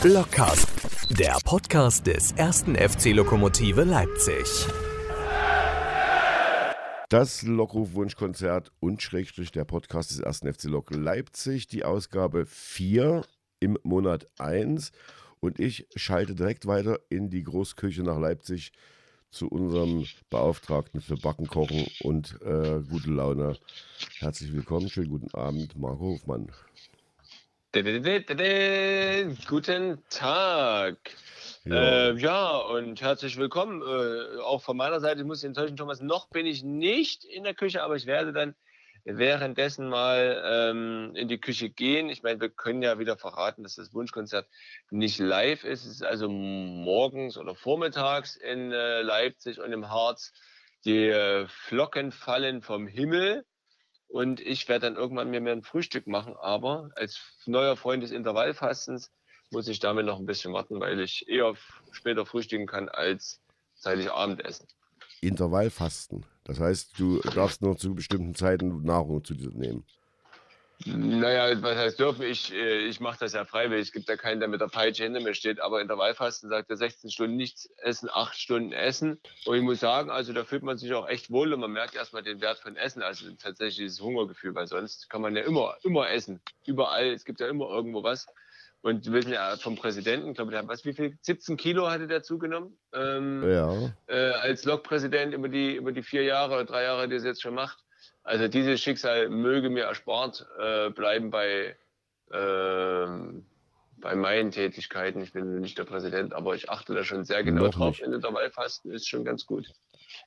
[0.00, 0.68] Blockcast,
[1.18, 4.44] der Podcast des ersten FC Lokomotive Leipzig.
[7.08, 13.22] Das Lockruf-Wunschkonzert und Schrägstrich der Podcast des ersten FC Lok Leipzig, die Ausgabe 4
[13.58, 14.92] im Monat 1.
[15.40, 18.70] Und ich schalte direkt weiter in die Großküche nach Leipzig
[19.32, 23.58] zu unserem Beauftragten für Backen, Kochen und äh, gute Laune.
[24.20, 26.52] Herzlich willkommen, schönen guten Abend, Marco Hofmann.
[29.46, 30.96] Guten Tag.
[31.66, 32.08] Ja.
[32.08, 33.82] Äh, ja, und herzlich willkommen.
[33.82, 37.44] Äh, auch von meiner Seite, ich muss dich enttäuschen, Thomas, noch bin ich nicht in
[37.44, 38.54] der Küche, aber ich werde dann
[39.04, 42.08] währenddessen mal ähm, in die Küche gehen.
[42.08, 44.48] Ich meine, wir können ja wieder verraten, dass das Wunschkonzert
[44.90, 45.84] nicht live ist.
[45.84, 50.32] Es ist also morgens oder vormittags in äh, Leipzig und im Harz.
[50.86, 53.44] Die äh, Flocken fallen vom Himmel.
[54.08, 56.34] Und ich werde dann irgendwann mir mehr ein Frühstück machen.
[56.40, 59.10] Aber als neuer Freund des Intervallfastens
[59.50, 61.54] muss ich damit noch ein bisschen warten, weil ich eher
[61.90, 63.40] später frühstücken kann als
[63.74, 64.66] zeitig Abendessen.
[65.20, 66.24] Intervallfasten.
[66.44, 69.84] Das heißt, du darfst nur zu bestimmten Zeiten Nahrung zu dir nehmen.
[70.86, 72.22] Naja, was heißt dürfen?
[72.22, 73.88] Ich, äh, ich mache das ja freiwillig.
[73.88, 75.60] Es gibt ja keinen, der mit der Peitsche hinter mir steht.
[75.60, 79.20] Aber Intervallfasten sagt er 16 Stunden nichts essen, 8 Stunden essen.
[79.44, 81.96] Und ich muss sagen, also da fühlt man sich auch echt wohl und man merkt
[81.96, 83.02] erstmal den Wert von Essen.
[83.02, 86.40] Also tatsächlich dieses Hungergefühl, weil sonst kann man ja immer, immer essen.
[86.64, 87.08] Überall.
[87.12, 88.26] Es gibt ja immer irgendwo was.
[88.80, 91.18] Und wir wissen ja vom Präsidenten, glaube ich, der hat was, wie viel?
[91.22, 92.78] 17 Kilo hatte der zugenommen.
[92.92, 93.92] Ähm, Ja.
[94.06, 97.42] äh, als Lokpräsident über die, über die vier Jahre oder drei Jahre, die er jetzt
[97.42, 97.78] schon macht.
[98.28, 101.74] Also dieses Schicksal möge mir erspart äh, bleiben bei,
[102.30, 103.46] ähm,
[103.96, 105.22] bei meinen Tätigkeiten.
[105.22, 108.02] Ich bin nicht der Präsident, aber ich achte da schon sehr genau Noch drauf.
[108.02, 109.72] In Intervallfasten ist schon ganz gut.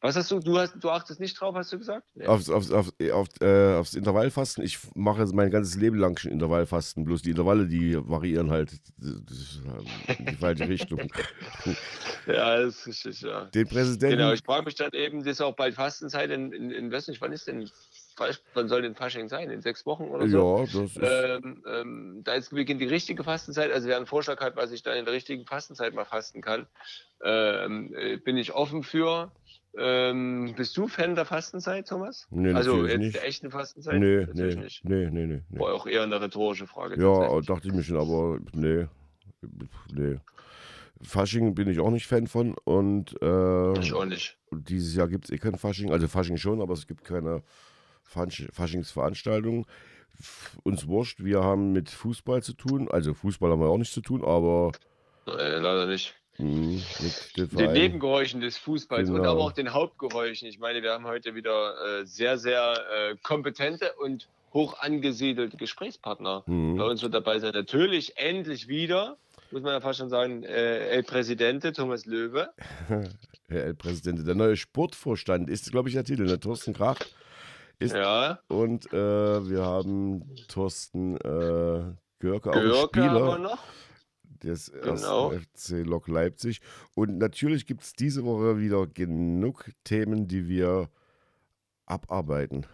[0.02, 0.40] Was hast du?
[0.40, 2.08] Du, hast, du achtest nicht drauf, hast du gesagt?
[2.16, 2.26] Nee.
[2.26, 4.64] Aufs, aufs, aufs, auf, äh, aufs Intervallfasten.
[4.64, 7.04] Ich mache mein ganzes Leben lang schon Intervallfasten.
[7.04, 8.72] Bloß die Intervalle, die variieren halt
[9.02, 9.26] ähm,
[10.18, 11.02] in die falsche Richtung.
[12.28, 13.46] Ja, das ist richtig, ja.
[13.46, 14.18] Den Präsidenten.
[14.18, 17.08] Genau, ich frage mich dann eben, das ist auch bald Fastenzeit in, in, in weiß
[17.08, 17.68] nicht, wann ist denn,
[18.54, 19.50] wann soll denn Fasching sein?
[19.50, 20.58] In sechs Wochen oder so?
[20.58, 21.00] ja, das ist.
[21.02, 23.72] Ähm, ähm, da ist beginnt die richtige Fastenzeit.
[23.72, 26.68] Also wer einen Vorschlag hat, was ich da in der richtigen Fastenzeit mal fasten kann,
[27.24, 29.32] ähm, äh, bin ich offen für.
[29.78, 32.28] Ähm, bist du Fan der Fastenzeit, Thomas?
[32.30, 33.16] Nee, also jetzt nicht.
[33.16, 34.00] der echten Fastenzeit?
[34.00, 34.84] nee, nee, nicht.
[34.84, 35.60] nee, nee, nee, nee.
[35.60, 37.02] War auch eher eine rhetorische Frage.
[37.02, 38.88] Ja, dachte ich mir schon, aber nee.
[39.94, 40.20] Nee.
[41.04, 44.38] Fasching bin ich auch nicht Fan von und äh, ich auch nicht.
[44.50, 47.42] Und dieses Jahr gibt es eh kein Fasching, also Fasching schon, aber es gibt keine
[48.04, 49.66] Fasch Faschingsveranstaltung.
[50.64, 54.02] Uns wurscht, wir haben mit Fußball zu tun, also Fußball haben wir auch nichts zu
[54.02, 54.72] tun, aber
[55.28, 56.16] Äh, leider nicht.
[56.38, 57.74] mh, mit den Den.
[57.74, 59.32] Nebengeräuschen des Fußballs und Genau.
[59.32, 60.48] aber auch den Hauptgeräuschen.
[60.48, 66.44] Ich meine, wir haben heute wieder äh, sehr, sehr äh, kompetente und hoch angesiedelte Gesprächspartner.
[66.46, 66.78] Mhm.
[66.78, 69.18] Bei uns wird dabei sein natürlich endlich wieder,
[69.50, 72.50] muss man ja fast schon sagen, äh, El Presidente Thomas Löwe.
[73.48, 76.40] Herr El Präsident, der neue Sportvorstand ist, glaube ich, der Titel, ne?
[76.40, 77.16] Thorsten Kracht.
[77.82, 83.64] Ist, Ja, Und äh, wir haben Thorsten äh, Görke, auch Görke wir Spieler noch.
[84.44, 85.32] des Genau.
[85.32, 86.62] FC Lok Leipzig.
[86.96, 90.90] Und natürlich gibt es diese Woche wieder genug Themen, die wir
[91.88, 92.66] abarbeiten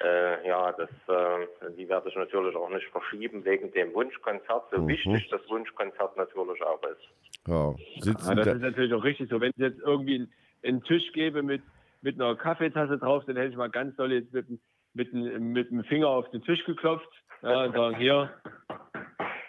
[0.00, 4.78] äh, ja, das, äh, die werde ich natürlich auch nicht verschieben wegen dem Wunschkonzert, so
[4.80, 4.88] Mhm.
[4.88, 7.33] wichtig das Wunschkonzert natürlich auch ist.
[7.46, 7.74] Ja.
[8.00, 9.40] Sitzen Ja, das da- ist natürlich auch richtig so.
[9.40, 10.28] Wenn es jetzt irgendwie
[10.62, 11.62] einen, Tisch gäbe mit,
[12.02, 14.46] mit einer Kaffeetasse drauf, dann hätte ich mal ganz doll jetzt mit,
[14.94, 17.08] mit, mit dem Finger auf den Tisch geklopft
[17.42, 18.30] ja, und sagen, hier,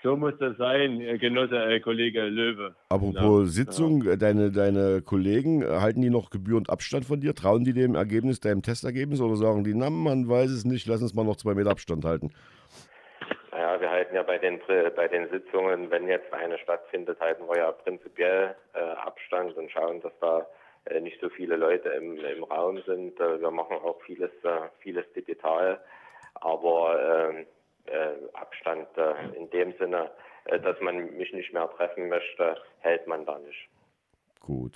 [0.04, 2.76] so muss das sein, Genosse, äh, Kollege Löwe.
[2.90, 4.16] Apropos ja, Sitzung, ja.
[4.16, 7.34] Deine, deine Kollegen, halten die noch gebührend Abstand von dir?
[7.34, 11.02] Trauen die dem Ergebnis, deinem Testergebnis oder sagen die, na, man weiß es nicht, lass
[11.02, 12.32] uns mal noch zwei Meter Abstand halten?
[13.56, 14.60] Naja, wir halten ja bei den,
[14.98, 20.02] bei den Sitzungen, wenn jetzt eine stattfindet, halten wir ja prinzipiell äh, Abstand und schauen,
[20.02, 20.46] dass da
[20.84, 23.18] äh, nicht so viele Leute im, im Raum sind.
[23.18, 25.80] Äh, wir machen auch vieles, äh, vieles digital,
[26.34, 27.46] aber ähm,
[27.86, 30.12] äh, Abstand äh, in dem Sinne,
[30.46, 33.70] äh, dass man mich nicht mehr treffen möchte, hält man da nicht.
[34.42, 34.74] Gut.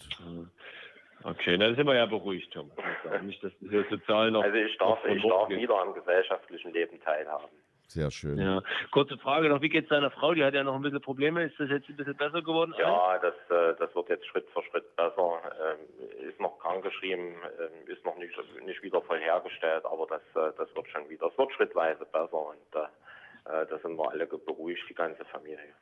[1.25, 2.71] Okay, dann sind wir ja beruhigt, Tom.
[3.11, 4.43] Also nicht, dass wir sozial noch.
[4.43, 7.49] Also ich darf, ich darf wieder am gesellschaftlichen Leben teilhaben.
[7.89, 8.37] Sehr schön.
[8.37, 8.61] Ja.
[8.91, 10.33] Kurze Frage noch, wie geht es deiner Frau?
[10.35, 11.43] Die hat ja noch ein bisschen Probleme.
[11.43, 12.73] Ist das jetzt ein bisschen besser geworden?
[12.77, 15.41] Ja, das, das wird jetzt Schritt für Schritt besser.
[15.59, 18.33] Ähm, ist noch krankgeschrieben, ähm, ist noch nicht,
[18.63, 23.65] nicht wieder vollhergestellt, aber das, das wird schon wieder, es wird schrittweise besser und äh,
[23.65, 25.73] da sind wir alle beruhigt, die ganze Familie.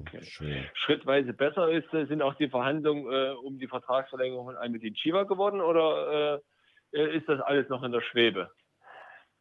[0.00, 0.70] Okay.
[0.74, 5.24] Schrittweise besser ist, äh, sind auch die Verhandlungen äh, um die Vertragsverlängerung von Almedin Chiva
[5.24, 6.40] geworden oder
[6.92, 8.50] äh, äh, ist das alles noch in der Schwebe?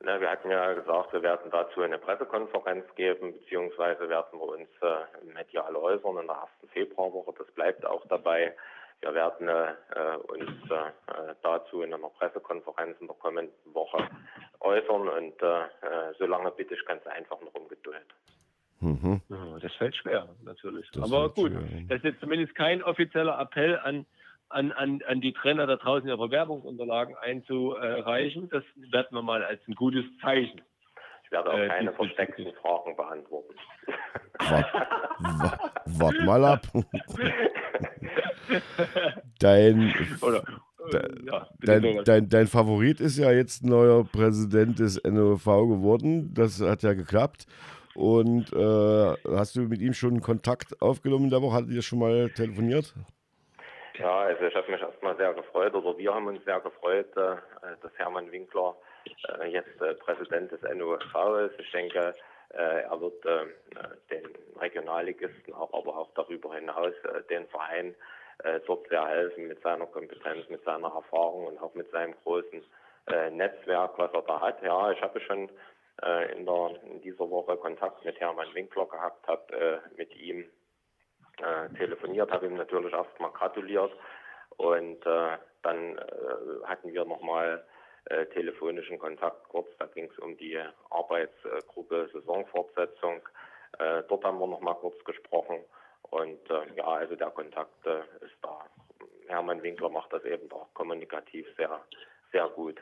[0.05, 4.69] Na, wir hatten ja gesagt, wir werden dazu eine Pressekonferenz geben, beziehungsweise werden wir uns
[4.81, 7.33] äh, medial äußern in der ersten Februarwoche.
[7.37, 8.53] Das bleibt auch dabei.
[8.99, 14.09] Wir werden äh, uns äh, dazu in einer Pressekonferenz in der kommenden Woche
[14.59, 18.05] äußern und äh, solange bitte ich ganz einfach noch um Geduld.
[18.81, 19.21] Mhm.
[19.61, 20.89] Das fällt schwer, natürlich.
[20.91, 21.61] Das Aber gut, schwer.
[21.87, 24.05] das ist jetzt zumindest kein offizieller Appell an,
[24.53, 28.49] an, an, an die Trainer da draußen ihre Bewerbungsunterlagen einzureichen.
[28.49, 30.61] Das werden wir mal als ein gutes Zeichen
[31.33, 33.53] werde auch äh, keine versteckten Fragen beantworten.
[34.39, 36.61] Wart, wart mal ab.
[39.39, 40.43] dein, Oder,
[40.93, 46.33] äh, ja, dein, dein, dein, Favorit ist ja jetzt neuer Präsident des NOV geworden.
[46.33, 47.45] Das hat ja geklappt.
[47.95, 51.55] Und äh, hast du mit ihm schon Kontakt aufgenommen in der Woche?
[51.55, 52.95] Hattet ihr schon mal telefoniert?
[53.95, 57.35] Ja, also ich habe mich erstmal sehr gefreut, oder wir haben uns sehr gefreut, äh,
[57.81, 58.75] dass Hermann Winkler
[59.39, 61.59] äh, jetzt äh, Präsident des NUV ist.
[61.59, 62.13] Ich denke,
[62.55, 63.25] er wird
[64.11, 64.29] den
[64.59, 66.93] Regionalligisten, auch, aber auch darüber hinaus
[67.27, 67.95] den Verein
[68.67, 72.63] dort sehr helfen mit seiner Kompetenz, mit seiner Erfahrung und auch mit seinem großen
[73.31, 74.61] Netzwerk, was er da hat.
[74.61, 75.49] Ja, ich habe schon
[76.37, 80.47] in, der, in dieser Woche Kontakt mit Hermann Winkler gehabt, habe mit ihm
[81.77, 83.91] telefoniert, habe ihm natürlich erstmal gratuliert
[84.57, 85.99] und dann
[86.65, 87.63] hatten wir nochmal
[88.05, 89.67] äh, telefonischen Kontakt kurz.
[89.79, 90.59] Da ging es um die
[90.89, 93.21] Arbeitsgruppe Saisonfortsetzung.
[93.79, 95.59] Äh, dort haben wir noch mal kurz gesprochen.
[96.09, 98.65] Und äh, ja, also der Kontakt äh, ist da.
[99.27, 101.79] Hermann Winkler macht das eben auch kommunikativ sehr,
[102.33, 102.81] sehr gut.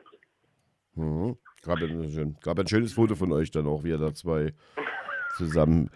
[0.96, 1.38] Mhm.
[1.64, 4.54] Gab, ein, gab ein schönes Foto von euch dann auch, wie ihr da zwei
[5.36, 5.90] zusammen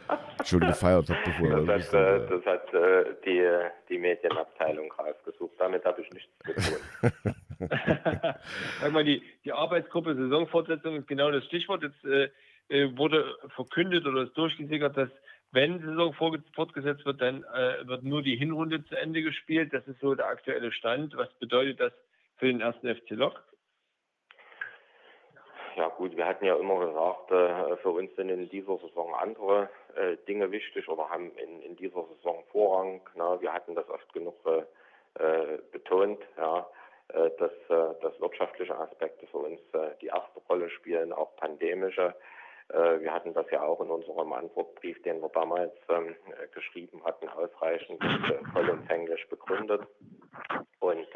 [0.43, 3.47] schon gefeiert habt, bevor das, hat, äh, das hat äh, die,
[3.89, 5.53] die Medienabteilung rausgesucht.
[5.57, 7.19] Damit habe ich nichts zu tun.
[8.81, 11.83] Sag mal, die, die Arbeitsgruppe Saisonfortsetzung ist genau das Stichwort.
[11.83, 12.29] Jetzt äh,
[12.69, 15.09] äh, wurde verkündet oder ist durchgesickert, dass
[15.51, 19.73] wenn die Saison fortgesetzt wird, dann äh, wird nur die Hinrunde zu Ende gespielt.
[19.73, 21.15] Das ist so der aktuelle Stand.
[21.15, 21.93] Was bedeutet das
[22.37, 23.41] für den ersten FC Lok?
[25.75, 29.69] Ja gut, wir hatten ja immer gesagt, äh, für uns sind in dieser Saison andere
[29.95, 33.01] äh, Dinge wichtig oder haben in, in dieser Saison Vorrang.
[33.15, 34.63] Na, wir hatten das oft genug äh,
[35.21, 36.19] äh betont.
[36.37, 36.65] Ja.
[37.09, 42.15] Äh, dass, äh, dass wirtschaftliche Aspekte für uns äh, die erste Rolle spielen, auch pandemische.
[42.67, 46.15] Wir hatten das ja auch in unserem Antwortbrief, den wir damals ähm,
[46.51, 48.03] geschrieben hatten, ausreichend
[48.53, 49.83] vollumfänglich begründet.
[50.79, 51.07] Und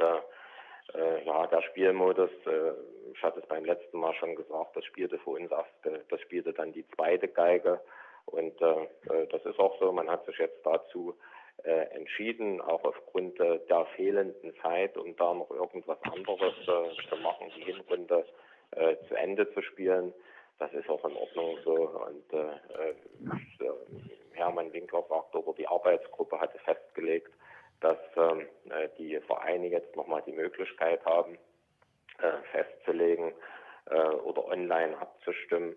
[1.25, 2.31] ja, der Spielmodus,
[3.13, 5.69] ich hatte es beim letzten Mal schon gesagt, das spielte für uns erst,
[6.09, 7.79] das spielte dann die zweite Geige.
[8.25, 11.15] Und das ist auch so, man hat sich jetzt dazu
[11.63, 17.15] äh, entschieden, auch aufgrund äh, der fehlenden Zeit, um da noch irgendwas anderes äh, zu
[17.17, 18.25] machen, die Hinrunde
[18.71, 20.13] äh, zu Ende zu spielen.
[20.57, 21.73] Das ist auch in Ordnung so.
[21.73, 22.95] Und äh, äh,
[24.31, 27.33] Hermann Winkler sagt, oder die Arbeitsgruppe hatte festgelegt,
[27.81, 28.47] dass ähm,
[28.97, 31.37] die Vereine jetzt nochmal die Möglichkeit haben,
[32.51, 33.31] festzulegen
[34.23, 35.73] oder online abzustimmen,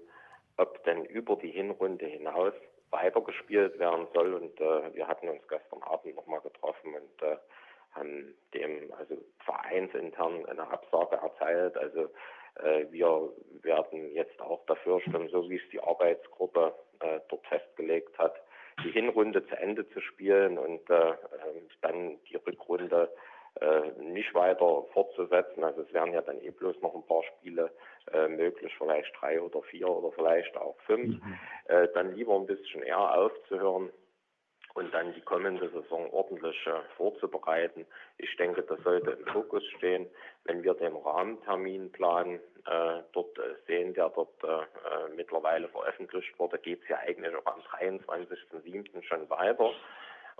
[0.56, 2.52] ob denn über die Hinrunde hinaus
[2.92, 4.35] weitergespielt werden soll.
[4.35, 7.37] Und äh, wir hatten uns gestern Abend nochmal getroffen und äh,
[7.92, 11.76] haben dem also vereinsintern eine Absage erteilt.
[11.76, 12.11] Also
[12.62, 13.30] äh, wir
[13.62, 18.35] werden jetzt auch dafür stimmen, so wie es die Arbeitsgruppe äh, dort festgelegt hat,
[18.85, 23.11] die Hinrunde zu Ende zu spielen und äh, ähm, dann die Rückrunde
[23.61, 25.62] äh, nicht weiter fortzusetzen.
[25.62, 27.71] Also es wären ja dann eh bloß noch ein paar Spiele
[28.12, 31.23] äh, möglich, vielleicht drei oder vier oder vielleicht auch fünf.
[31.23, 31.38] Mhm.
[31.67, 33.91] Äh, dann lieber ein bisschen eher aufzuhören
[34.75, 37.87] und dann die kommende Saison ordentlich äh, vorzubereiten.
[38.19, 40.09] Ich denke, das sollte im Fokus stehen.
[40.45, 42.37] Wenn wir den Rahmenterminplan
[42.67, 47.47] äh, dort äh, sehen, der dort äh, mittlerweile veröffentlicht wurde, geht es ja eigentlich auch
[47.47, 49.02] am 23.07.
[49.02, 49.71] schon weiter.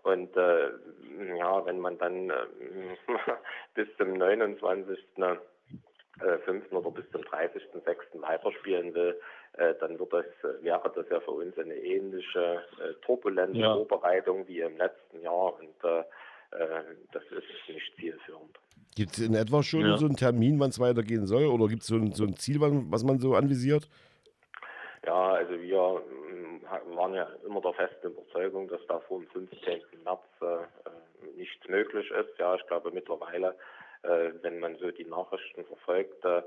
[0.03, 0.71] Und äh,
[1.37, 2.47] ja, wenn man dann äh,
[3.75, 4.99] bis zum 29.
[6.21, 6.73] Äh, 5.
[6.73, 8.21] oder bis zum 30.06.
[8.21, 9.23] weiterspielen will, äh,
[9.55, 13.75] dann wird das, äh, wäre das ja für uns eine ähnliche äh, turbulente ja.
[13.75, 16.01] Vorbereitung wie im letzten Jahr und äh,
[16.53, 16.83] äh,
[17.13, 18.59] das ist nicht zielführend.
[18.95, 19.97] Gibt es in etwa schon ja.
[19.97, 22.59] so einen Termin, wann es weitergehen soll oder gibt es so, ein, so ein Ziel,
[22.61, 23.89] was man so anvisiert?
[25.05, 26.03] Ja, also wir
[26.95, 29.83] waren ja immer der festen Überzeugung, dass da vor dem 15.
[30.05, 32.39] März äh, nichts möglich ist.
[32.39, 33.57] Ja, ich glaube mittlerweile,
[34.03, 36.43] äh, wenn man so die Nachrichten verfolgt, äh,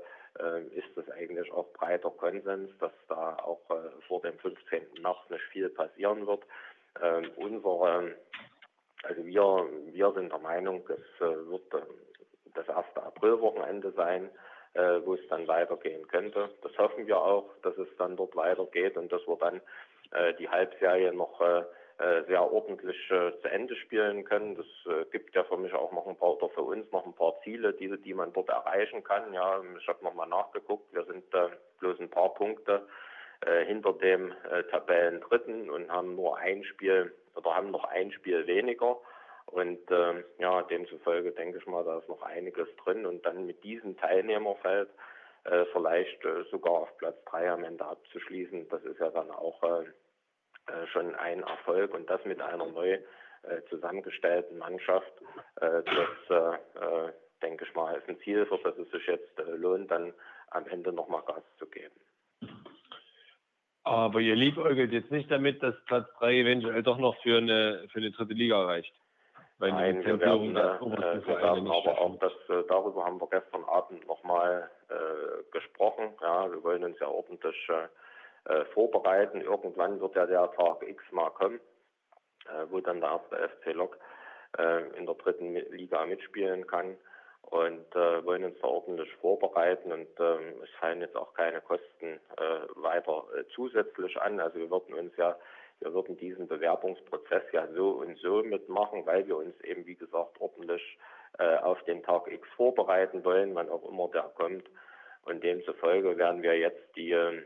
[0.74, 5.02] ist das eigentlich auch breiter Konsens, dass da auch äh, vor dem 15.
[5.02, 6.42] März nicht viel passieren wird.
[7.02, 8.14] Ähm, unsere,
[9.02, 11.86] also wir, wir sind der Meinung, es äh, wird äh,
[12.54, 14.30] das erste Aprilwochenende sein
[15.06, 16.50] wo es dann weitergehen könnte.
[16.60, 19.62] Das hoffen wir auch, dass es dann dort weitergeht und dass wir dann
[20.10, 21.64] äh, die Halbserie noch äh, äh,
[21.98, 24.54] sehr ordentlich zu Ende spielen können.
[24.56, 27.40] Das gibt ja für mich auch noch ein paar oder für uns noch ein paar
[27.42, 29.32] Ziele, die, die man dort erreichen kann.
[29.32, 30.92] Ja, ich habe nochmal nachgeguckt.
[30.92, 31.24] Wir sind
[31.80, 32.86] bloß ein paar Punkte
[33.66, 34.34] hinter dem
[34.70, 38.98] Tabellendritten und haben nur ein Spiel oder haben noch ein Spiel weniger.
[39.46, 43.06] Und äh, ja, demzufolge denke ich mal, da ist noch einiges drin.
[43.06, 44.90] Und dann mit diesem Teilnehmerfeld
[45.44, 48.68] äh, vielleicht äh, sogar auf Platz 3 am Ende abzuschließen.
[48.68, 49.84] Das ist ja dann auch äh,
[50.66, 55.12] äh, schon ein Erfolg und das mit einer neu äh, zusammengestellten Mannschaft.
[55.60, 57.10] Äh, das
[57.42, 60.14] denke ich mal ist ein Ziel, für das es sich jetzt lohnt, dann
[60.48, 61.94] am Ende nochmal Gas zu geben.
[63.84, 67.98] Aber ihr liebäugelt jetzt nicht damit, dass Platz 3 eventuell doch noch für eine, für
[67.98, 68.92] eine dritte Liga reicht.
[69.58, 73.64] Weil Nein, wir werden, äh, wir werden aber auch das, äh, darüber haben wir gestern
[73.64, 76.10] Abend nochmal äh, gesprochen.
[76.20, 77.88] Ja, wir wollen uns ja ordentlich äh,
[78.48, 79.40] äh vorbereiten.
[79.40, 81.60] Irgendwann wird ja der Tag X mal kommen,
[82.46, 83.98] äh, wo dann der erste FC Lok
[84.58, 86.96] äh, in der dritten Liga mitspielen kann
[87.42, 92.20] und äh, wollen uns da ordentlich vorbereiten und ähm, es fallen jetzt auch keine Kosten
[92.36, 94.40] äh, weiter äh, zusätzlich an.
[94.40, 95.36] Also wir würden uns ja
[95.80, 100.40] wir würden diesen Bewerbungsprozess ja so und so mitmachen, weil wir uns eben, wie gesagt,
[100.40, 100.98] ordentlich
[101.38, 104.64] äh, auf den Tag X vorbereiten wollen, wann auch immer der kommt.
[105.24, 107.42] Und demzufolge werden wir jetzt die, äh,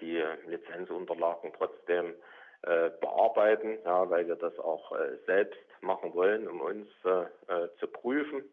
[0.00, 2.14] die Lizenzunterlagen trotzdem
[2.62, 7.68] äh, bearbeiten, ja, weil wir das auch äh, selbst machen wollen, um uns äh, äh,
[7.78, 8.44] zu prüfen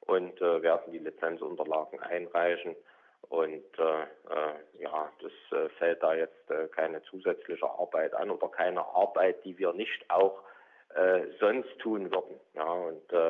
[0.00, 2.74] und werden die Lizenzunterlagen einreichen
[3.28, 8.48] und äh, äh, ja, das äh, fällt da jetzt äh, keine zusätzliche Arbeit an oder
[8.48, 10.42] keine Arbeit, die wir nicht auch
[10.94, 12.38] äh, sonst tun würden.
[12.54, 13.28] Ja, und äh,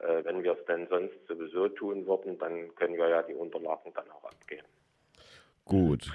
[0.00, 3.92] äh wenn wir es denn sonst sowieso tun würden, dann können wir ja die Unterlagen
[3.94, 4.66] dann auch abgeben.
[5.64, 6.10] Gut.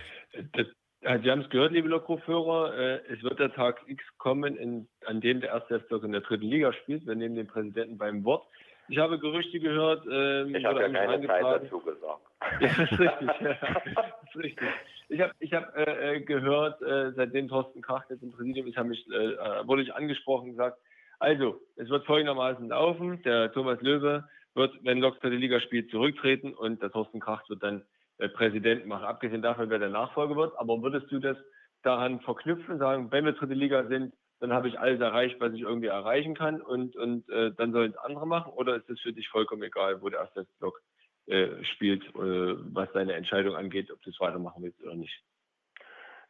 [0.54, 0.68] Das,
[1.02, 5.22] Sie haben es gehört, liebe Lokruführer, äh, es wird der Tag X kommen, in, an
[5.22, 7.08] dem der erste F in der dritten Liga spielt.
[7.08, 8.46] Wir nehmen den Präsidenten beim Wort.
[8.90, 10.06] Ich habe Gerüchte gehört.
[10.12, 12.22] Ähm, ich habe ja keine Zeit dazu gesagt.
[12.60, 13.30] ja, das ist richtig.
[13.40, 14.68] ja, das ist richtig.
[15.08, 18.84] Ich habe ich hab, äh, äh, gehört, äh, seitdem Thorsten Krach jetzt im Präsidium ist,
[18.84, 20.80] mich, äh, äh, wurde ich angesprochen und gesagt,
[21.20, 23.22] also, es wird folgendermaßen laufen.
[23.24, 27.48] Der Thomas Löwe wird, wenn Lok für die Liga spielt, zurücktreten und der Thorsten Krach
[27.50, 27.84] wird dann äh,
[28.28, 29.06] Präsident machen.
[29.06, 30.54] Abgesehen davon, wer der Nachfolger wird.
[30.58, 31.38] Aber würdest du das
[31.84, 35.62] daran verknüpfen, sagen, wenn wir dritte Liga sind, dann habe ich alles erreicht, was ich
[35.62, 38.54] irgendwie erreichen kann und, und äh, dann sollen es andere machen?
[38.54, 40.82] Oder ist es für dich vollkommen egal, wo der erste Block
[41.28, 45.24] äh, spielt, äh, was deine Entscheidung angeht, ob du es weitermachen willst oder nicht?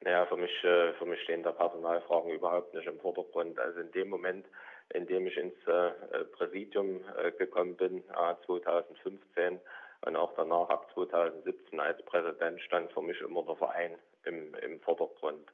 [0.02, 3.60] Naja, für mich, äh, für mich stehen da Personalfragen überhaupt nicht im Vordergrund.
[3.60, 4.46] Also in dem Moment,
[4.94, 5.92] in dem ich ins äh,
[6.32, 8.04] Präsidium äh, gekommen bin,
[8.46, 9.60] 2015
[10.06, 14.80] und auch danach ab 2017 als Präsident, stand für mich immer der Verein im, im
[14.82, 15.48] Vordergrund.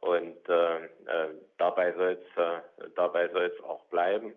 [0.00, 4.34] Und äh, äh, dabei soll es äh, auch bleiben.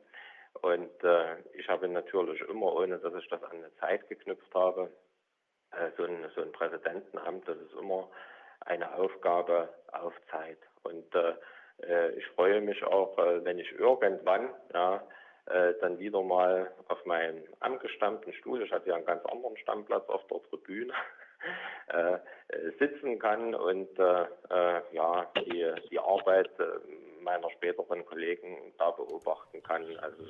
[0.62, 4.92] Und äh, ich habe natürlich immer, ohne dass ich das an eine Zeit geknüpft habe,
[5.72, 8.10] äh, so, ein, so ein Präsidentenamt, das ist immer
[8.62, 10.60] eine Aufgabe auf Zeit.
[10.84, 11.34] Und äh,
[11.82, 15.04] äh ich freue mich auch, äh, wenn ich irgendwann ja,
[15.48, 20.08] äh, dann wieder mal auf meinen angestammten Stuhl, ich hatte ja einen ganz anderen Stammplatz
[20.10, 20.94] auf der Tribüne,
[21.88, 22.18] äh,
[22.80, 29.62] sitzen kann und äh, äh, ja die, die Arbeit äh, meiner späteren Kollegen da beobachten
[29.64, 29.98] kann.
[29.98, 30.24] Also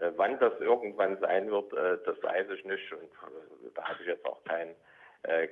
[0.00, 4.00] Äh, wann das irgendwann sein wird, äh, das weiß ich nicht und äh, da habe
[4.00, 4.74] ich jetzt auch kein, äh,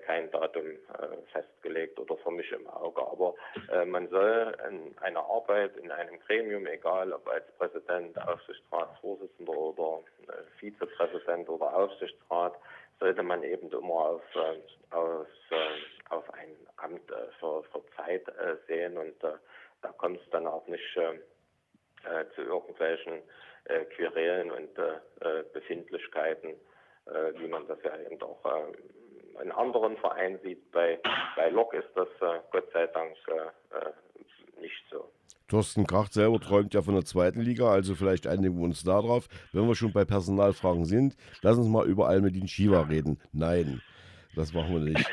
[0.07, 3.01] kein Datum äh, festgelegt oder für mich im Auge.
[3.01, 3.35] Aber
[3.73, 10.01] äh, man soll in eine Arbeit in einem Gremium, egal ob als Präsident, Aufsichtsratsvorsitzender oder
[10.59, 12.55] Vizepräsident oder Aufsichtsrat,
[13.01, 14.23] sollte man eben immer auf,
[14.91, 15.27] auf,
[16.11, 17.11] auf ein Amt
[17.41, 18.25] für, für Zeit
[18.69, 20.85] sehen und da kommt es dann auch nicht
[22.35, 23.23] zu irgendwelchen
[23.65, 26.51] äh, Querelen und äh, äh, Befindlichkeiten,
[27.07, 28.73] äh, wie man das ja eben auch äh,
[29.43, 30.71] in anderen Vereinen sieht.
[30.73, 30.99] Bei,
[31.37, 33.17] bei Lok ist das äh, Gott sei Dank
[34.63, 35.11] nicht so.
[35.49, 39.29] Thorsten Kracht selber träumt ja von der zweiten Liga, also vielleicht einigen wir uns darauf.
[39.53, 43.21] Wenn wir schon bei Personalfragen sind, lass uns mal über Almedin Shiva reden.
[43.33, 43.83] Nein.
[44.35, 45.11] Das machen wir nicht.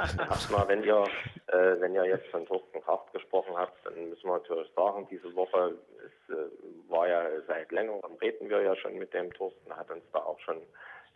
[0.18, 1.04] Erstmal, wenn ihr,
[1.48, 5.34] äh, wenn ihr jetzt von Thorsten Kraft gesprochen habt, dann müssen wir natürlich sagen, diese
[5.34, 6.48] Woche es, äh,
[6.88, 10.38] war ja seit längerem, reden wir ja schon mit dem Thorsten, hat uns da auch
[10.38, 10.58] schon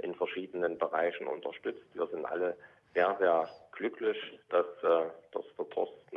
[0.02, 1.85] in verschiedenen Bereichen unterstützt.
[1.95, 2.57] Wir sind alle
[2.95, 6.16] sehr, sehr glücklich, dass, äh, dass der Thorsten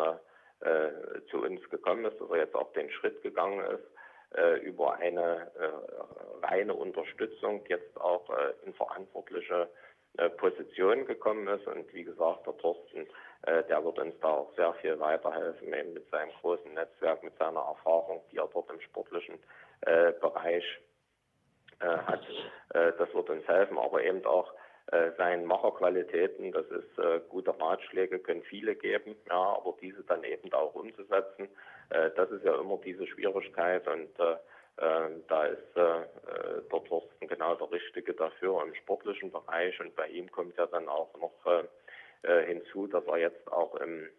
[0.61, 0.89] äh,
[1.29, 5.51] zu uns gekommen ist, dass er jetzt auch den Schritt gegangen ist äh, über eine
[5.59, 8.29] äh, reine Unterstützung jetzt auch
[8.65, 9.69] in verantwortliche
[10.17, 11.65] äh, Position gekommen ist.
[11.65, 13.07] Und wie gesagt, der Thorsten,
[13.47, 17.35] äh, der wird uns da auch sehr viel weiterhelfen, eben mit seinem großen Netzwerk, mit
[17.39, 19.39] seiner Erfahrung, die er dort im sportlichen
[19.81, 20.63] äh, Bereich
[21.83, 22.21] hat.
[22.69, 24.53] das wird uns helfen, aber eben auch
[25.17, 30.75] seinen Macherqualitäten, das ist gute Ratschläge, können viele geben, ja, aber diese dann eben auch
[30.75, 31.47] umzusetzen,
[31.89, 34.09] das ist ja immer diese Schwierigkeit und
[34.79, 39.95] ähm, da ist äh, äh, der Thorsten genau der Richtige dafür im sportlichen Bereich und
[39.95, 41.63] bei ihm kommt ja dann auch noch äh,
[42.27, 44.09] äh hinzu, dass er jetzt auch im,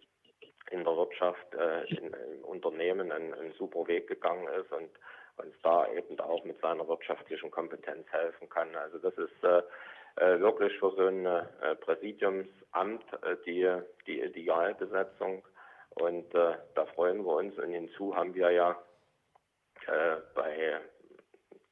[0.70, 4.90] in der Wirtschaft, äh, in, im Unternehmen einen, einen, super Weg gegangen ist und
[5.36, 8.74] uns da eben auch mit seiner wirtschaftlichen Kompetenz helfen kann.
[8.76, 11.26] Also das ist äh, wirklich für so ein
[11.80, 13.04] Präsidiumsamt
[13.46, 13.68] die,
[14.06, 15.44] die Idealbesetzung.
[15.96, 17.58] Und da freuen wir uns.
[17.58, 18.78] Und hinzu haben wir ja
[19.86, 20.80] äh, bei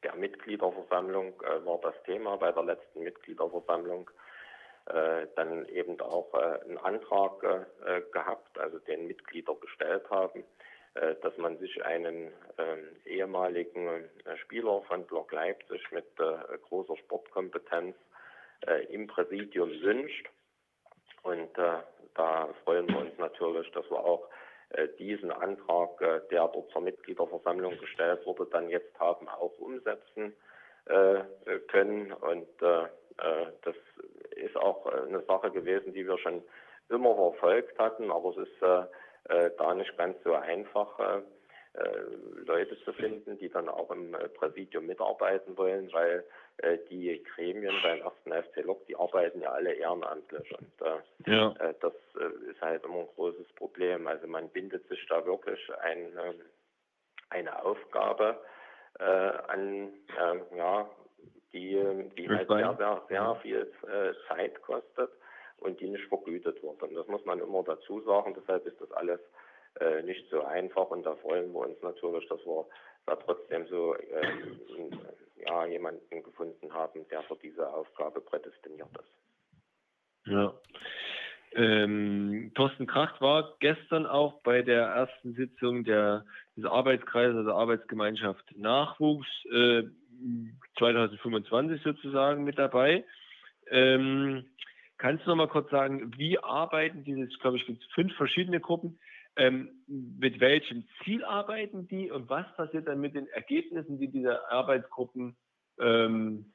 [0.03, 4.11] der Mitgliederversammlung äh, war das Thema, bei der letzten Mitgliederversammlung
[4.87, 7.41] äh, dann eben auch einen Antrag
[8.13, 10.45] gehabt, also den Mitglieder gestellt haben,
[10.95, 14.11] dass man sich einen ähm, ehemaligen
[14.43, 17.97] Spieler von Block Leipzig mit großer Sportkompetenz
[18.91, 20.29] im Präsidium wünscht.
[21.23, 24.29] Und da freuen wir uns natürlich, dass wir auch
[24.73, 30.35] äh, diesen Antrag, äh, der dort zur Mitgliederversammlung gestellt wurde, dann jetzt haben auch umsetzen
[30.87, 31.21] äh,
[31.69, 32.13] können.
[32.13, 33.77] Und das
[34.37, 36.43] ist auch eine Sache gewesen, die wir schon
[36.89, 38.63] immer verfolgt hatten, aber es ist
[39.25, 41.23] da nicht ganz so einfach
[41.75, 42.01] äh,
[42.45, 46.23] Leute zu finden, die dann auch im äh, Präsidium mitarbeiten wollen, weil
[46.59, 50.71] äh, die Gremien beim ersten FC Lok, die arbeiten ja alle ehrenamtlich und
[51.27, 51.55] ja.
[51.81, 51.95] das
[52.51, 54.07] ist halt immer ein großes Problem.
[54.07, 56.41] Also man bindet sich da wirklich ein, ähm,
[57.31, 58.39] eine Aufgabe
[58.99, 59.95] an,
[60.55, 60.91] ja,
[61.55, 61.83] die,
[62.19, 63.73] die halt sehr, sehr, sehr viel
[64.29, 65.11] Zeit kostet
[65.63, 66.83] und die nicht vergütet wird.
[66.83, 68.35] Und das muss man immer dazu sagen.
[68.39, 69.21] Deshalb ist das alles
[69.81, 72.67] äh, nicht so einfach und da freuen wir uns natürlich, dass wir
[73.07, 74.99] da trotzdem so ähm,
[75.37, 80.31] ja, jemanden gefunden haben, der für diese Aufgabe prädestiniert ist.
[80.31, 80.55] Ja.
[81.55, 86.25] Ähm, Thorsten Kracht war gestern auch bei der ersten Sitzung der,
[86.57, 89.83] des Arbeitskreises, also Arbeitsgemeinschaft Nachwuchs äh,
[90.79, 93.05] 2025 sozusagen mit dabei.
[93.69, 94.47] Ähm,
[95.03, 99.01] kannst du noch mal kurz sagen, wie arbeiten diese, glaube ich, gibt fünf verschiedene Gruppen,
[99.35, 104.49] ähm, mit welchem Ziel arbeiten die und was passiert dann mit den Ergebnissen, die diese
[104.49, 105.37] Arbeitsgruppen
[105.81, 106.53] ähm,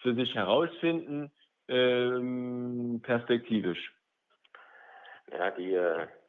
[0.00, 1.30] für sich herausfinden,
[1.68, 3.92] ähm, perspektivisch?
[5.30, 5.78] Ja, die,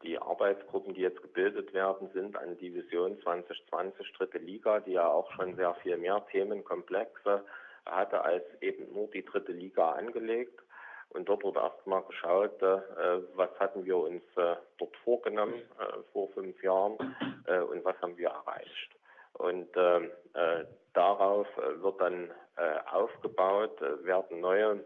[0.04, 5.32] die Arbeitsgruppen, die jetzt gebildet werden, sind an Division 2020 dritte Liga, die ja auch
[5.32, 7.46] schon sehr viel mehr Themenkomplexe
[7.86, 10.60] hatte als eben nur die dritte Liga angelegt.
[11.14, 12.80] Und dort wurde erstmal geschaut, äh,
[13.36, 16.98] was hatten wir uns äh, dort vorgenommen äh, vor fünf Jahren
[17.46, 18.92] äh, und was haben wir erreicht.
[19.34, 22.32] Und ähm, äh, darauf äh, wird dann
[22.92, 24.84] aufgebaut, werden neue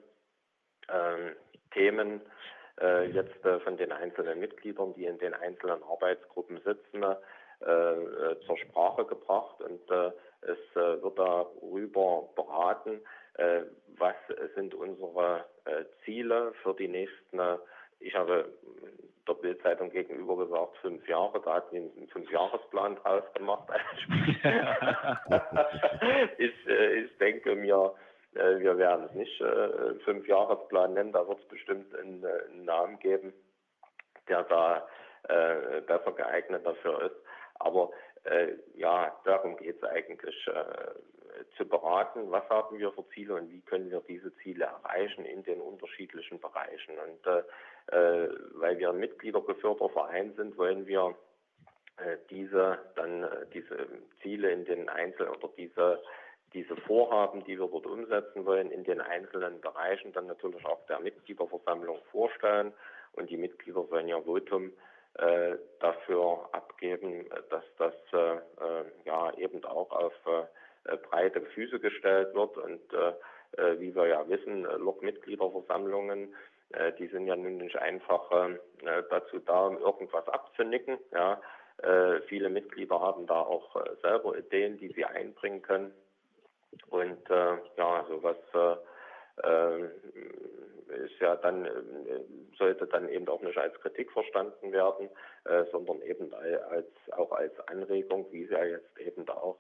[0.88, 1.36] ähm,
[1.74, 2.22] Themen
[3.12, 7.04] jetzt von den einzelnen Mitgliedern, die in den einzelnen Arbeitsgruppen sitzen,
[7.60, 9.60] zur Sprache gebracht.
[9.62, 13.02] Und es wird darüber beraten,
[13.98, 14.16] was
[14.56, 17.58] sind unsere äh, Ziele für die nächsten, äh,
[18.00, 18.52] ich habe
[19.28, 23.68] der Bildzeitung gegenüber gesagt, fünf Jahre, da hat ihn einen Fünfjahresplan draus gemacht.
[26.38, 27.94] ich, äh, ich denke mir,
[28.36, 33.00] äh, wir werden es nicht äh, Fünfjahresplan nennen, da wird es bestimmt einen, einen, Namen
[33.00, 33.34] geben,
[34.28, 34.88] der da
[35.24, 37.16] äh, besser geeignet dafür ist.
[37.60, 37.92] Aber
[38.24, 40.48] äh, ja, darum geht es eigentlich
[41.58, 45.44] zu beraten, was haben wir für Ziele und wie können wir diese Ziele erreichen in
[45.44, 46.96] den unterschiedlichen Bereichen.
[46.98, 51.16] Und äh, weil wir ein mitgliedergeführter Verein sind, wollen wir
[51.98, 53.88] äh, diese dann äh, diese
[54.22, 56.02] Ziele in den Einzel oder diese
[56.54, 61.00] diese Vorhaben, die wir dort umsetzen wollen, in den einzelnen Bereichen dann natürlich auch der
[61.00, 62.74] Mitgliederversammlung vorstellen.
[63.14, 64.72] Und die Mitglieder sollen ja Votum
[65.16, 70.46] äh, dafür abgeben, dass das äh, äh ja eben auch auf äh,
[71.10, 72.58] breite Füße gestellt wird.
[72.58, 72.82] Und
[73.80, 76.34] wie wir ja wissen, Lok-Mitgliederversammlungen
[76.74, 80.98] äh, die sind ja nun nicht einfach äh, dazu da, um irgendwas abzunicken.
[81.14, 81.42] Ja.
[81.78, 85.94] Äh, viele Mitglieder haben da auch äh, selber Ideen, die sie einbringen können.
[86.90, 88.38] Und äh, ja, sowas
[89.44, 89.84] äh,
[91.06, 91.70] ist ja dann,
[92.58, 95.10] sollte dann eben auch nicht als Kritik verstanden werden,
[95.72, 99.60] sondern eben als, auch als Anregung, wie es ja jetzt eben auch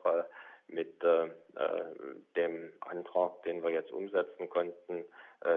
[0.67, 1.01] mit
[2.35, 5.05] dem Antrag, den wir jetzt umsetzen konnten,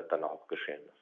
[0.09, 1.01] dann auch geschehen ist.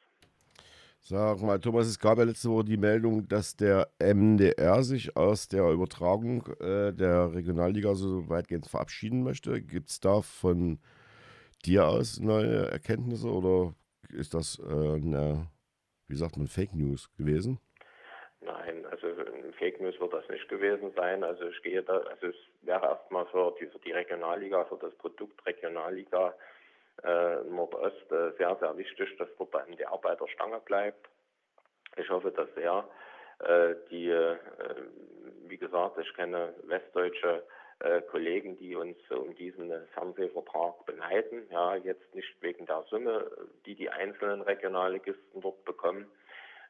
[1.01, 5.49] Sag mal, Thomas, es gab ja letzte Woche die Meldung, dass der MDR sich aus
[5.49, 9.63] der Übertragung äh, der Regionalliga so weitgehend verabschieden möchte.
[9.63, 10.81] Gibt es da von
[11.65, 13.75] dir aus neue Erkenntnisse oder
[14.11, 15.49] ist das äh, eine,
[16.09, 17.59] wie sagt man, Fake News gewesen?
[18.41, 19.09] Nein, also
[19.59, 21.25] Fake News wird das nicht gewesen sein.
[21.25, 24.95] Also ich gehe da, also es wäre erstmal für die, für die Regionalliga, für das
[24.95, 26.35] Produkt Regionalliga
[27.03, 31.09] äh, Nordost äh, sehr, sehr wichtig, dass dort der MDR bei der Stange bleibt.
[31.97, 32.89] Ich hoffe dass sehr.
[33.41, 34.37] Äh, die, äh,
[35.47, 37.45] wie gesagt, ich kenne westdeutsche
[37.81, 41.49] äh, Kollegen, die uns um diesen Fernsehvertrag beneiden.
[41.51, 43.31] Ja, jetzt nicht wegen der Summe,
[43.67, 46.11] die die einzelnen Regionalligisten dort bekommen,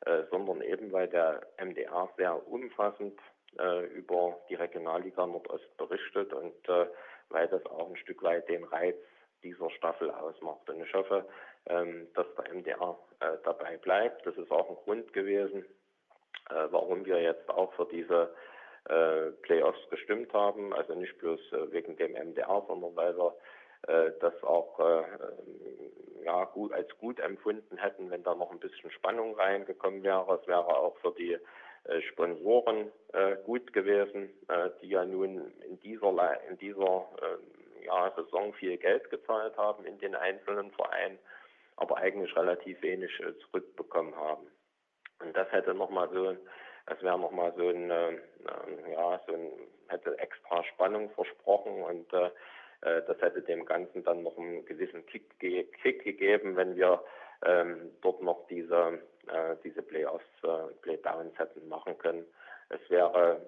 [0.08, 3.20] äh, sondern eben weil der MDR sehr umfassend
[3.58, 6.86] äh, über die Regionalliga Nordost berichtet und äh,
[7.28, 8.96] weil das auch ein Stück weit den Reiz
[9.42, 10.68] dieser Staffel ausmacht.
[10.70, 11.26] Und ich hoffe,
[11.66, 14.24] ähm, dass der MDR äh, dabei bleibt.
[14.24, 15.66] Das ist auch ein Grund gewesen,
[16.48, 18.34] äh, warum wir jetzt auch für diese
[19.42, 20.72] Playoffs gestimmt haben.
[20.72, 21.40] Also nicht bloß
[21.72, 23.34] wegen dem MDR, sondern weil wir
[23.82, 25.04] das auch äh,
[26.24, 30.38] ja, gut, als gut empfunden hätten, wenn da noch ein bisschen Spannung reingekommen wäre.
[30.40, 31.38] Es wäre auch für die
[32.10, 32.92] Sponsoren
[33.46, 34.28] gut gewesen,
[34.82, 37.06] die ja nun in dieser, in dieser
[37.88, 41.18] ja, Saison viel Geld gezahlt haben in den einzelnen Vereinen,
[41.76, 44.46] aber eigentlich relativ wenig äh, zurückbekommen haben.
[45.20, 46.36] Und das hätte nochmal so,
[46.86, 48.18] das wäre nochmal so ein, äh,
[48.92, 49.50] ja, so ein,
[49.88, 52.30] hätte extra Spannung versprochen und äh, äh,
[52.80, 57.02] das hätte dem Ganzen dann noch einen gewissen Kick, Kick gegeben, wenn wir
[57.44, 62.24] ähm, dort noch diese, äh, diese Playoffs, äh, Playdowns hätten machen können.
[62.68, 63.40] Es wäre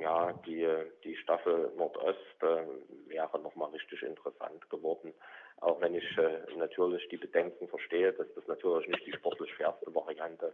[0.00, 0.66] ja, die,
[1.04, 2.64] die Staffel Nordost äh,
[3.08, 5.12] wäre nochmal richtig interessant geworden.
[5.60, 9.94] Auch wenn ich äh, natürlich die Bedenken verstehe, dass das natürlich nicht die sportlich fairste
[9.94, 10.52] Variante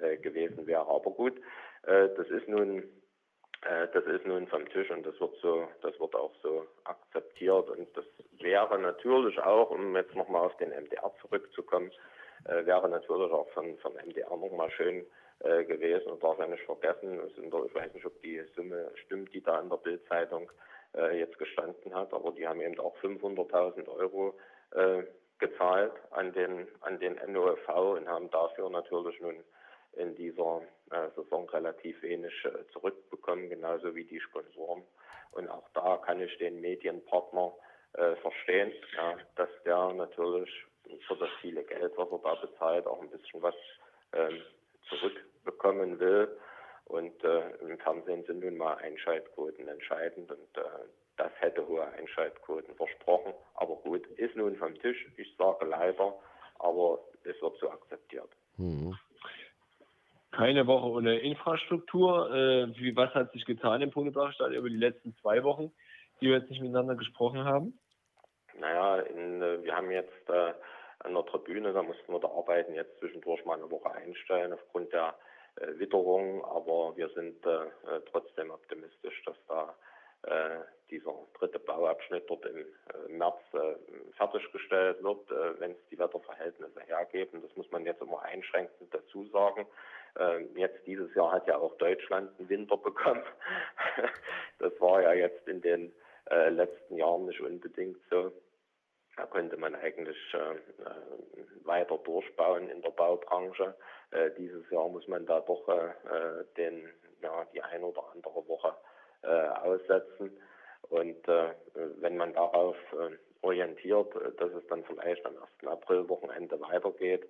[0.00, 0.86] äh, gewesen wäre.
[0.86, 1.36] Aber gut,
[1.82, 2.82] äh, das ist nun äh,
[3.62, 7.68] das ist nun vom Tisch und das wird so, das wird auch so akzeptiert.
[7.70, 8.04] Und das
[8.38, 11.90] wäre natürlich auch, um jetzt nochmal auf den MDR zurückzukommen,
[12.44, 15.04] äh, wäre natürlich auch von, von MDR nochmal schön
[15.40, 16.12] äh, gewesen.
[16.12, 19.60] Und darf ja nicht vergessen, der, ich weiß nicht, ob die Summe stimmt, die da
[19.60, 20.50] in der Bildzeitung
[20.96, 24.34] äh, jetzt gestanden hat, aber die haben eben auch 500.000 Euro
[24.72, 25.02] äh,
[25.38, 29.36] gezahlt an den, an den NOFV und haben dafür natürlich nun
[29.98, 34.82] in dieser äh, Saison relativ wenig äh, zurückbekommen, genauso wie die Sponsoren.
[35.32, 37.52] Und auch da kann ich den Medienpartner
[37.94, 40.50] äh, verstehen, ja, dass der natürlich
[41.06, 43.54] für das viele Geld, was er da bezahlt, auch ein bisschen was
[44.12, 44.40] ähm,
[44.88, 46.38] zurückbekommen will.
[46.86, 50.62] Und äh, im Fernsehen sind nun mal Einschaltquoten entscheidend und äh,
[51.18, 53.34] das hätte hohe Einschaltquoten versprochen.
[53.54, 55.06] Aber gut, ist nun vom Tisch.
[55.18, 56.18] Ich sage leider,
[56.58, 58.30] aber es wird so akzeptiert.
[58.56, 58.96] Mhm.
[60.30, 62.34] Keine Woche ohne Infrastruktur.
[62.34, 65.72] Äh, was hat sich getan im Punktebachstadt über die letzten zwei Wochen,
[66.20, 67.78] die wir jetzt nicht miteinander gesprochen haben?
[68.60, 70.52] Naja, in, äh, wir haben jetzt äh,
[71.00, 71.72] an der Tribüne.
[71.72, 75.14] Da mussten wir da arbeiten jetzt zwischendurch mal eine Woche einstellen aufgrund der
[75.56, 76.44] äh, Witterung.
[76.44, 79.74] Aber wir sind äh, äh trotzdem optimistisch, dass da
[80.90, 82.66] dieser dritte Bauabschnitt dort im
[83.16, 83.38] März
[84.16, 87.40] fertiggestellt wird, wenn es die Wetterverhältnisse hergeben.
[87.40, 89.64] Das muss man jetzt immer einschränkend dazu sagen.
[90.18, 93.22] Ähm, jetzt dieses Jahr hat ja auch Deutschland einen Winter bekommen.
[94.58, 95.92] das war ja jetzt in den
[96.30, 98.32] äh, letzten Jahren nicht unbedingt so.
[99.16, 103.74] Da konnte man eigentlich äh, weiter durchbauen in der Baubranche.
[104.12, 106.88] Äh, dieses Jahr muss man da doch äh, den,
[107.20, 108.74] ja, die ein oder andere Woche
[109.22, 110.30] äh, aussetzen.
[110.82, 115.66] Und äh, wenn man darauf äh, orientiert, dass es dann vielleicht am 1.
[115.66, 117.28] April-Wochenende weitergeht,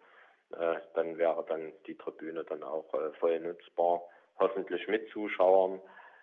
[0.94, 2.87] dann wäre dann die Tribüne dann auch
[3.18, 4.02] voll nutzbar,
[4.38, 5.80] hoffentlich mit Zuschauern.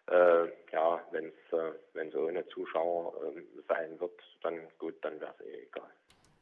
[0.07, 5.45] Äh, ja, wenn es äh, ohne Zuschauer äh, sein wird, dann gut, dann wäre es
[5.45, 5.89] eh egal.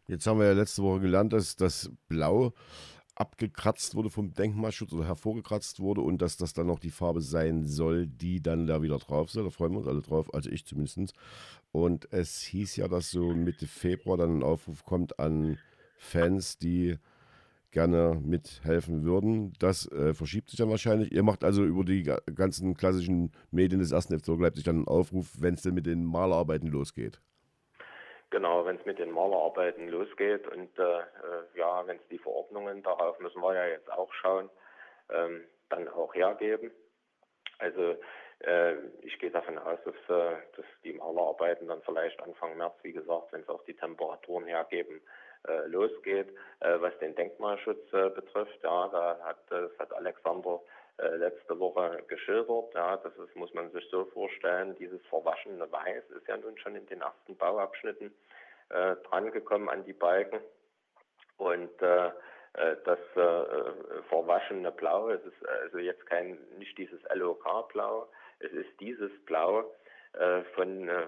[0.08, 2.52] Jetzt haben wir ja letzte Woche gelernt, dass das Blau
[3.16, 7.66] abgekratzt wurde vom Denkmalschutz oder hervorgekratzt wurde und dass das dann noch die Farbe sein
[7.66, 9.46] soll, die dann da wieder drauf soll.
[9.46, 11.14] Da freuen wir uns alle drauf, also ich zumindest.
[11.72, 15.58] Und es hieß ja, dass so Mitte Februar dann ein Aufruf kommt an
[15.96, 16.98] Fans, die
[17.74, 19.54] gerne mithelfen würden.
[19.60, 21.12] Das äh, verschiebt sich dann wahrscheinlich.
[21.12, 25.34] Ihr macht also über die ganzen klassischen Medien des ersten FC Leipzig dann einen Aufruf,
[25.40, 27.20] wenn es denn mit den Malerarbeiten losgeht.
[28.30, 31.04] Genau, wenn es mit den Malerarbeiten losgeht und äh, äh
[31.56, 34.50] ja, wenn es die Verordnungen, darauf müssen wir ja jetzt auch schauen,
[35.12, 36.72] ähm, dann auch hergeben.
[37.60, 37.96] Also
[38.40, 42.94] äh, ich gehe davon aus, dass, äh, dass die Malerarbeiten dann vielleicht Anfang März, wie
[42.94, 45.02] gesagt, wenn es auch die Temperaturen hergeben,
[45.48, 46.30] äh, losgeht.
[46.60, 50.62] Äh, was den Denkmalschutz äh, betrifft, ja, da hat, das hat Alexander
[51.16, 52.72] letzte Woche geschildert.
[52.76, 56.76] Ja, das ist, muss man sich so vorstellen, dieses verwaschene Weiß ist ja nun schon
[56.76, 58.14] in den ersten Bauabschnitten
[58.70, 60.40] äh, drangekommen an die Balken.
[61.38, 62.12] Und äh,
[62.86, 69.12] das äh, verwaschene Blau, es ist also jetzt kein, nicht dieses LOK-Blau, es ist dieses
[69.26, 69.83] Blau, äh,
[70.56, 71.08] von, äh,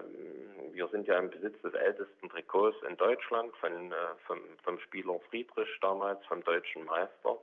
[0.72, 3.94] wir sind ja im Besitz des ältesten Trikots in Deutschland, von, äh,
[4.26, 7.38] vom, vom Spieler Friedrich damals, vom deutschen Meister.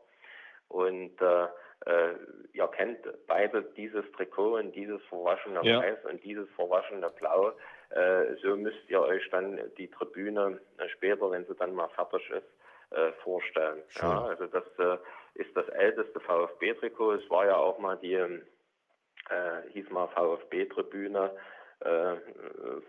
[0.67, 1.43] Und äh,
[1.85, 2.15] äh,
[2.53, 5.81] ihr kennt beide dieses Trikot und dieses verwaschene ja.
[5.81, 7.53] Weiß und dieses verwaschene Blau.
[7.91, 10.59] Äh, so müsst ihr euch dann die Tribüne
[10.95, 12.47] später, wenn sie dann mal fertig ist,
[13.23, 13.81] vorstellen.
[13.95, 14.65] Ja, also das
[15.33, 17.13] ist das älteste VfB-Trikot.
[17.13, 18.19] Es war ja auch mal die
[19.29, 21.31] äh, hieß mal VfB-Tribüne
[21.83, 22.15] äh,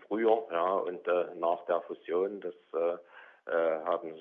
[0.07, 4.13] früher, ja, und äh, nach der Fusion, das äh, äh haben,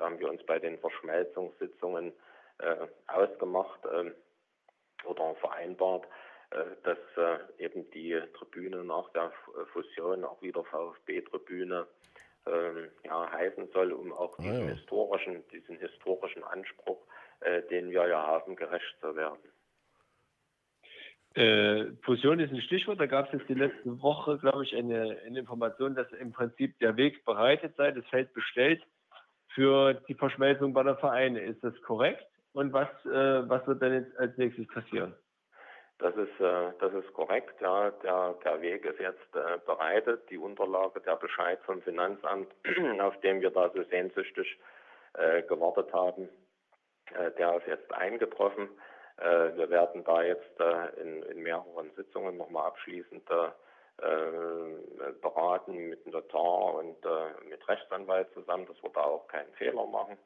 [0.00, 2.12] haben wir uns bei den Verschmelzungssitzungen
[2.58, 4.14] äh, ausgemacht ähm,
[5.04, 6.06] oder vereinbart,
[6.50, 6.98] äh, dass
[7.58, 9.32] eben die Tribüne nach der
[9.72, 11.86] Fusion auch wieder VfB-Tribüne
[12.46, 14.74] ähm, ja, heißen soll, um auch ah, diesen, ja.
[14.74, 16.98] historischen, diesen historischen Anspruch,
[17.70, 19.51] den wir ja haben, gerecht zu werden.
[21.34, 23.00] Äh, Fusion ist ein Stichwort.
[23.00, 26.78] Da gab es jetzt die letzte Woche, glaube ich, eine, eine, Information, dass im Prinzip
[26.78, 28.82] der Weg bereitet sei, das Feld bestellt
[29.54, 31.40] für die Verschmelzung bei der Vereine.
[31.40, 32.26] Ist das korrekt?
[32.52, 35.14] Und was, äh, was wird dann jetzt als nächstes passieren?
[35.98, 37.60] Das ist, äh, das ist korrekt.
[37.60, 40.28] Ja, der, der Weg ist jetzt äh, bereitet.
[40.30, 42.48] Die Unterlage, der Bescheid vom Finanzamt,
[43.00, 44.58] auf den wir da so sehnsüchtig
[45.14, 46.28] äh, gewartet haben,
[47.14, 48.68] äh, der ist jetzt eingetroffen.
[49.18, 53.50] Äh, wir werden da jetzt äh, in, in mehreren Sitzungen nochmal abschließend äh,
[55.20, 56.96] beraten mit Notar und
[57.48, 60.16] mit Rechtsanwalt zusammen, dass wir da auch keinen Fehler machen.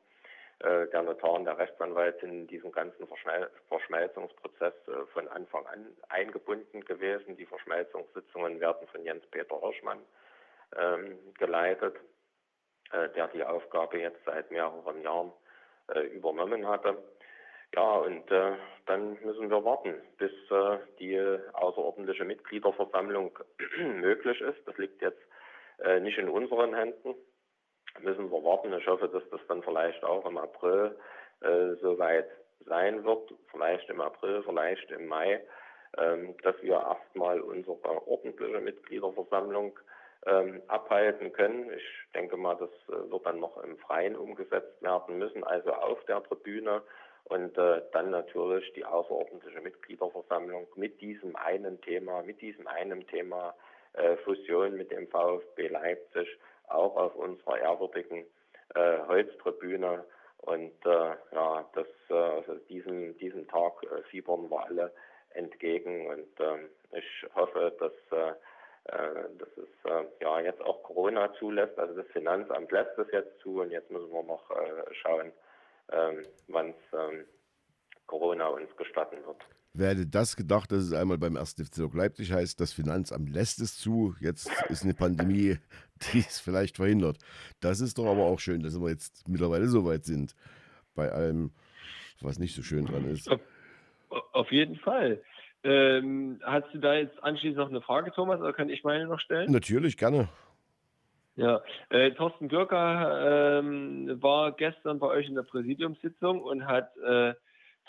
[0.63, 3.07] Der Notar und der Rechtsanwalt sind in diesen ganzen
[3.69, 4.73] Verschmelzungsprozess
[5.13, 7.37] von Anfang an eingebunden gewesen.
[7.37, 10.01] Die Verschmelzungssitzungen werden von Jens-Peter Hirschmann
[10.79, 11.97] ähm, geleitet,
[12.93, 15.33] der die Aufgabe jetzt seit mehreren Jahren
[16.13, 16.97] übernommen hatte.
[17.77, 18.53] Ja, und äh,
[18.87, 21.21] dann müssen wir warten, bis äh, die
[21.53, 23.39] außerordentliche Mitgliederversammlung
[23.79, 24.67] möglich ist.
[24.67, 25.21] Das liegt jetzt
[25.85, 27.15] äh, nicht in unseren Händen.
[28.01, 28.73] Müssen wir warten.
[28.73, 30.99] Ich hoffe, dass das dann vielleicht auch im April
[31.43, 32.29] äh, soweit
[32.65, 33.35] sein wird.
[33.51, 35.43] Vielleicht im April, vielleicht im Mai,
[35.99, 37.77] ähm, dass wir erstmal unsere
[38.09, 39.79] ordentliche Mitgliederversammlung
[40.25, 41.71] ähm, abhalten können.
[41.71, 46.03] Ich denke mal, das äh, wird dann noch im Freien umgesetzt werden müssen, also auf
[46.05, 46.83] der Tribüne
[47.29, 53.55] und äh, dann natürlich die außerordentliche Mitgliederversammlung mit diesem einen Thema, mit diesem einen Thema
[53.95, 56.29] äh, Fusion mit dem VfB Leipzig
[56.69, 58.25] auch auf unserer ehrwürdigen
[58.75, 60.05] äh, Holztribüne.
[60.39, 64.93] Und äh, ja, das, äh, also diesen, diesen Tag äh, fiebern wir alle
[65.31, 66.07] entgegen.
[66.07, 68.35] Und ähm, ich hoffe, dass äh,
[68.89, 71.77] äh, dass es äh, ja jetzt auch Corona zulässt.
[71.77, 75.33] Also das Finanzamt lässt es jetzt zu und jetzt müssen wir noch äh, schauen,
[75.93, 77.25] ähm, wann es ähm,
[78.07, 79.39] Corona uns gestatten wird.
[79.79, 81.55] Wer hätte das gedacht, dass es einmal beim 1.
[81.55, 85.59] FC Leipzig heißt, das Finanzamt lässt es zu, jetzt ist eine Pandemie,
[86.13, 87.19] die es vielleicht verhindert.
[87.61, 90.35] Das ist doch aber auch schön, dass wir jetzt mittlerweile so weit sind.
[90.95, 91.51] Bei allem,
[92.23, 93.31] was nicht so schön dran ist.
[93.31, 93.41] Auf,
[94.33, 95.21] auf jeden Fall.
[95.63, 99.21] Ähm, hast du da jetzt anschließend noch eine Frage, Thomas, oder kann ich meine noch
[99.21, 99.51] stellen?
[99.51, 100.29] Natürlich, gerne.
[101.37, 107.35] Ja, äh, Thorsten Gürker ähm, war gestern bei euch in der Präsidiumssitzung und hat äh,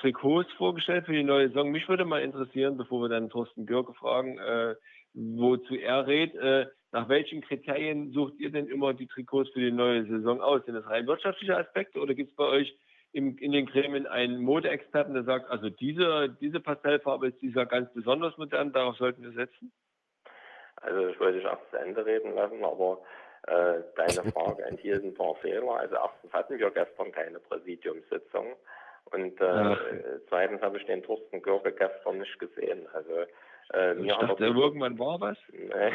[0.01, 1.71] Trikots vorgestellt für die neue Saison.
[1.71, 4.75] Mich würde mal interessieren, bevor wir dann Thorsten Gürke fragen, äh,
[5.13, 9.71] wozu er rät, äh, nach welchen Kriterien sucht ihr denn immer die Trikots für die
[9.71, 10.65] neue Saison aus?
[10.65, 12.77] Sind das rein wirtschaftliche Aspekte oder gibt es bei euch
[13.13, 17.91] im, in den Gremien einen Modeexperten, der sagt, also diese, diese Pastellfarbe ist dieser ganz
[17.93, 19.71] besonders modern, darauf sollten wir setzen?
[20.75, 22.99] Also ich wollte dich auch zu Ende reden lassen, aber
[23.47, 25.77] äh, deine Frage enthielt ein paar Fehler.
[25.77, 28.55] Also erstens hatten wir gestern keine Präsidiumssitzung.
[29.11, 29.77] Und äh,
[30.27, 32.87] zweitens habe ich den Thorsten Görke gestern nicht gesehen.
[32.93, 33.25] Also
[33.73, 35.37] äh, mir dachte, er die, irgendwann war was.
[35.51, 35.91] Nee,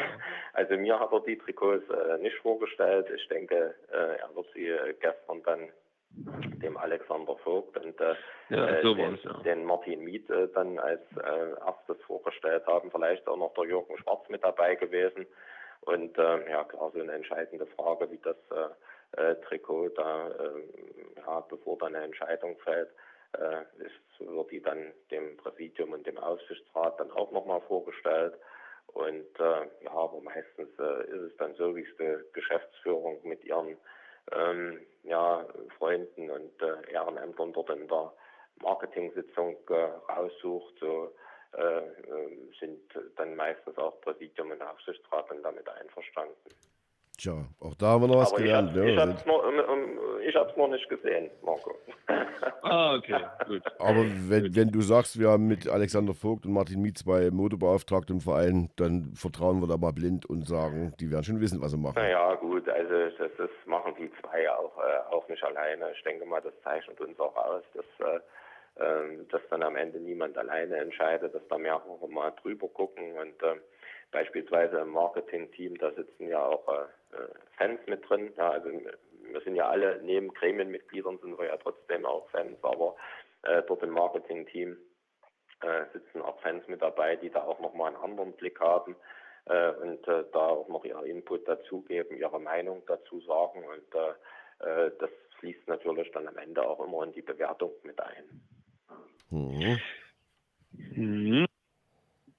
[0.53, 3.07] also mir hat er die Trikots äh, nicht vorgestellt.
[3.15, 5.69] Ich denke, äh, er wird sie äh, gestern dann
[6.15, 8.15] dem Alexander Vogt und äh,
[8.49, 9.33] ja, äh, so den, ja.
[9.43, 12.91] den, Martin Miet äh, dann als äh, erstes vorgestellt haben.
[12.91, 15.25] Vielleicht auch noch der Jürgen Schwarz mit dabei gewesen.
[15.85, 20.63] Und äh, ja, klar, so eine entscheidende Frage, wie das äh, äh, Trikot da, äh,
[21.17, 22.89] ja, bevor dann eine Entscheidung fällt,
[23.37, 28.33] äh, ist, wird die dann dem Präsidium und dem Aufsichtsrat dann auch nochmal vorgestellt.
[28.87, 33.43] Und äh, ja, aber meistens äh, ist es dann so, wie es die Geschäftsführung mit
[33.43, 33.77] ihren
[34.31, 35.45] ähm, ja,
[35.77, 38.13] Freunden und äh, Ehrenämtern dort in der
[38.61, 40.75] Marketing-Sitzung äh, raussucht.
[40.79, 41.22] So ähm,
[42.59, 42.79] sind
[43.15, 46.33] dann meistens auch Präsidium und Aufsichtsrat dann damit einverstanden.
[47.17, 48.75] Tja, auch da haben wir noch was Aber gelernt.
[48.75, 51.75] Ich habe es noch, noch, noch, nicht gesehen, Marco.
[52.63, 53.61] ah, okay, gut.
[53.77, 58.13] Aber wenn, wenn du sagst, wir haben mit Alexander Vogt und Martin Miet zwei Modebeauftragte
[58.13, 61.71] im Verein, dann vertrauen wir da mal blind und sagen, die werden schon wissen, was
[61.71, 61.95] sie machen.
[61.97, 65.91] Naja, gut, also das, das machen die zwei auch, äh, auch nicht alleine.
[65.95, 68.21] Ich denke mal, das zeichnet uns auch aus, dass äh, ähm,
[68.75, 73.55] dass dann am Ende niemand alleine entscheidet, dass da mehrere mal drüber gucken und äh,
[74.13, 77.17] beispielsweise im Marketing-Team, da sitzen ja auch äh,
[77.57, 78.31] Fans mit drin.
[78.37, 82.95] Ja, also wir sind ja alle neben Gremienmitgliedern sind wir ja trotzdem auch Fans, aber
[83.43, 84.77] äh, dort im Marketing-Team
[85.61, 88.95] äh, sitzen auch Fans mit dabei, die da auch nochmal einen anderen Blick haben
[89.45, 93.83] äh, und äh, da auch noch ihr Input dazugeben, ihre Meinung dazu sagen und
[94.59, 95.09] das
[95.39, 98.41] fließt natürlich dann am Ende auch immer in die Bewertung mit ein.
[99.33, 99.79] Mhm.
[100.95, 101.45] Mhm.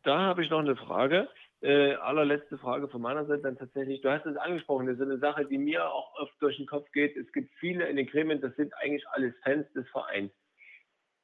[0.04, 1.28] Da habe ich noch eine Frage.
[1.60, 4.00] Äh, allerletzte Frage von meiner Seite dann tatsächlich.
[4.02, 6.90] Du hast es angesprochen, das ist eine Sache, die mir auch oft durch den Kopf
[6.92, 7.16] geht.
[7.16, 10.30] Es gibt viele in den Gremien, das sind eigentlich alles Fans des Vereins.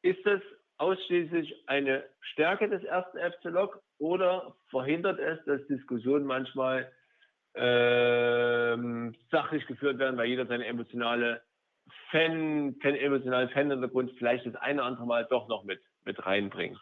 [0.02, 0.40] Ist das
[0.78, 6.90] ausschließlich eine Stärke des ersten FC Lok oder verhindert es, dass Diskussionen manchmal
[7.54, 11.42] ähm, sachlich geführt werden, weil jeder seine emotionale
[12.10, 16.78] Fan, keinen emotionalen Fan-Hintergrund vielleicht das eine oder andere Mal doch noch mit, mit reinbringen?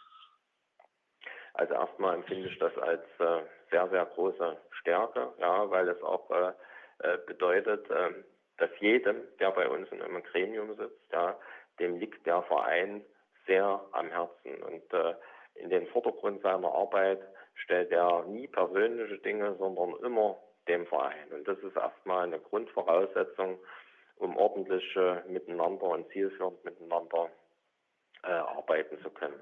[1.55, 3.40] Also erstmal empfinde ich das als äh,
[3.71, 6.53] sehr, sehr große Stärke, ja, weil es auch äh,
[7.01, 8.11] äh bedeutet, äh,
[8.59, 11.37] dass jedem, der bei uns in einem Gremium sitzt, ja,
[11.79, 13.05] dem liegt der Verein
[13.47, 14.62] sehr am Herzen.
[14.62, 15.14] Und äh,
[15.55, 17.21] in den Vordergrund seiner Arbeit
[17.55, 20.37] stellt er nie persönliche Dinge, sondern immer
[20.68, 21.33] dem Verein.
[21.33, 23.59] Und das ist erstmal eine Grundvoraussetzung,
[24.19, 27.31] um ordentlich äh, miteinander und zielführend miteinander
[28.25, 29.41] äh, arbeiten zu können.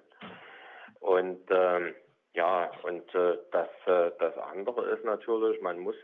[1.01, 1.95] Und ähm,
[2.35, 5.97] ja, und äh, das, äh, das andere ist natürlich, man muss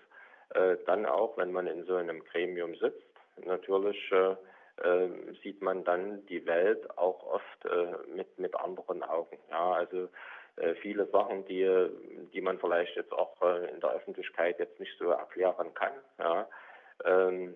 [0.54, 3.02] äh, dann auch, wenn man in so einem Gremium sitzt,
[3.44, 4.36] natürlich äh,
[4.82, 5.08] äh,
[5.42, 9.38] sieht man dann die Welt auch oft äh, mit, mit anderen Augen.
[9.50, 10.08] Ja, also
[10.56, 11.68] äh, viele Sachen, die,
[12.32, 15.92] die man vielleicht jetzt auch äh, in der Öffentlichkeit jetzt nicht so erklären kann.
[16.18, 16.48] Ja,
[17.04, 17.54] ähm,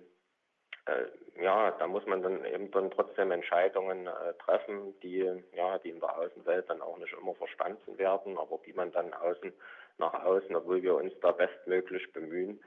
[0.87, 5.90] äh, ja, da muss man dann eben dann trotzdem Entscheidungen äh, treffen, die ja, die
[5.90, 9.53] in der Außenwelt dann auch nicht immer verstanden werden, aber die man dann außen
[9.99, 12.61] nach außen, obwohl wir uns da bestmöglich bemühen,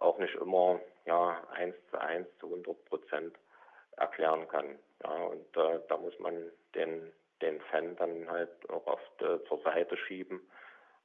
[0.00, 3.34] auch nicht immer ja eins zu eins zu 100 Prozent
[3.96, 4.78] erklären kann.
[5.02, 9.58] Ja, und äh, da muss man den den Fan dann halt auch oft äh, zur
[9.62, 10.40] Seite schieben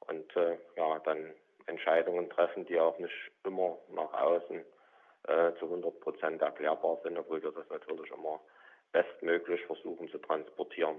[0.06, 1.34] und äh, ja dann
[1.66, 4.64] Entscheidungen treffen, die auch nicht immer nach außen
[5.24, 8.40] äh, zu 100 Prozent erklärbar sind, obwohl wir das natürlich immer
[8.92, 10.96] bestmöglich versuchen zu transportieren.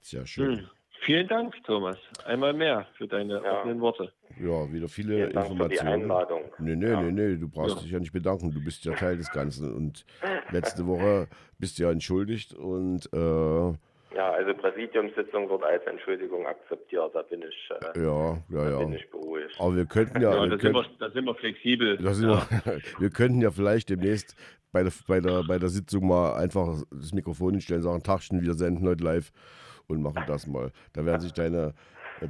[0.00, 0.58] Sehr schön.
[0.58, 0.70] Hm.
[1.02, 1.96] Vielen Dank, Thomas.
[2.26, 3.58] Einmal mehr für deine ja.
[3.58, 4.12] offenen Worte.
[4.38, 5.58] Ja, wieder viele Vielen Informationen.
[5.58, 6.52] Dank für die Einladung.
[6.58, 7.02] Nee, nee, ja.
[7.02, 7.82] nee, nee, du brauchst ja.
[7.82, 8.52] dich ja nicht bedanken.
[8.52, 9.74] Du bist ja Teil des Ganzen.
[9.74, 10.04] Und
[10.50, 11.28] letzte Woche
[11.58, 13.72] bist du ja entschuldigt und äh,
[14.20, 17.14] Ja, also Präsidiumssitzung wird als Entschuldigung akzeptiert.
[17.14, 18.98] Da bin ich, äh, ja, ja, da bin ja.
[18.98, 19.56] ich beruhigt.
[19.58, 21.96] Aber wir könnten ja, Ja, wir da, sind wir, da sind wir flexibel.
[21.96, 22.42] da sind wir,
[22.98, 24.36] wir könnten ja vielleicht demnächst
[24.72, 28.52] bei der, bei, der, bei der Sitzung mal einfach das Mikrofon hinstellen, sagen, Tagchen, wir
[28.52, 29.32] senden heute live
[29.88, 30.70] und machen das mal.
[30.92, 31.72] Da werden sich deine,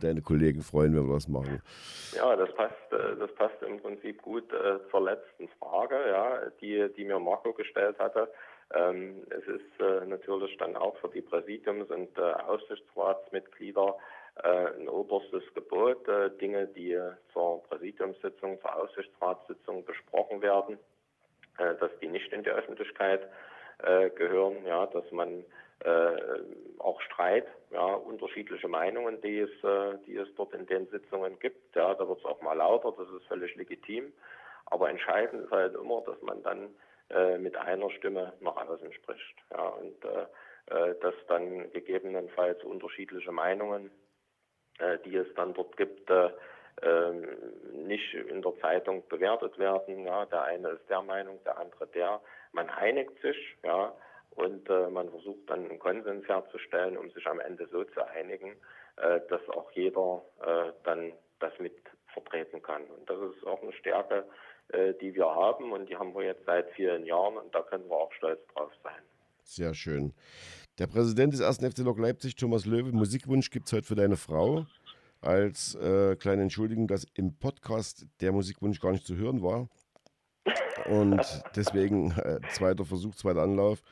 [0.00, 1.60] deine Kollegen freuen, wenn wir das machen.
[2.14, 6.86] Ja, das passt, äh, das passt im Prinzip gut äh, zur letzten Frage, ja, die,
[6.96, 8.28] die mir Marco gestellt hatte.
[8.72, 13.96] Ähm, es ist äh, natürlich dann auch für die Präsidiums- und äh, Aufsichtsratsmitglieder
[14.42, 16.98] äh, ein oberstes Gebot, äh, Dinge, die
[17.32, 20.78] zur Präsidiumssitzung, zur Aufsichtsratssitzung besprochen werden,
[21.58, 23.28] äh, dass die nicht in die Öffentlichkeit
[23.82, 25.44] äh, gehören, ja, dass man
[25.80, 26.16] äh,
[26.78, 31.74] auch Streit, ja, unterschiedliche Meinungen, die es, äh, die es dort in den Sitzungen gibt,
[31.74, 34.12] ja, da wird es auch mal lauter, das ist völlig legitim.
[34.66, 36.68] Aber entscheidend ist halt immer, dass man dann
[37.10, 40.26] äh, mit einer Stimme nach außen spricht, ja, und äh,
[40.66, 43.90] äh, dass dann gegebenenfalls unterschiedliche Meinungen,
[44.78, 46.30] äh, die es dann dort gibt, äh,
[46.82, 47.26] ähm,
[47.72, 50.06] nicht in der Zeitung bewertet werden.
[50.06, 52.20] Ja, der eine ist der Meinung, der andere der.
[52.52, 53.92] Man einigt sich, ja,
[54.30, 58.56] und äh, man versucht dann einen Konsens herzustellen, um sich am Ende so zu einigen,
[58.96, 61.76] äh, dass auch jeder äh, dann das mit
[62.12, 62.84] vertreten kann.
[62.84, 64.24] Und das ist auch eine Stärke,
[65.00, 67.96] die wir haben und die haben wir jetzt seit vielen Jahren und da können wir
[67.96, 69.02] auch stolz drauf sein.
[69.42, 70.12] Sehr schön.
[70.78, 71.58] Der Präsident des 1.
[71.58, 74.64] FC Lok Leipzig, Thomas Löwe, Musikwunsch gibt es heute für deine Frau.
[75.20, 79.68] Als äh, kleine Entschuldigung, dass im Podcast der Musikwunsch gar nicht zu hören war.
[80.88, 81.20] Und
[81.56, 83.82] deswegen äh, zweiter Versuch, zweiter Anlauf.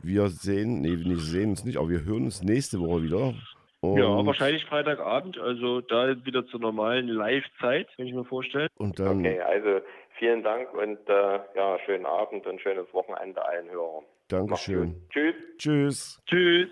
[0.00, 3.34] Wir sehen, nee, wir sehen uns nicht, aber wir hören uns nächste Woche wieder.
[3.80, 8.68] Und, Ja, wahrscheinlich Freitagabend, also da wieder zur normalen Live-Zeit, kann ich mir vorstellen.
[8.76, 9.80] Und dann, Okay, also
[10.18, 14.04] vielen Dank und äh, ja, schönen Abend und schönes Wochenende allen Hörern.
[14.28, 14.96] Dankeschön.
[15.10, 15.34] Tschüss.
[15.58, 16.22] Tschüss.
[16.26, 16.68] Tschüss.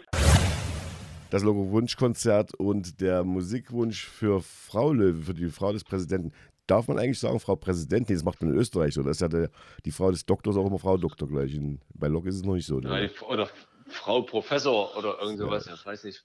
[1.30, 6.32] Das Logo Wunschkonzert und der Musikwunsch für Frau Löwe, für die Frau des Präsidenten.
[6.66, 8.16] Darf man eigentlich sagen, Frau Präsidentin?
[8.16, 9.02] Das macht man in Österreich so.
[9.02, 9.50] Das ist ja der,
[9.84, 11.54] die Frau des Doktors auch immer Frau Doktor gleich.
[11.54, 12.80] In, bei Lok ist es noch nicht so.
[12.80, 13.08] Ja, Ne?
[13.08, 13.48] die- oder
[13.88, 16.24] Frau Professor oder irgend sowas, ich weiß nicht.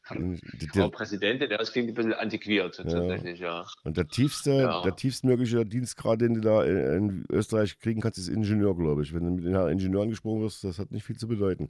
[0.73, 3.65] Frau Präsidentin, ja, das klingt ein bisschen antiquiert tatsächlich, ja.
[3.83, 4.81] und der tiefste, Ja.
[4.81, 9.13] der tiefstmögliche Dienstgrad, den du da in, in Österreich kriegen kannst, ist Ingenieur, glaube ich.
[9.13, 11.69] Wenn du mit den Herrn Ingenieur angesprochen wirst, das hat nicht viel zu bedeuten.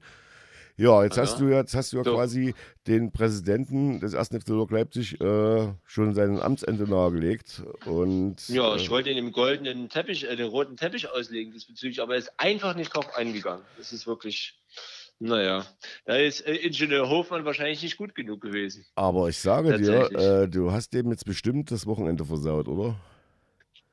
[0.77, 1.23] Ja, jetzt Ja.
[1.23, 2.13] hast du ja, jetzt hast du ja So.
[2.15, 2.55] quasi
[2.87, 4.29] den Präsidenten des 1.
[4.29, 7.61] FC Leipzig äh, schon seinen Amtsende nahegelegt.
[7.85, 12.01] Und, Ja, äh, ich wollte ihn im goldenen Teppich, äh, den roten Teppich auslegen diesbezüglich,
[12.01, 13.63] aber er ist einfach nicht drauf eingegangen.
[13.77, 14.57] Das ist wirklich,
[15.21, 15.65] naja,
[16.05, 18.85] da ist äh, Ingenieur Hofmann wahrscheinlich nicht gut genug gewesen.
[18.95, 22.95] Aber ich sage dir, äh, du hast dem jetzt bestimmt das Wochenende versaut, oder?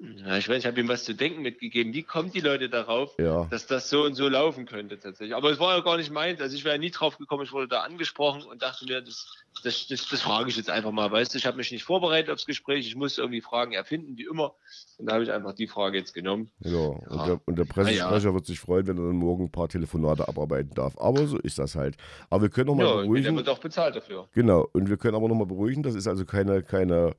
[0.00, 1.92] Ja, ich weiß, ich habe ihm was zu denken mitgegeben.
[1.92, 3.46] Wie kommen die Leute darauf, Ja.
[3.50, 5.34] dass das so und so laufen könnte tatsächlich?
[5.34, 6.40] Aber es war ja gar nicht meins.
[6.40, 9.26] Also ich wäre nie drauf gekommen, ich wurde da angesprochen und dachte mir, das,
[9.64, 11.10] das, das, das frage ich jetzt einfach mal.
[11.10, 14.26] Weißt du, ich habe mich nicht vorbereitet aufs Gespräch, ich musste irgendwie Fragen erfinden, wie
[14.30, 14.54] immer.
[14.98, 16.52] Und da habe ich einfach die Frage jetzt genommen.
[16.60, 17.26] Ja, und, Ja.
[17.26, 20.74] der, und der Pressesprecher wird sich freuen, wenn er dann morgen ein paar Telefonate abarbeiten
[20.76, 20.96] darf.
[20.98, 21.96] Aber so ist das halt.
[22.30, 23.36] Aber wir können noch mal Ja, und der beruhigen.
[23.36, 24.28] wird auch bezahlt dafür.
[24.32, 27.16] Genau, und wir können aber noch mal beruhigen, das ist also keine, keine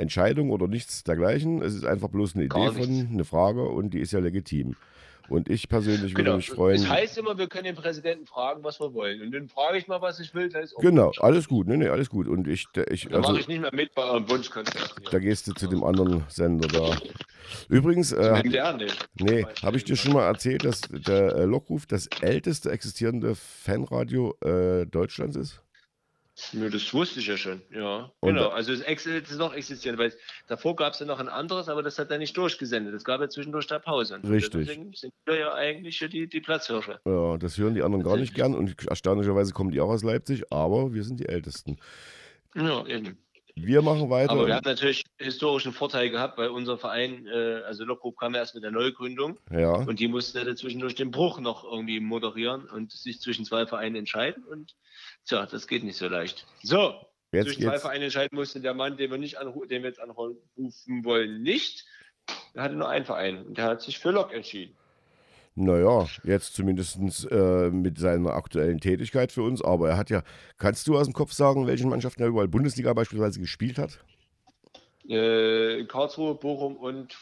[0.00, 1.62] Entscheidung oder nichts dergleichen.
[1.62, 4.76] Es ist einfach bloß eine Idee von, eine Frage und die ist ja legitim.
[5.28, 6.36] Und ich persönlich würde Genau.
[6.38, 6.74] mich freuen.
[6.74, 9.22] Es heißt immer, wir können den Präsidenten fragen, was wir wollen.
[9.22, 10.48] Und dann frage ich mal, was ich will.
[10.48, 11.20] Dann ist auch Genau, gut.
[11.22, 11.68] alles gut.
[11.68, 12.26] Nee, nee, alles gut.
[12.26, 14.96] Und ich, ich Dann also, mache ich nicht mehr mit bei eurem Wunschkonzert.
[15.08, 16.96] da gehst du zu dem anderen Sender da.
[17.68, 18.42] Übrigens, äh.
[19.20, 24.34] Nee, habe ich dir schon mal erzählt, dass der äh, Lockruf das älteste existierende Fanradio
[24.42, 25.62] äh, Deutschlands ist?
[26.52, 27.62] Nö, das wusste ich ja schon.
[27.72, 28.48] Ja, Und genau.
[28.48, 30.12] Also es ist noch existierend, weil
[30.46, 32.94] davor gab es ja noch ein anderes, aber das hat er nicht durchgesendet.
[32.94, 34.16] Es gab ja zwischendurch da Pause.
[34.16, 34.66] Und Richtig.
[34.66, 37.00] Deswegen sind wir ja eigentlich die, die Platzhirsche.
[37.04, 40.52] Ja, das hören die anderen gar nicht gern und erstaunlicherweise kommen die auch aus Leipzig,
[40.52, 41.78] aber wir sind die Ältesten.
[42.54, 43.18] Ja, eben.
[43.54, 44.32] Wir machen weiter.
[44.32, 48.54] Aber wir haben natürlich historischen Vorteil gehabt, weil unser Verein, äh, also Lockruf kam erst
[48.54, 52.68] mit der Neugründung ja, und die mussten ja dazwischen durch den Bruch noch irgendwie moderieren
[52.68, 54.76] und sich zwischen zwei Vereinen entscheiden und
[55.26, 56.46] tja, das geht nicht so leicht.
[56.62, 56.94] So,
[57.32, 57.82] jetzt zwischen zwei geht's.
[57.82, 61.84] Vereinen entscheiden musste der Mann, den wir nicht anru den wir jetzt anrufen wollen, nicht.
[62.54, 64.76] Er hatte nur einen Verein und der hat sich für Lok entschieden.
[65.56, 66.98] Naja, jetzt zumindest
[67.30, 69.62] äh, mit seiner aktuellen Tätigkeit für uns.
[69.62, 70.22] Aber er hat ja,
[70.58, 73.98] kannst du aus dem Kopf sagen, welchen Mannschaften er überall Bundesliga beispielsweise gespielt hat?
[75.08, 77.16] Äh, Karlsruhe, Bochum und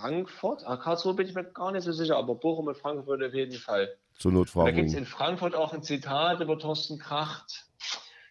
[0.00, 0.66] Frankfurt.
[0.66, 3.56] Ah, Karlsruhe bin ich mir gar nicht so sicher, aber Bochum und Frankfurt auf jeden
[3.58, 3.88] Fall.
[4.16, 7.66] Zur Und Da gibt es in Frankfurt auch ein Zitat über Thorsten Kracht.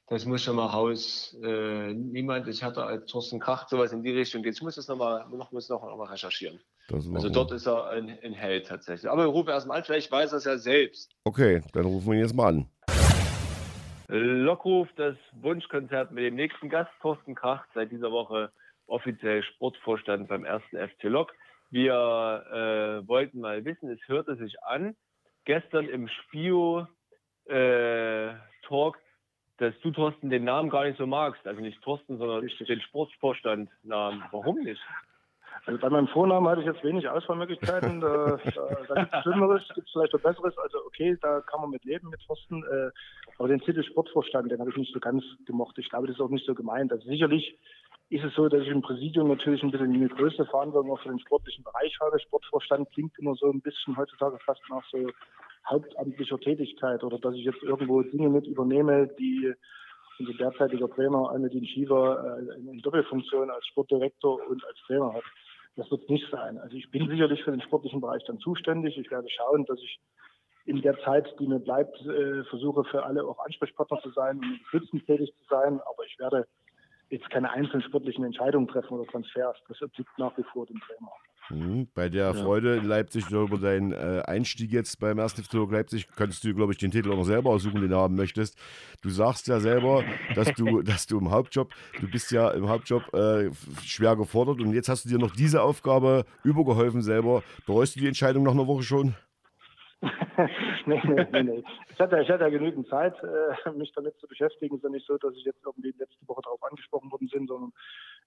[0.08, 1.36] das muss schon mal raus.
[1.44, 4.56] Äh, niemand ist härter als Thorsten Kracht, sowas in die Richtung geht.
[4.56, 6.60] Ich muss das nochmal noch, muss noch, noch mal recherchieren.
[6.92, 9.10] Also dort ist er ein, ein Held tatsächlich.
[9.10, 11.12] Aber wir rufen erstmal an, vielleicht weiß er es ja selbst.
[11.26, 12.70] Okay, dann rufen wir ihn jetzt mal an.
[14.10, 18.52] Lockruf, das Wunschkonzert mit dem nächsten Gast, Thorsten Kracht, seit dieser Woche
[18.88, 21.34] offiziell Sportvorstand beim ersten FC Lok.
[21.70, 21.94] Wir
[23.04, 24.96] äh, wollten mal wissen, es hörte sich an,
[25.46, 26.88] gestern im Spio
[27.46, 28.34] äh,
[28.68, 28.98] Talk,
[29.58, 31.46] dass du, Thorsten, den Namen gar nicht so magst.
[31.48, 32.68] Also nicht Thorsten, sondern Richtig.
[32.68, 34.24] den Sportvorstand-Namen.
[34.32, 34.82] Warum nicht?
[35.66, 38.00] Also bei meinem Vornamen hatte ich jetzt wenig Auswahlmöglichkeiten.
[38.00, 40.58] da da, da gibt es Schlimmeres, gibt es vielleicht auch Besseres.
[40.58, 42.64] Also okay, da kann man mit leben mit Thorsten.
[42.64, 42.92] Äh,
[43.38, 45.78] aber den Titel Sportvorstand, den habe ich nicht so ganz gemocht.
[45.78, 46.92] Ich glaube, das ist auch nicht so gemeint.
[46.92, 47.58] Also sicherlich
[48.10, 51.10] ist es so, dass ich im Präsidium natürlich ein bisschen eine größere Verantwortung auch für
[51.10, 52.20] den sportlichen Bereich habe.
[52.20, 55.10] Sportvorstand klingt immer so ein bisschen heutzutage fast nach so
[55.70, 59.54] hauptamtlicher Tätigkeit oder dass ich jetzt irgendwo Dinge mit übernehme, die
[60.20, 65.24] unser derzeitiger Trainer Almedin Schiefer äh, in Doppelfunktion als Sportdirektor und als Trainer hat.
[65.76, 66.58] Das wird nicht sein.
[66.58, 68.98] Also ich bin sicherlich für den sportlichen Bereich dann zuständig.
[68.98, 70.00] Ich werde schauen, dass ich
[70.66, 74.54] in der Zeit, die mir bleibt, äh, versuche für alle auch Ansprechpartner zu sein und
[74.54, 75.80] unterstützend tätig zu sein.
[75.82, 76.48] Aber ich werde
[77.10, 79.58] jetzt keine einzelnen sportlichen Entscheidungen treffen oder Transfers.
[79.68, 81.12] Das obliegt nach wie vor dem Trainer.
[81.50, 81.88] Mhm.
[81.94, 82.34] Bei der ja.
[82.34, 85.34] Freude in Leipzig über deinen äh, Einstieg jetzt beim 1.
[85.34, 88.16] FC Leipzig könntest du, glaube ich, den Titel auch noch selber aussuchen, den du haben
[88.16, 88.58] möchtest.
[89.02, 90.04] Du sagst ja selber,
[90.36, 93.50] dass du, dass du im Hauptjob, du bist ja im Hauptjob äh,
[93.84, 97.44] schwer gefordert und jetzt hast du dir noch diese Aufgabe übergeholfen selber.
[97.66, 99.16] Bereust du die Entscheidung nach einer Woche schon?
[100.86, 101.64] nee, nee, nee.
[101.90, 104.76] Ich hatte, ich hatte ja genügend Zeit, äh, mich damit zu beschäftigen.
[104.76, 107.48] Es ist ja nicht so, dass ich jetzt irgendwie letzte Woche darauf angesprochen worden bin,
[107.48, 107.74] sondern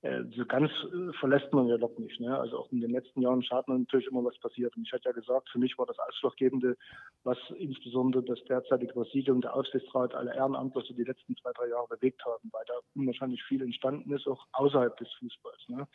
[0.03, 2.19] äh, so ganz äh, verlässt man ja doch nicht.
[2.21, 2.37] Ne?
[2.37, 4.77] Also auch in den letzten Jahren schaut man natürlich immer, was passiert.
[4.77, 6.77] Und ich hatte ja gesagt, für mich war das Ausschlaggebende,
[7.23, 12.25] was insbesondere das derzeitige Präsidium, der Aufsichtsrat, alle Ehrenamtler die letzten zwei, drei Jahre bewegt
[12.25, 15.69] haben, weil da unwahrscheinlich viel entstanden ist, auch außerhalb des Fußballs.
[15.69, 15.87] Ne?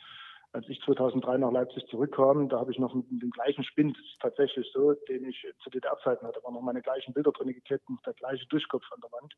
[0.55, 4.21] Als ich 2003 nach Leipzig zurückkam, da habe ich noch den gleichen Spind, das ist
[4.21, 7.83] tatsächlich so, den ich zu DDR-Zeiten hatte, da waren noch meine gleichen Bilder drin geklebt
[7.89, 9.33] und der gleiche Durchkopf an der Wand.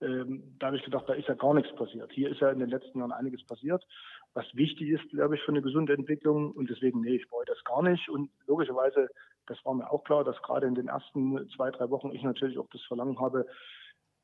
[0.00, 2.10] Ähm, da habe ich gedacht, da ist ja gar nichts passiert.
[2.12, 3.84] Hier ist ja in den letzten Jahren einiges passiert,
[4.32, 7.62] was wichtig ist, glaube ich, für eine gesunde Entwicklung und deswegen, nee, ich bereue das
[7.64, 9.08] gar nicht und logischerweise,
[9.46, 12.58] das war mir auch klar, dass gerade in den ersten zwei, drei Wochen ich natürlich
[12.58, 13.46] auch das Verlangen habe,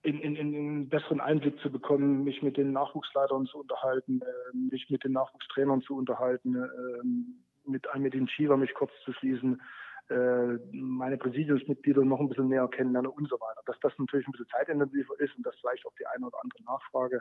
[0.03, 4.57] in, in, in einen besseren Einblick zu bekommen, mich mit den Nachwuchsleitern zu unterhalten, äh,
[4.57, 9.61] mich mit den Nachwuchstrainern zu unterhalten, äh, mit mit den Shiva mich kurz zu schließen,
[10.09, 13.61] äh, meine Präsidiumsmitglieder noch ein bisschen näher kennenlernen und so weiter.
[13.67, 16.63] Dass das natürlich ein bisschen zeitintensiver ist und dass vielleicht auch die eine oder andere
[16.65, 17.21] Nachfrage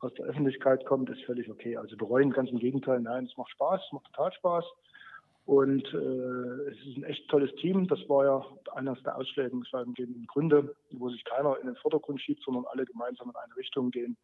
[0.00, 1.76] aus der Öffentlichkeit kommt, ist völlig okay.
[1.76, 4.64] Also bereuen ganz im Gegenteil, nein, es macht Spaß, es macht total Spaß.
[5.46, 7.86] Und äh, es ist ein echt tolles Team.
[7.86, 8.44] Das war ja
[8.74, 13.36] eines der ausschlaggebenden Gründe, wo sich keiner in den Vordergrund schiebt, sondern alle gemeinsam in
[13.36, 14.16] eine Richtung gehen.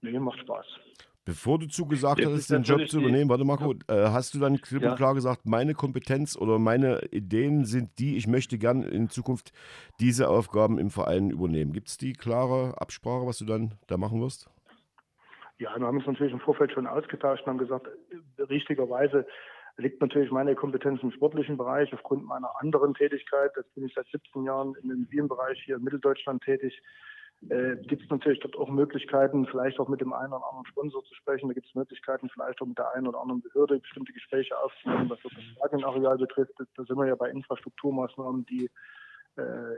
[0.00, 0.66] Nee, macht Spaß.
[1.24, 4.60] Bevor du zugesagt Jetzt hast, den Job zu übernehmen, warte Marco, äh, hast du dann
[4.60, 9.08] klipp und klar gesagt, meine Kompetenz oder meine Ideen sind die, ich möchte gern in
[9.08, 9.52] Zukunft
[10.00, 11.72] diese Aufgaben im Verein übernehmen.
[11.72, 14.50] Gibt es die klare Absprache, was du dann da machen wirst?
[15.60, 19.24] Ja, wir haben uns natürlich im Vorfeld schon ausgetauscht und haben gesagt, äh, richtigerweise
[19.76, 23.52] liegt natürlich meine Kompetenz im sportlichen Bereich aufgrund meiner anderen Tätigkeit.
[23.56, 26.82] Jetzt bin ich seit 17 Jahren in dem Immobilienbereich hier in Mitteldeutschland tätig.
[27.48, 31.02] Äh, gibt es natürlich dort auch Möglichkeiten, vielleicht auch mit dem einen oder anderen Sponsor
[31.02, 31.48] zu sprechen.
[31.48, 35.10] Da gibt es Möglichkeiten, vielleicht auch mit der einen oder anderen Behörde bestimmte Gespräche aufzunehmen,
[35.10, 36.52] was das Stadionareal betrifft.
[36.58, 38.70] Da sind wir ja bei Infrastrukturmaßnahmen, die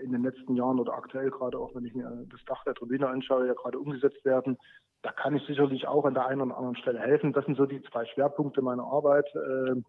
[0.02, 3.08] in den letzten Jahren oder aktuell gerade auch, wenn ich mir das Dach der Tribüne
[3.08, 4.58] anschaue, ja gerade umgesetzt werden.
[5.02, 7.32] Da kann ich sicherlich auch an der einen oder anderen Stelle helfen.
[7.32, 9.26] Das sind so die zwei Schwerpunkte meiner Arbeit.
[9.34, 9.80] Äh,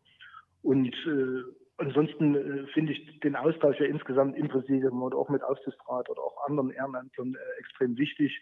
[0.62, 1.44] und äh,
[1.78, 6.22] ansonsten äh, finde ich den Austausch ja insgesamt im Präsidium oder auch mit Aufsichtsrat oder
[6.22, 8.40] auch anderen Ehrenamtlern äh, extrem wichtig.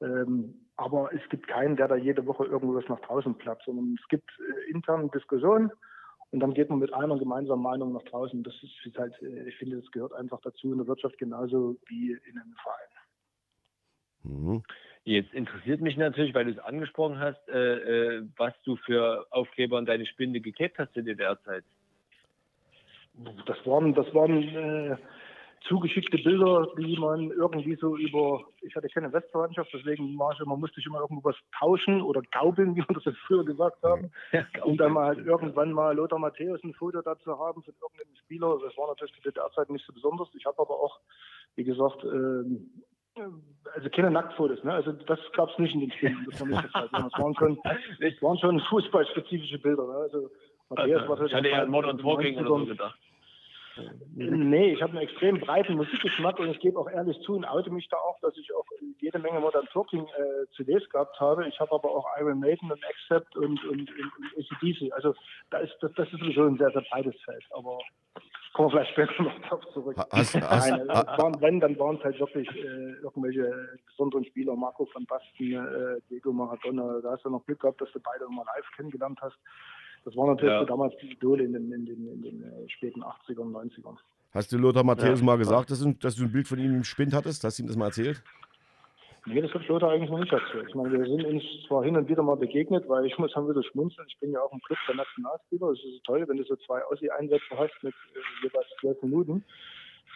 [0.00, 4.08] Ähm, aber es gibt keinen, der da jede Woche irgendwas nach draußen klappt, sondern es
[4.08, 5.70] gibt äh, interne Diskussionen
[6.34, 8.42] und dann geht man mit einer gemeinsamen Meinung nach draußen.
[8.42, 8.54] Das
[8.84, 12.36] ist halt, äh, ich finde, das gehört einfach dazu in der Wirtschaft genauso wie in
[12.36, 12.88] einem Verein.
[14.24, 14.62] Mhm.
[15.04, 19.78] Jetzt interessiert mich natürlich, weil du es angesprochen hast, äh, äh, was du für Aufkleber
[19.78, 21.62] an deine Spinde geklebt hast in der Zeit.
[23.46, 24.96] Das waren, das waren äh,
[25.68, 30.56] zugeschickte Bilder, die man irgendwie so über, ich hatte keine Westverwandtschaft, deswegen war ich immer,
[30.56, 34.10] musste ich immer irgendwo was tauschen oder gaubeln, wie wir das früher gesagt haben.
[34.32, 38.16] Ja, und dann mal halt irgendwann mal Lothar Matthäus ein Foto dazu haben von irgendeinem
[38.16, 38.58] Spieler.
[38.62, 40.28] Das war natürlich zu der Zeit nicht so besonders.
[40.34, 41.00] Ich habe aber auch,
[41.56, 42.70] wie gesagt, ähm,
[43.74, 44.72] also keine Nacktfotos, ne?
[44.72, 46.26] Also das gab es nicht in den Spielen.
[46.30, 49.86] Das, das waren schon, das waren schon fußballspezifische Bilder.
[49.86, 49.94] Ne?
[49.94, 50.30] Also
[50.68, 52.98] Matthias also, war ich hatte eher an Modern Talking oder so gedacht.
[54.14, 57.70] Nee, ich habe einen extrem breiten Musikgeschmack und ich gebe auch ehrlich zu und oute
[57.70, 58.64] mich da auch, dass ich auch
[59.00, 61.48] jede Menge Modern Talking äh, CDs gehabt habe.
[61.48, 64.92] Ich habe aber auch Iron Maiden und Accept und, und, und, und ACDC.
[64.92, 65.14] Also
[65.50, 67.44] da ist, das, das ist sowieso ein sehr, sehr breites Feld.
[67.50, 67.78] Aber
[68.52, 69.96] kommen wir vielleicht später noch darauf zurück.
[70.12, 74.54] Hast, hast, Nein, äh, waren, wenn, dann waren es halt wirklich äh, irgendwelche besonderen Spieler,
[74.54, 77.00] Marco van Basten, äh, Diego Maradona.
[77.02, 79.36] Da hast du noch Glück gehabt, dass du beide mal live kennengelernt hast.
[80.04, 80.60] Das waren natürlich Ja.
[80.60, 83.96] so damals die Idole in den, in den, in den äh, späten 80ern, 90ern.
[84.32, 85.24] hast du Lothar Matthäus Ja.
[85.26, 87.44] mal gesagt, dass du, dass du ein Bild von ihm im Spind hattest?
[87.44, 88.22] Hast du ihm das mal erzählt?
[89.26, 90.66] Nee, das hat Lothar eigentlich noch nicht erzählt.
[90.68, 93.48] Ich meine, wir sind uns zwar hin und wieder mal begegnet, weil ich muss dann
[93.48, 94.06] wieder schmunzeln.
[94.10, 95.68] Ich bin ja auch im Club der Nationalspieler.
[95.70, 99.42] Es ist toll, wenn du so zwei Aussie-Einsätze hast mit äh, jeweils zwölf Minuten.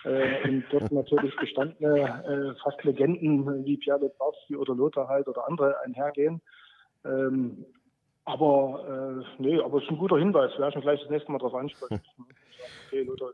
[0.05, 5.49] Äh, und dort natürlich gestandene äh, fast Legenden wie Pierre Littbarski oder Lothar halt oder
[5.49, 6.43] andere einhergehen.
[7.07, 7.65] Ähm,
[8.29, 10.53] aber äh, nee, aber es ist ein guter Hinweis.
[10.53, 12.01] Wir werden gleich das nächste Mal darauf ansprechen.
[12.89, 13.31] Okay, Lothar,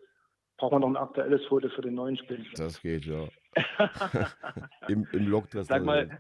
[0.59, 2.45] brauchen wir noch ein aktuelles Foto für den neuen Spiel.
[2.57, 3.27] Das geht, ja.
[4.89, 5.67] Im, im Lokdress.
[5.67, 6.19] Sag mal,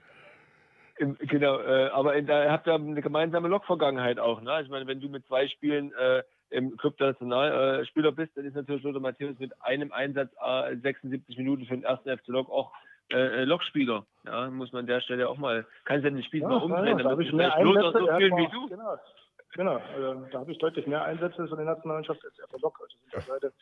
[0.96, 4.40] im, genau, äh, aber in, da habt ihr eine gemeinsame Lok-Vergangenheit auch.
[4.40, 4.62] Ne?
[4.62, 8.36] Ich meine, wenn du mit zwei Spielen äh, im Club der Nationalspieler äh, Spieler bist,
[8.36, 12.28] dann ist natürlich Lothar Matthäus mit einem Einsatz äh, 76 Minuten für den ersten FC
[12.28, 12.72] Lok auch
[13.12, 14.04] äh, äh, Lokspieler.
[14.24, 17.12] Ja, muss man an der Stelle auch mal, ja nicht Spiel mal umdrehen, da dann
[17.12, 17.92] habe wird ich mehr Einsätze.
[17.98, 18.68] so spielen wie mal- du.
[18.68, 18.96] Genau,
[19.54, 19.80] genau.
[19.94, 22.80] Also, da habe ich deutlich mehr Einsätze für die Nationalmannschaft als er für Lok.
[23.12, 23.52] Also Leute,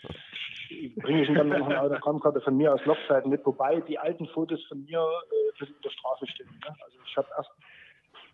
[1.03, 4.27] bringe ich ihm dann noch eine Autogrammkarte von mir aus Lokzeiten mit, wobei die alten
[4.29, 6.49] Fotos von mir äh, bis in der Strafe stehen.
[6.49, 6.75] Ne?
[6.85, 7.51] Also ich habe erst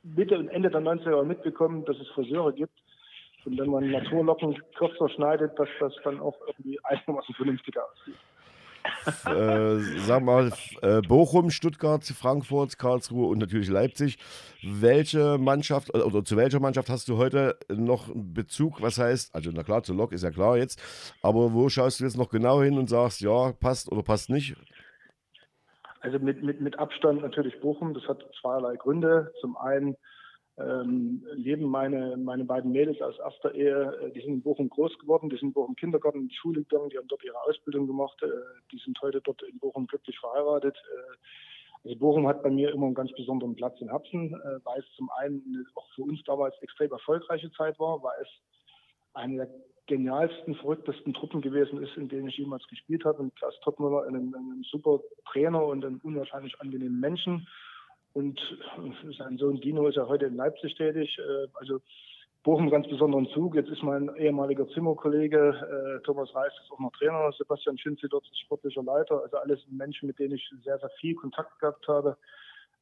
[0.04, 2.78] Mitte und Ende der 90er Jahre mitbekommen, dass es Friseure gibt.
[3.44, 7.82] Und wenn man Naturlocken kürzer schneidet, dass das dann auch irgendwie einigermaßen vernünftiger
[9.26, 10.52] äh, sag mal,
[10.82, 14.18] äh, Bochum, Stuttgart, Frankfurt, Karlsruhe und natürlich Leipzig.
[14.62, 18.82] Welche Mannschaft äh, oder zu welcher Mannschaft hast du heute noch Bezug?
[18.82, 20.80] Was heißt, also na klar, zu Lok ist ja klar jetzt,
[21.22, 24.56] aber wo schaust du jetzt noch genau hin und sagst, ja, passt oder passt nicht?
[26.00, 27.94] Also mit, mit, mit Abstand natürlich Bochum.
[27.94, 29.32] Das hat zweierlei Gründe.
[29.40, 29.96] Zum einen
[30.58, 34.98] ähm, leben meine, meine beiden Mädels aus erster Ehe, äh, die sind in Bochum groß
[34.98, 37.86] geworden, die sind in Bochum Kindergarten, in die Schule gegangen, die haben dort ihre Ausbildung
[37.86, 38.28] gemacht, äh,
[38.72, 40.76] die sind heute dort in Bochum glücklich verheiratet.
[40.76, 44.80] Äh, also Bochum hat bei mir immer einen ganz besonderen Platz im Herzen, äh, weil
[44.80, 48.28] es zum einen eine, auch für uns damals extrem erfolgreiche Zeit war, weil es
[49.14, 49.48] eine der
[49.86, 53.22] genialsten, verrücktesten Truppen gewesen ist, in denen ich jemals gespielt habe.
[53.22, 55.00] Mit Klaus Toppmüller, einem super
[55.32, 57.48] Trainer und einem unwahrscheinlich angenehmen Menschen.
[58.18, 58.40] Und
[59.16, 61.16] sein Sohn Dino ist ja heute in Leipzig tätig.
[61.18, 61.80] Äh, Also
[62.42, 63.54] Bochum ganz besonderen Zug.
[63.54, 65.38] Jetzt ist mein ehemaliger Zimmerkollege
[66.00, 67.30] äh, Thomas Reis ist auch noch Trainer.
[67.38, 69.22] Sebastian Schinzi dort ist sportlicher Leiter.
[69.22, 72.16] Also alles Menschen, mit denen ich sehr, sehr viel Kontakt gehabt habe.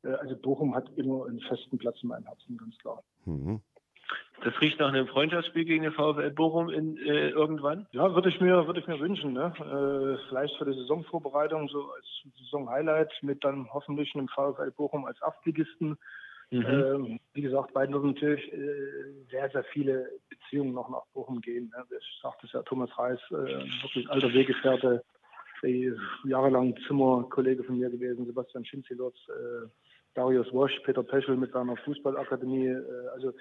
[0.05, 3.03] Äh, Also Bochum hat immer einen festen Platz in meinem Herzen, ganz klar.
[3.26, 3.61] Mhm.
[4.47, 7.88] Das riecht nach einem Freundschaftsspiel gegen den VfL Bochum in, äh, irgendwann.
[7.90, 9.32] Ja, würde ich mir, würde ich mir wünschen.
[9.32, 9.53] Ne?
[9.59, 12.07] Äh, vielleicht für die Saisonvorbereitung so als
[12.38, 15.99] Saisonhighlight mit dann hoffentlich einem VfL Bochum als Erstligisten.
[16.53, 21.72] Ähm, wie gesagt, beiden würden natürlich äh, sehr, sehr viele Beziehungen noch nach Bochum gehen.
[21.76, 21.82] Ne?
[21.99, 23.34] Ich sagte es ja, Thomas Reis, äh,
[23.82, 25.03] wirklich alter Weggefährte,
[25.64, 25.90] äh,
[26.24, 29.66] jahrelang Zimmerkollege von mir gewesen, Sebastian Schinzilotz, äh,
[30.14, 32.68] Darius Wosch, Peter Peschel mit seiner Fußballakademie.
[32.68, 33.32] Äh, also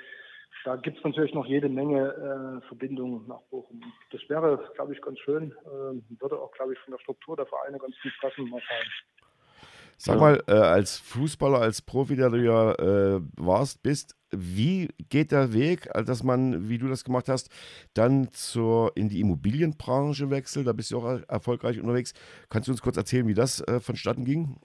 [0.63, 3.81] da gibt es natürlich noch jede Menge äh, Verbindungen nach Bochum.
[4.11, 5.51] Das wäre, glaube ich, ganz schön.
[5.51, 8.49] Äh, würde auch, glaube ich, von der Struktur der Vereine ganz gut passen.
[8.49, 8.91] Mal schauen.
[9.97, 15.31] Sag mal, äh, als Fußballer, als Profi, der du ja äh, warst, bist, wie geht
[15.31, 17.49] der Weg, äh, dass man, wie du das gemacht hast,
[17.93, 20.67] dann zur, in die Immobilienbranche wechselt?
[20.67, 22.13] Da bist du auch er- erfolgreich unterwegs.
[22.49, 24.57] Kannst du uns kurz erzählen, wie das äh, vonstatten ging?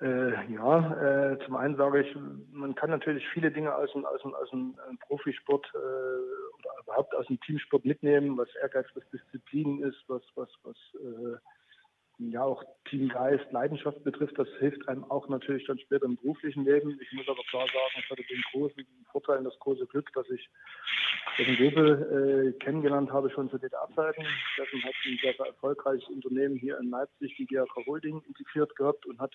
[0.00, 2.16] Äh, ja, äh, zum einen sage ich,
[2.52, 6.70] man kann natürlich viele Dinge aus dem, aus dem, aus dem äh, Profisport äh, oder
[6.82, 11.38] überhaupt aus dem Teamsport mitnehmen, was Ehrgeiz, was Disziplin ist, was, was, was äh,
[12.18, 14.38] ja auch Teamgeist, Leidenschaft betrifft.
[14.38, 16.98] Das hilft einem auch natürlich dann später im beruflichen Leben.
[17.00, 20.48] Ich muss aber klar sagen, ich hatte den großen Vorteil, das große Glück, dass ich
[21.34, 24.24] Steffen Göbel äh, kennengelernt habe schon zu DDR-Zeiten.
[24.54, 29.06] Steffen hat ein sehr, sehr erfolgreiches Unternehmen hier in Leipzig, die GRK Holding, integriert gehabt
[29.06, 29.34] und hat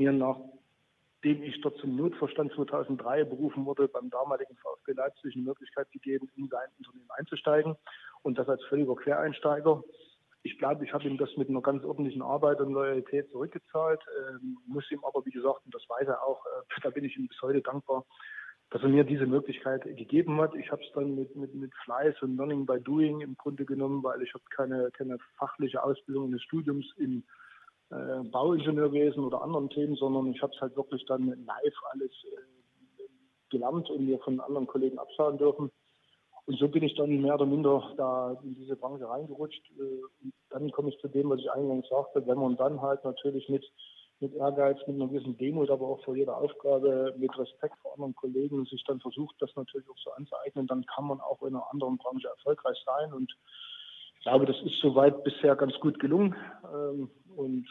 [0.00, 5.90] mir nachdem ich dort zum Notverstand 2003 berufen wurde, beim damaligen VfB Leipzig eine Möglichkeit
[5.92, 7.76] gegeben, in sein Unternehmen einzusteigen
[8.22, 9.82] und das als völliger Quereinsteiger.
[10.42, 14.56] Ich glaube, ich habe ihm das mit einer ganz ordentlichen Arbeit und Loyalität zurückgezahlt, ähm,
[14.66, 17.28] muss ihm aber, wie gesagt, und das weiß er auch, äh, da bin ich ihm
[17.28, 18.06] bis heute dankbar,
[18.70, 20.54] dass er mir diese Möglichkeit gegeben hat.
[20.54, 24.02] Ich habe es dann mit, mit, mit Fleiß und Learning by Doing im Grunde genommen,
[24.02, 27.22] weil ich habe keine, keine fachliche Ausbildung des Studiums im
[27.90, 33.04] äh, Bauingenieurwesen oder anderen Themen, sondern ich habe es halt wirklich dann live alles äh,
[33.50, 35.70] gelernt und mir von anderen Kollegen absagen dürfen.
[36.46, 39.62] Und so bin ich dann mehr oder minder da in diese Branche reingerutscht.
[39.78, 43.04] Äh, und dann komme ich zu dem, was ich eingangs sagte, wenn man dann halt
[43.04, 43.64] natürlich mit,
[44.20, 48.14] mit Ehrgeiz, mit einer gewissen Demut, aber auch vor jeder Aufgabe, mit Respekt vor anderen
[48.14, 51.70] Kollegen sich dann versucht, das natürlich auch so anzueignen, dann kann man auch in einer
[51.70, 53.12] anderen Branche erfolgreich sein.
[53.12, 53.32] Und
[54.16, 56.34] ich glaube, das ist soweit bisher ganz gut gelungen.
[57.40, 57.66] Und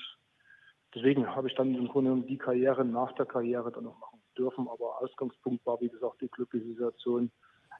[0.94, 4.68] deswegen habe ich dann im Grunde die Karriere nach der Karriere dann noch machen dürfen.
[4.68, 7.32] Aber Ausgangspunkt war, wie gesagt, die glückliche Situation,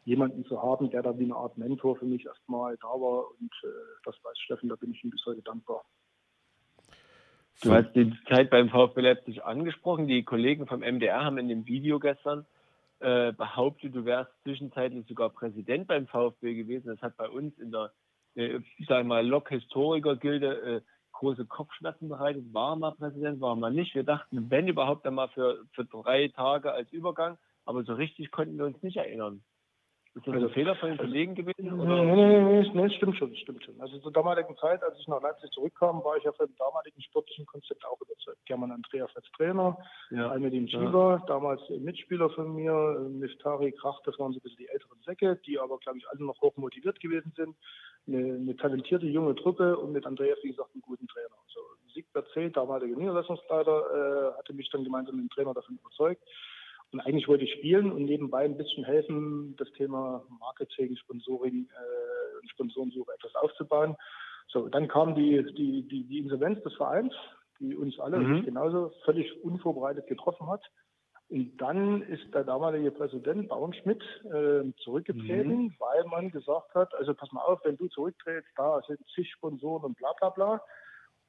[0.06, 3.30] jemanden zu haben, der da wie eine Art Mentor für mich erstmal da war.
[3.32, 3.68] Und äh,
[4.06, 5.84] das weiß Steffen, da bin ich ihm bis heute dankbar.
[7.62, 10.08] Du hast die Zeit beim VfB Leipzig angesprochen.
[10.08, 12.46] Die Kollegen vom MDR haben in dem Video gestern
[13.00, 16.88] äh, behauptet, du wärst zwischenzeitlich sogar Präsident beim VfB gewesen.
[16.88, 17.92] Das hat bei uns in der,
[18.36, 20.82] äh, sag mal, Lok-Historiker-Gilde äh,
[21.20, 22.54] große Kopfschmerzen bereitet.
[22.54, 23.94] War mal Präsident, war mal nicht.
[23.94, 27.38] Wir dachten, wenn überhaupt, dann mal für, für drei Tage als Übergang.
[27.66, 29.44] Aber so richtig konnten wir uns nicht erinnern.
[30.20, 31.80] Ist das also, ein Fehler von den Kollegen gewesen?
[31.80, 32.04] Oder?
[32.04, 33.80] Nee, nee, nee, nee, stimmt schon, stimmt schon.
[33.80, 37.02] Also zur damaligen Zeit, als ich nach Leipzig zurückkam, war ich ja von dem damaligen
[37.02, 38.46] sportlichen Konzept auch überzeugt.
[38.46, 39.78] German Andreas als Trainer,
[40.12, 40.30] ja.
[40.30, 41.26] Almedin Chiva, ja.
[41.28, 42.74] damals Mitspieler von mir,
[43.10, 46.26] Miftari Krach, das waren so ein bisschen die älteren Säcke, die aber, glaube ich, alle
[46.26, 47.56] noch hoch motiviert gewesen sind.
[48.08, 51.36] Eine, eine, talentierte junge Truppe und mit Andreas, wie gesagt, einen guten Trainer.
[51.46, 51.62] Also
[51.94, 56.24] Siegbert Zell, damaliger Niederlassungsleiter, äh, hatte mich dann gemeinsam mit dem Trainer davon überzeugt.
[56.92, 62.42] Und eigentlich wollte ich spielen und nebenbei ein bisschen helfen, das Thema Marketing, Sponsoring äh,
[62.42, 63.96] und Sponsorensuche etwas aufzubauen.
[64.48, 67.14] So, dann kam die, die, die, die Insolvenz des Vereins,
[67.60, 68.44] die uns alle mhm.
[68.44, 70.64] genauso völlig unvorbereitet getroffen hat.
[71.30, 75.76] Und dann ist der damalige Präsident Bauernschmidt äh, zurückgetreten, mhm.
[75.78, 79.86] weil man gesagt hat, also pass mal auf, wenn du zurücktrittst, da sind zig Sponsoren
[79.86, 80.62] und bla bla bla.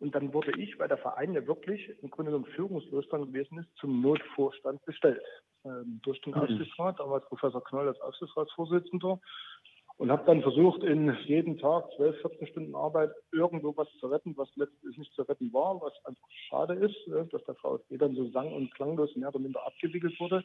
[0.01, 3.59] Und dann wurde ich, weil der Verein ja wirklich im Grunde genommen führungslos dann gewesen
[3.59, 5.23] ist, zum Notvorstand bestellt.
[5.65, 6.41] Ähm, durch den mhm.
[6.41, 9.21] Aufsichtsrat, damals Professor Knoll als Aufsichtsratsvorsitzender.
[9.99, 14.35] Und habe dann versucht, in jeden Tag 12, 14 Stunden Arbeit irgendwo was zu retten,
[14.39, 16.97] was letztlich nicht zu retten war, was einfach schade ist,
[17.31, 20.43] dass der VfB dann so sang- und klanglos mehr oder minder abgewickelt wurde.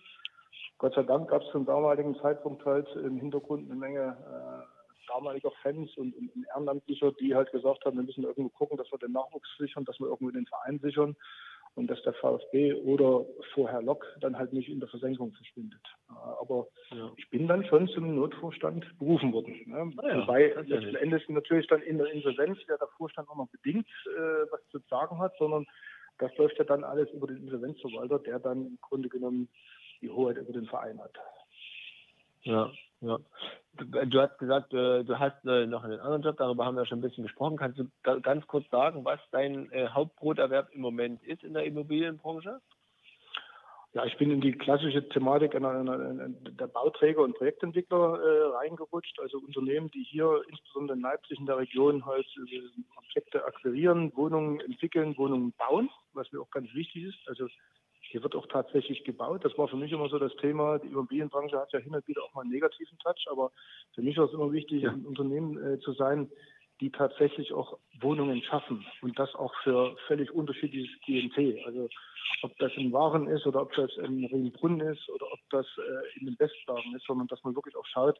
[0.78, 4.75] Gott sei Dank gab es zum damaligen Zeitpunkt halt im Hintergrund eine Menge äh,
[5.08, 8.92] damaliger Fans und, und, und Ehrenamtlicher, die halt gesagt haben, wir müssen irgendwo gucken, dass
[8.92, 11.16] wir den Nachwuchs sichern, dass wir irgendwo den Verein sichern
[11.76, 15.82] und dass der VfB oder vorher Lok dann halt nicht in der Versenkung verschwindet.
[16.40, 17.12] Aber ja.
[17.18, 19.62] ich bin dann schon zum Notvorstand berufen worden.
[19.66, 19.92] Ne?
[19.98, 23.50] Ah ja, Wobei letzten Endes natürlich dann in der Insolvenz ja der Vorstand auch noch
[23.50, 25.66] bedingt äh, was zu sagen hat, sondern
[26.18, 29.50] das läuft ja dann alles über den Insolvenzverwalter, der dann im Grunde genommen
[30.02, 31.18] die Hoheit über den Verein hat.
[32.46, 32.72] Ja,
[33.02, 33.20] ja.
[33.74, 37.00] Du hast gesagt, äh, du hast äh, noch einen anderen Job, darüber haben wir schon
[37.00, 37.58] ein bisschen gesprochen.
[37.58, 37.90] Kannst du
[38.22, 42.62] ganz kurz sagen, was dein äh, Hauptbroterwerb im Moment ist in der Immobilienbranche?
[43.94, 49.20] Ja, ich bin in die klassische Thematik einer, einer, der Bauträger und Projektentwickler äh, reingerutscht,
[49.20, 52.62] also Unternehmen, die hier insbesondere in Leipzig in der Region halt äh,
[52.98, 57.28] Objekte akquirieren, Wohnungen entwickeln, Wohnungen bauen, was mir auch ganz wichtig ist.
[57.28, 57.48] Also
[58.16, 59.44] hier wird auch tatsächlich gebaut.
[59.44, 60.80] Das war für mich immer so das Thema.
[60.80, 63.52] Die Immobilienbranche hat ja hin und wieder auch mal einen negativen Touch, aber
[63.94, 64.92] für mich war es immer wichtig, ja.
[64.92, 66.32] ein Unternehmen äh, zu sein,
[66.80, 71.66] die tatsächlich auch Wohnungen schaffen und das auch für völlig unterschiedliches GNT.
[71.66, 71.90] Also
[72.42, 76.18] ob das in Waren ist oder ob das in Ringbrunn ist oder ob das äh,
[76.18, 78.18] in den Westlagen ist, sondern dass man wirklich auch schaut.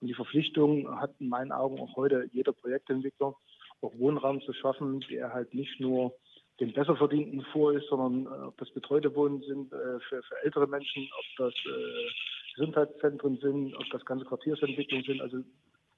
[0.00, 3.36] Und die Verpflichtung hat in meinen Augen auch heute jeder Projektentwickler,
[3.80, 6.16] auch Wohnraum zu schaffen, der halt nicht nur
[6.60, 10.66] den Besserverdienten vor ist, sondern äh, ob das betreute Wohnen sind äh, für, für, ältere
[10.66, 12.10] Menschen, ob das äh,
[12.54, 15.38] Gesundheitszentren sind, ob das ganze Quartiersentwicklung sind, also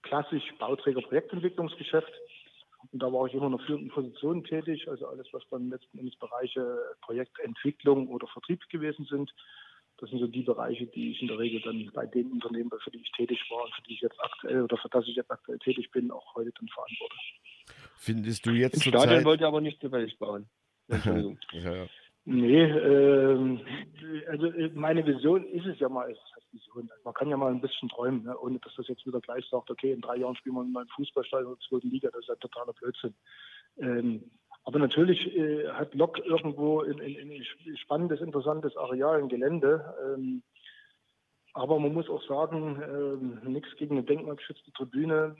[0.02, 2.12] klassisch Bauträger-Projektentwicklungsgeschäft.
[2.92, 5.98] Und da war ich immer in einer führenden Position tätig, also alles, was dann letzten
[5.98, 9.32] Endes Bereiche Projektentwicklung oder Vertrieb gewesen sind.
[9.98, 12.90] Das sind so die Bereiche, die ich in der Regel dann bei den Unternehmen, für
[12.90, 15.30] die ich tätig war und für die ich jetzt aktuell oder für das ich jetzt
[15.30, 17.16] aktuell tätig bin, auch heute dann verantworte.
[17.98, 19.24] Findest du jetzt Im Stadion Zeit...
[19.24, 20.48] wollte aber nicht zufällig bauen.
[20.88, 21.38] Entschuldigung.
[21.52, 21.86] ja.
[22.24, 23.60] Nee, ähm,
[24.28, 26.20] also äh, meine Vision ist es ja mal, ist
[26.52, 26.90] Vision.
[27.04, 28.38] Man kann ja mal ein bisschen träumen, ne?
[28.38, 30.88] ohne dass das jetzt wieder gleich sagt, okay, in drei Jahren spielen wir mal im
[30.88, 33.14] Fußballstadion in der zweiten Liga, das ist ja totaler Blödsinn.
[33.78, 34.30] Ähm,
[34.64, 39.94] aber natürlich äh, hat Lok irgendwo ein, ein, ein, spannendes, interessantes Areal, ein Gelände.
[40.04, 40.42] Ähm,
[41.58, 45.34] aber man muss auch sagen, äh, nichts gegen eine denkmalgeschützte Tribüne.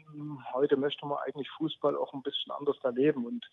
[0.53, 3.25] Heute möchte man eigentlich Fußball auch ein bisschen anders erleben.
[3.25, 3.47] Und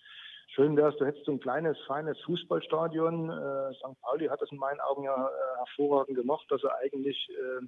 [0.48, 3.30] schön wäre es, du hättest so ein kleines, feines Fußballstadion.
[3.30, 4.02] Äh, St.
[4.02, 7.66] Pauli hat das in meinen Augen ja äh, hervorragend gemacht, dass er eigentlich äh,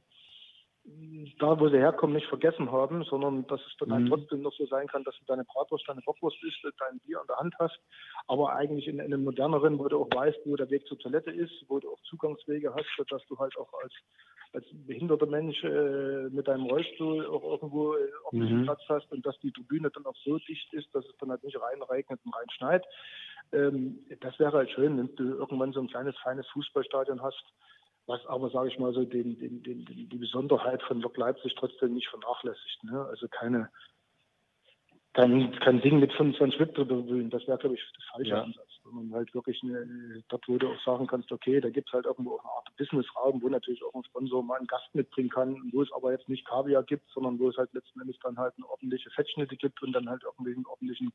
[1.39, 4.09] da, wo sie herkommen, nicht vergessen haben, sondern dass es dann halt mhm.
[4.09, 7.27] trotzdem noch so sein kann, dass du deine Bratwurst, deine Bockwurst isst, dein Bier in
[7.27, 7.77] der Hand hast,
[8.27, 11.31] aber eigentlich in, in einem moderneren, wo du auch weißt, wo der Weg zur Toilette
[11.31, 13.93] ist, wo du auch Zugangswege hast, sodass du halt auch als,
[14.53, 18.65] als behinderter Mensch äh, mit deinem Rollstuhl auch irgendwo äh, ordentlichen mhm.
[18.65, 21.43] Platz hast und dass die Tribüne dann auch so dicht ist, dass es dann halt
[21.43, 22.85] nicht reinregnet und reinschneit.
[23.51, 27.43] Ähm, das wäre halt schön, wenn du irgendwann so ein kleines, feines Fußballstadion hast,
[28.07, 31.93] was aber, sage ich mal so, den, den, den, die Besonderheit von Lok Leipzig trotzdem
[31.93, 32.83] nicht vernachlässigt.
[32.85, 33.05] Ne?
[33.05, 33.69] Also keine,
[35.13, 38.43] kein, kein Ding mit 25 Mitbewerbern, das wäre, glaube ich, das falsche ja.
[38.43, 38.67] Ansatz.
[38.85, 41.93] Wenn man halt wirklich eine, dort, wo du auch sagen kannst, okay, da gibt es
[41.93, 45.29] halt irgendwo auch eine Art Businessraum, wo natürlich auch ein Sponsor mal einen Gast mitbringen
[45.29, 48.37] kann, wo es aber jetzt nicht Kaviar gibt, sondern wo es halt letzten Endes dann
[48.37, 51.11] halt eine ordentliche Fettschnitte gibt und dann halt irgendwie einen ordentlichen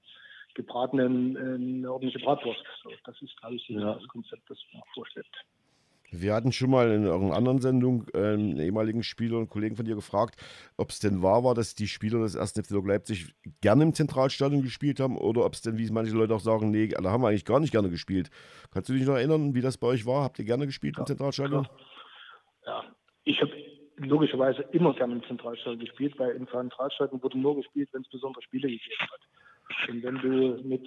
[0.54, 2.62] gebratenen, äh, eine ordentliche Bratwurst.
[2.82, 3.94] So, das ist, glaube ich, ja.
[3.94, 5.34] das Konzept, das man vorschlägt.
[6.12, 9.86] Wir hatten schon mal in irgendeiner anderen Sendung äh, einen ehemaligen Spieler und Kollegen von
[9.86, 10.36] dir gefragt,
[10.76, 12.52] ob es denn wahr war, dass die Spieler des 1.
[12.52, 16.40] FC Leipzig gerne im Zentralstadion gespielt haben oder ob es denn, wie manche Leute auch
[16.40, 18.30] sagen, nee, da haben wir eigentlich gar nicht gerne gespielt.
[18.70, 20.22] Kannst du dich noch erinnern, wie das bei euch war?
[20.22, 21.66] Habt ihr gerne gespielt ja, im Zentralstadion?
[22.66, 22.84] Ja,
[23.24, 23.52] ich habe
[23.96, 28.42] logischerweise immer gerne im Zentralstadion gespielt, weil im Zentralstadion wurde nur gespielt, wenn es besondere
[28.42, 29.88] Spiele gegeben hat.
[29.88, 30.86] Und wenn du mit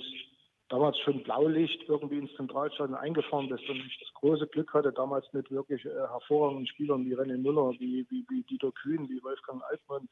[0.70, 5.32] damals schon Blaulicht irgendwie ins Zentralstadion eingefahren bist und ich das große Glück hatte, damals
[5.34, 9.62] mit wirklich äh, hervorragenden Spielern wie René Müller, wie, wie, wie Dieter Kühn, wie Wolfgang
[9.64, 10.10] Altmann,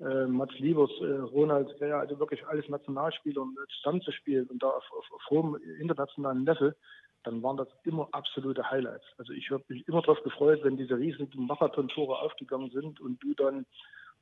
[0.00, 4.62] äh, Mats Liebers, äh, Ronald, ja, also wirklich alles Nationalspieler und zusammen zu spielen und
[4.62, 6.76] da auf, auf, auf hohem internationalen Level,
[7.24, 9.04] dann waren das immer absolute Highlights.
[9.18, 13.34] Also ich habe mich immer darauf gefreut, wenn diese riesigen Marathon-Tore aufgegangen sind und du
[13.34, 13.66] dann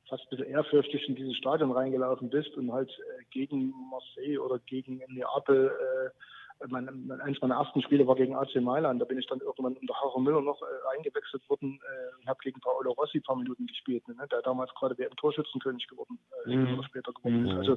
[0.09, 4.59] fast ein bisschen ehrfürchtig in dieses Stadion reingelaufen bist und halt äh, gegen Marseille oder
[4.61, 6.89] gegen Neapel, äh, mein,
[7.21, 10.19] eins meiner ersten Spiele war gegen AC Mailand, da bin ich dann irgendwann unter Harro
[10.19, 14.07] Müller noch äh, eingewechselt worden äh, und habe gegen Paolo Rossi ein paar Minuten gespielt,
[14.09, 16.83] ne, der damals gerade WM Torschützenkönig geworden äh, mhm.
[16.85, 17.53] später geworden ist.
[17.53, 17.59] Mhm.
[17.59, 17.77] Also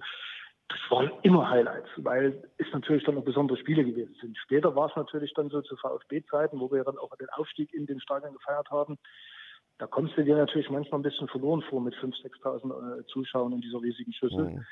[0.69, 4.37] das waren immer Highlights, weil es natürlich dann noch besondere Spiele gewesen sind.
[4.37, 7.87] Später war es natürlich dann so zu VfB-Zeiten, wo wir dann auch den Aufstieg in
[7.87, 8.99] den Stadion gefeiert haben
[9.79, 13.53] da kommst du dir natürlich manchmal ein bisschen verloren vor mit 5.000, 6.000 äh, Zuschauern
[13.53, 14.51] in dieser riesigen Schüssel.
[14.51, 14.65] Mhm.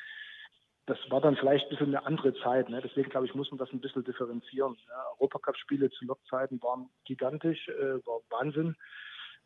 [0.86, 2.70] Das war dann vielleicht ein bisschen eine andere Zeit.
[2.70, 2.82] Ne?
[2.82, 4.78] Deswegen glaube ich, muss man das ein bisschen differenzieren.
[4.88, 8.76] Ja, Europacup-Spiele zu Lokzeiten waren gigantisch, äh, war Wahnsinn.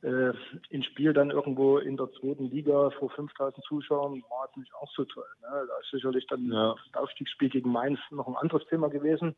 [0.02, 0.34] Äh,
[0.74, 4.92] ein Spiel dann irgendwo in der zweiten Liga vor 5000 Zuschauern war es nicht auch
[4.96, 5.28] so toll.
[5.42, 5.48] Ne?
[5.68, 6.76] Da ist sicherlich dann ja.
[6.92, 9.36] das Aufstiegsspiel gegen Mainz noch ein anderes Thema gewesen.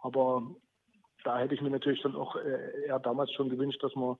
[0.00, 0.42] Aber
[1.24, 4.16] da hätte ich mir natürlich dann auch äh, eher damals schon gewünscht, dass man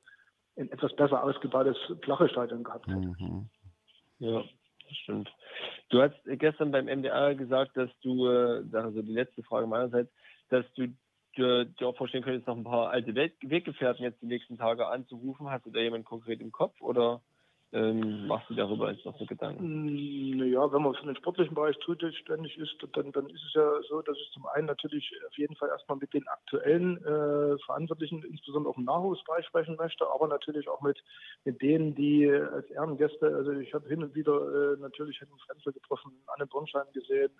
[0.57, 3.12] ein etwas besser ausgebautes flache Stadion gehabt hätte.
[3.18, 3.48] Mhm.
[4.18, 4.42] Ja,
[4.88, 5.32] das stimmt.
[5.88, 10.12] Du hast gestern beim MDR gesagt, dass du, äh, also die letzte Frage meinerseits,
[10.50, 10.88] dass du
[11.36, 15.50] dir, dir auch vorstellen könntest, noch ein paar alte Weggefährten jetzt die nächsten Tage anzurufen.
[15.50, 17.22] Hast du da jemanden konkret im Kopf oder
[17.75, 19.64] ähm, machst du darüber jetzt noch so Gedanken?
[19.64, 23.81] Mm, naja, wenn man für den sportlichen Bereich zuständig ist, dann, dann ist es ja
[23.89, 28.23] so, dass ich zum einen natürlich auf jeden Fall erstmal mit den aktuellen äh, Verantwortlichen,
[28.25, 31.03] insbesondere auch im Nachwuchsbereich sprechen möchte, aber natürlich auch mit,
[31.45, 35.73] mit denen, die als Ehrengäste, also ich habe hin und wieder äh, natürlich Henning Frenzel
[35.73, 37.33] getroffen, Anne Bornstein gesehen,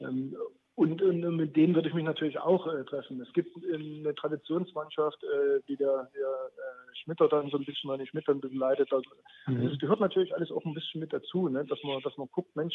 [0.00, 0.36] äh, ähm,
[0.76, 3.20] und, und, mit denen würde ich mich natürlich auch äh, treffen.
[3.20, 8.06] Es gibt eine Traditionsmannschaft, äh, die der, der äh, Schmitter dann so ein bisschen, meine
[8.06, 8.92] Schmitter ein bisschen leitet.
[8.92, 9.08] Also,
[9.46, 9.68] mhm.
[9.68, 11.64] Das gehört natürlich alles auch ein bisschen mit dazu, ne?
[11.64, 12.74] dass, man, dass man guckt, Mensch,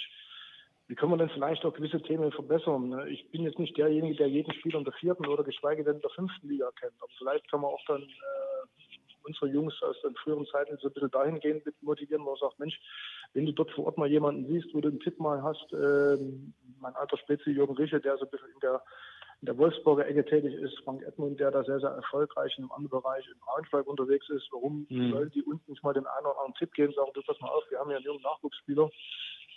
[0.88, 2.89] wie können wir denn vielleicht auch gewisse Themen verbessern?
[2.89, 3.10] Ne?
[3.10, 6.02] Ich bin jetzt nicht derjenige, der jeden Spieler in der vierten oder geschweige denn in
[6.02, 6.95] der fünften Liga kennt.
[7.00, 8.49] Aber vielleicht kann man auch dann äh,
[9.30, 12.80] unsere Jungs aus den früheren Zeiten so ein bisschen dahingehend motivieren, wo man sagt, Mensch,
[13.34, 16.17] wenn du dort vor Ort mal jemanden siehst, wo du einen Tipp mal hast, äh,
[16.80, 18.82] mein alter Spezi Jürgen Rische, der so ein bisschen in der,
[19.41, 22.71] in der Wolfsburger Ecke tätig ist, Frank Edmund, der da sehr, sehr erfolgreich in einem
[22.71, 25.11] anderen Bereich in Braunschweig unterwegs ist, warum mhm.
[25.11, 27.49] sollen die uns nicht mal den einen oder anderen Tipp geben, sagen, du pass mal
[27.49, 28.89] auf, wir haben ja einen jungen Nachwuchsspieler,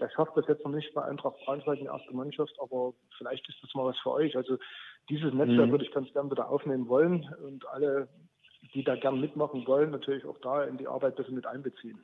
[0.00, 3.48] der schafft das jetzt noch nicht bei Eintracht Braunschweig in der ersten Mannschaft, aber vielleicht
[3.48, 4.36] ist das mal was für euch.
[4.36, 4.58] Also
[5.08, 5.70] dieses Netzwerk mhm.
[5.70, 8.08] würde ich ganz gerne wieder aufnehmen wollen und alle
[8.74, 11.98] die da gern mitmachen wollen, natürlich auch da in die Arbeit ein bisschen mit einbeziehen.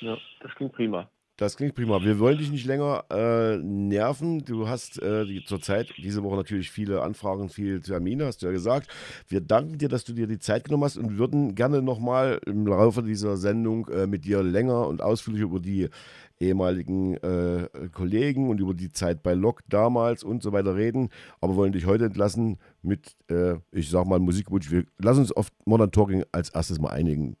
[0.00, 1.08] Ja, das klingt prima.
[1.40, 2.02] Das klingt prima.
[2.02, 4.44] Wir wollen dich nicht länger äh, nerven.
[4.44, 8.52] Du hast äh, die, zurzeit diese Woche natürlich viele Anfragen, viele Termine, hast du ja
[8.52, 8.88] gesagt.
[9.26, 12.66] Wir danken dir, dass du dir die Zeit genommen hast und würden gerne nochmal im
[12.66, 15.88] Laufe dieser Sendung äh, mit dir länger und ausführlich über die
[16.40, 21.10] ehemaligen äh, Kollegen und über die Zeit bei Lok damals und so weiter reden,
[21.40, 24.70] aber wollen dich heute entlassen mit, äh, ich sag mal, Musikwunsch.
[24.70, 25.50] Wir lassen uns auf
[25.92, 27.36] Talking als erstes mal einigen.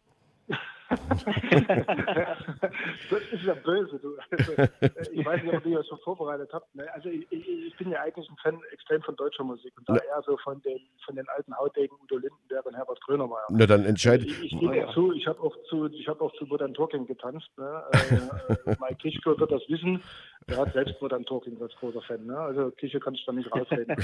[3.10, 4.16] Das ist ja böse, du.
[4.30, 4.52] Also,
[5.12, 6.74] ich weiß nicht, ob ihr das schon vorbereitet habt.
[6.74, 6.92] Ne?
[6.92, 10.22] Also ich, ich, bin ja eigentlich ein Fan extrem von deutscher Musik und da eher
[10.26, 13.46] so von den, von den alten Hautdegen Udo Lindenberg und Herbert Grönemeyer.
[13.50, 14.26] Na dann entscheidet.
[14.26, 17.48] Ich, ich gebe zu, ich habe auch zu, ich habe auch zu Modern Talking getanzt.
[17.56, 17.84] Ne?
[17.92, 20.02] Äh Mike Kischko wird das wissen.
[20.46, 22.26] Er hat selbst Modern Talking als großer Fan.
[22.26, 22.36] Ne?
[22.36, 23.94] Also Kische kann ich da nicht rausreden.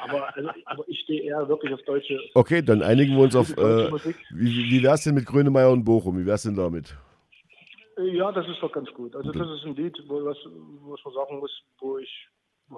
[0.00, 2.20] aber, also, aber ich stehe eher wirklich auf deutsche.
[2.34, 3.50] Okay, dann einigen wir uns auf.
[3.56, 3.90] Äh,
[4.30, 6.18] wie wie wäre es denn mit Grönemeyer und Bochum?
[6.18, 6.96] Wie wäre es denn damit?
[7.96, 9.14] Ja, das ist doch ganz gut.
[9.14, 12.28] Also das ist ein Lied, wo, was, was man sagen muss, wo ich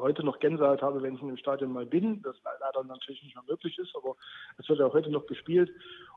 [0.01, 2.23] heute noch Gänsehaut habe, wenn ich in dem Stadion mal bin.
[2.23, 4.17] Das leider natürlich nicht mehr möglich ist, aber
[4.59, 5.71] es wird ja heute noch gespielt.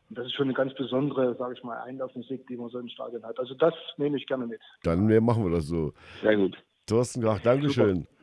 [0.10, 2.90] Und das ist schon eine ganz besondere, sage ich mal, Einlaufmusik, die man so im
[2.90, 3.40] Stadion hat.
[3.40, 4.62] Also das nehme ich gerne mit.
[4.84, 5.94] Dann machen wir das so.
[6.22, 6.58] Sehr gut.
[6.88, 7.96] Thorsten Grach, Dankeschön.
[7.96, 8.20] Super.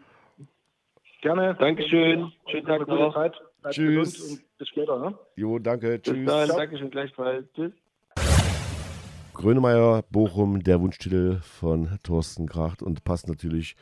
[1.22, 1.56] Gerne.
[1.58, 2.32] Dankeschön.
[2.50, 3.14] Schönen Tag noch.
[3.14, 3.34] Zeit.
[3.70, 4.30] Tschüss.
[4.30, 4.98] Und bis später.
[4.98, 5.18] Ne?
[5.36, 6.00] Jo, danke.
[6.00, 6.14] Tschüss.
[6.14, 6.48] Bis dann.
[6.48, 7.46] Dankeschön gleichfalls.
[7.54, 7.72] Tschüss.
[9.34, 13.76] Grönemeyer, Bochum, der Wunschtitel von Thorsten Kracht und passt natürlich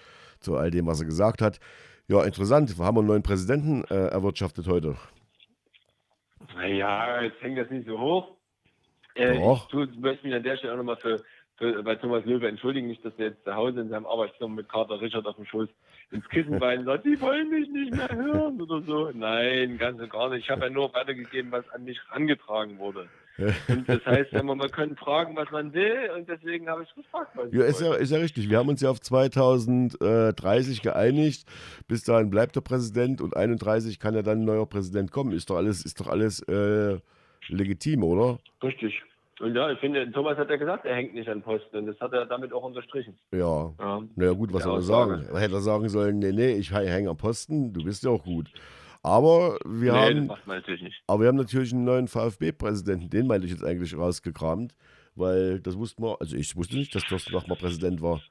[0.44, 1.58] zu all dem, was er gesagt hat.
[2.06, 2.78] Ja, interessant.
[2.78, 4.96] Wir haben einen neuen Präsidenten äh, erwirtschaftet heute.
[6.54, 8.36] Naja, jetzt hängt das nicht so hoch.
[9.14, 9.72] Äh, Doch.
[9.72, 11.22] Ich möchte mich an der Stelle auch nochmal für,
[11.58, 15.00] bei Thomas Löwe entschuldigen, nicht, dass er jetzt zu Hause in seinem Arbeitszimmer mit Kater
[15.00, 15.68] Richard auf dem Schoß
[16.10, 19.10] ins Kissen weinen sagt, die wollen mich nicht mehr hören oder so.
[19.14, 20.44] Nein, ganz und gar nicht.
[20.44, 23.08] Ich habe ja nur weitergegeben, was an mich herangetragen wurde.
[23.68, 27.32] Und das heißt, man, man kann fragen, was man will, und deswegen habe ich gefragt.
[27.34, 28.48] Was ja, ist ja, ist ja richtig.
[28.48, 31.48] Wir haben uns ja auf 2030 geeinigt.
[31.88, 35.32] Bis dahin bleibt der Präsident und 31 kann ja dann ein neuer Präsident kommen.
[35.32, 36.98] Ist doch alles, ist doch alles äh,
[37.48, 38.38] legitim, oder?
[38.62, 39.02] Richtig.
[39.40, 41.98] Und ja, ich finde, Thomas hat ja gesagt, er hängt nicht an Posten und das
[41.98, 43.18] hat er damit auch unterstrichen.
[43.32, 43.72] Ja.
[43.78, 44.02] ja.
[44.14, 45.26] Naja, gut, was soll er sagen?
[45.32, 48.50] Er hätte sagen sollen, nee, nee, ich hänge am Posten, du bist ja auch gut.
[49.02, 50.28] Aber wir nee, haben.
[50.28, 51.02] Das macht man natürlich nicht.
[51.08, 54.72] Aber wir haben natürlich einen neuen VfB-Präsidenten, den meinte ich jetzt eigentlich rausgekramt,
[55.16, 58.22] weil das wussten wir, also ich wusste nicht, dass Thorsten mal Präsident war.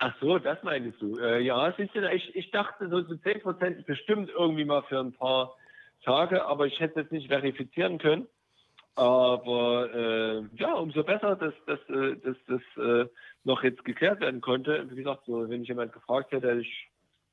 [0.00, 1.18] Ach so, das meinst du.
[1.18, 5.00] Äh, ja, siehst du, ich, ich dachte so zu 10 Prozent bestimmt irgendwie mal für
[5.00, 5.54] ein paar
[6.04, 8.28] Tage, aber ich hätte es nicht verifizieren können.
[8.98, 13.06] Aber äh, ja, umso besser, dass, dass, äh, dass das äh,
[13.44, 14.86] noch jetzt geklärt werden konnte.
[14.90, 16.88] Wie gesagt, so, wenn ich jemand gefragt hätte, hätte ich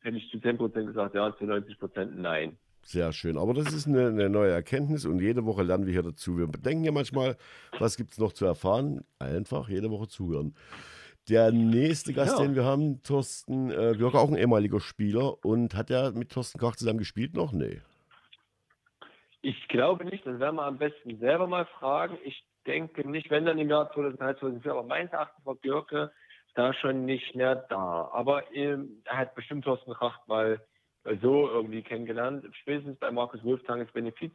[0.05, 2.57] hätte ich zu 10% gesagt, ja, zu 90% nein.
[2.83, 3.37] Sehr schön.
[3.37, 6.37] Aber das ist eine, eine, neue Erkenntnis und jede Woche lernen wir hier dazu.
[6.37, 7.35] Wir denken ja manchmal,
[7.79, 9.03] was gibt es noch zu erfahren?
[9.17, 10.53] Einfach jede Woche zuhören.
[11.27, 12.43] Der nächste Gast, ja.
[12.43, 16.59] den wir haben, Thorsten äh, Görke, auch ein ehemaliger Spieler und hat ja mit Thorsten
[16.59, 17.51] Krach zusammen gespielt noch?
[17.51, 17.81] Nee.
[19.45, 22.17] Ich glaube nicht, das werden wir am besten selber mal fragen.
[22.23, 26.11] Ich denke nicht, wenn dann im Jahr 2003, 2004, aber meines Erachtens war Görke
[26.55, 28.09] da schon nicht mehr da.
[28.11, 30.59] Aber ähm, er hat bestimmt Thorsten Kracht mal
[31.21, 32.43] so irgendwie kennengelernt.
[32.59, 34.33] Spätestens bei Markus Wolftanges Benefiz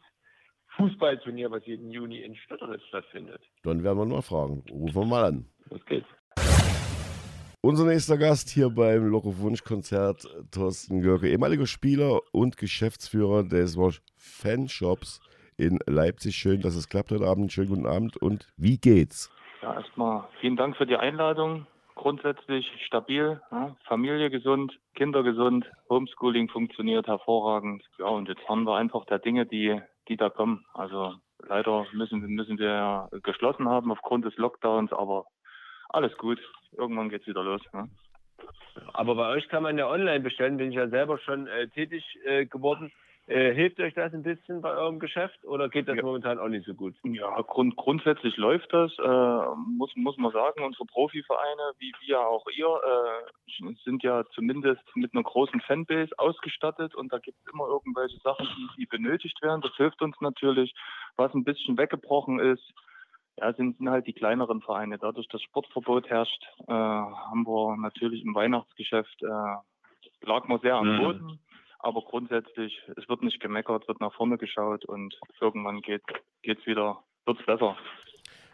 [0.77, 3.43] Fußballturnier, was jeden Juni in Stötteritz stattfindet.
[3.65, 4.63] Dann werden wir mal fragen.
[4.71, 5.45] Rufen wir mal an.
[5.71, 6.07] Los geht's.
[7.63, 13.79] Unser nächster Gast hier beim Loco Wunsch-Konzert, Thorsten Görke, ehemaliger Spieler und Geschäftsführer des
[14.17, 15.21] Fanshops
[15.59, 16.37] in Leipzig.
[16.37, 17.53] Schön, dass es klappt heute Abend.
[17.53, 19.31] Schönen guten Abend und wie geht's?
[19.61, 26.49] Ja, erstmal vielen Dank für die Einladung grundsätzlich stabil, ja, Familie gesund, Kinder gesund, Homeschooling
[26.49, 27.85] funktioniert hervorragend.
[27.99, 30.65] Ja, und jetzt haben wir einfach der Dinge, die, die da kommen.
[30.73, 31.13] Also
[31.47, 35.27] leider müssen, müssen wir geschlossen haben aufgrund des Lockdowns, aber
[35.93, 36.41] alles gut.
[36.73, 37.63] Irgendwann geht es wieder los.
[37.73, 37.89] Ja.
[38.95, 42.05] Aber bei euch kann man ja online bestellen, bin ich ja selber schon äh, tätig
[42.25, 42.93] äh, geworden.
[43.27, 46.03] Äh, hilft euch das ein bisschen bei eurem Geschäft oder geht das ja.
[46.03, 46.97] momentan auch nicht so gut?
[47.05, 50.65] Ja, grund, grundsätzlich läuft das, äh, muss, muss man sagen.
[50.65, 56.97] Unsere Profivereine, wie wir auch ihr, äh, sind ja zumindest mit einer großen Fanbase ausgestattet
[56.97, 59.61] und da gibt es immer irgendwelche Sachen, die, die benötigt werden.
[59.61, 60.75] Das hilft uns natürlich.
[61.17, 62.73] Was ein bisschen weggebrochen ist,
[63.37, 64.99] ja, sind, sind halt die kleineren Vereine.
[64.99, 70.97] Dadurch, dass Sportverbot herrscht, äh, haben wir natürlich im Weihnachtsgeschäft, äh, lag man sehr am
[70.97, 70.99] mhm.
[71.03, 71.25] Boden.
[71.25, 71.39] Mhm.
[71.79, 76.03] Aber grundsätzlich, es wird nicht gemeckert, wird nach vorne geschaut und irgendwann geht
[76.43, 77.77] es wieder, wird es besser.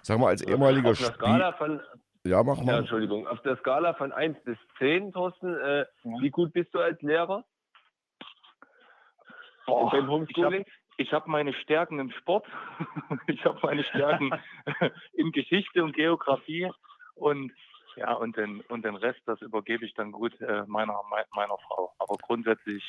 [0.02, 1.80] Sag mal, als ehemaliger Auf der Skala von,
[2.24, 2.72] ja, mach mal.
[2.72, 3.26] Ja, Entschuldigung.
[3.26, 5.86] Auf der Skala von 1 bis 10, Thorsten, äh, ja.
[6.20, 7.44] wie gut bist du als Lehrer?
[9.66, 10.64] Boah, beim Homeschooling?
[10.98, 12.46] Ich habe hab meine Stärken im Sport,
[13.26, 14.30] ich habe meine Stärken
[15.12, 16.70] in Geschichte und Geografie
[17.14, 17.52] und
[17.96, 21.00] ja, und den, und den Rest, das übergebe ich dann gut äh, meiner,
[21.34, 21.94] meiner Frau.
[21.98, 22.84] Aber grundsätzlich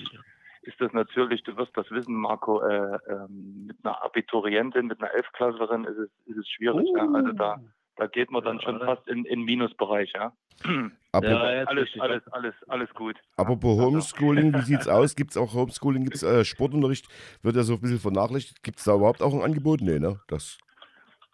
[0.64, 5.14] ist das natürlich, du wirst das wissen, Marco, äh, ähm, mit einer Abiturientin, mit einer
[5.14, 6.88] Elfklasslerin ist es, ist es schwierig.
[6.90, 6.98] Uh.
[6.98, 7.10] Ja?
[7.14, 7.58] Also da,
[7.98, 10.34] da geht man dann schon fast in den Minusbereich, ja.
[11.12, 13.16] Aber ja, alles, alles, alles, alles gut.
[13.38, 15.16] Apropos Homeschooling, wie sieht es aus?
[15.16, 16.04] Gibt es auch Homeschooling?
[16.04, 17.08] Gibt es äh, Sportunterricht?
[17.42, 18.64] Wird ja so ein bisschen vernachlässigt.
[18.64, 19.82] Gibt es da überhaupt auch ein Angebot?
[19.82, 20.20] Nee, ne?
[20.28, 20.58] Das.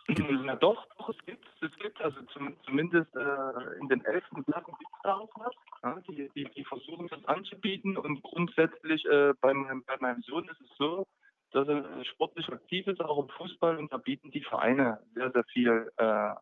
[0.08, 0.30] Ja, also.
[0.30, 3.16] Äh, äh, ja gibt ja, Ja, doch, doch, es gibt, es gibt also zum, zumindest
[3.16, 5.54] äh, in den elften Klassen gibt es da auch was.
[5.84, 10.48] Ja, die, die, die, versuchen das anzubieten und grundsätzlich äh, bei, meinem, bei meinem Sohn
[10.48, 11.06] ist es so,
[11.52, 15.44] dass er sportlich aktiv ist, auch im Fußball und da bieten die Vereine sehr, sehr
[15.46, 16.34] viel äh,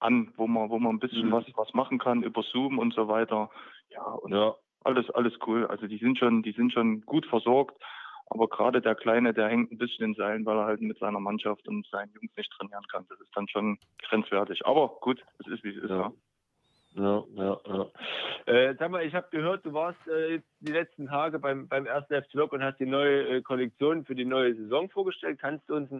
[0.00, 1.32] an, wo man, wo man ein bisschen mhm.
[1.32, 3.50] was, was machen kann über Zoom und so weiter.
[3.90, 4.54] Ja, und ja.
[4.84, 5.66] alles, alles cool.
[5.66, 7.80] Also die sind schon, die sind schon gut versorgt.
[8.32, 11.18] Aber gerade der Kleine, der hängt ein bisschen in Seilen, weil er halt mit seiner
[11.18, 13.04] Mannschaft und seinen Jungs nicht trainieren kann.
[13.08, 14.64] Das ist dann schon grenzwertig.
[14.64, 15.90] Aber gut, es ist wie es ist.
[15.90, 16.12] Ja.
[16.94, 17.86] Ja, ja, ja.
[18.46, 22.20] Äh, sag mal, ich habe gehört, du warst äh, die letzten Tage beim, beim ersten
[22.20, 25.38] FC Lok und hast die neue äh, Kollektion für die neue Saison vorgestellt.
[25.40, 25.90] Kannst du uns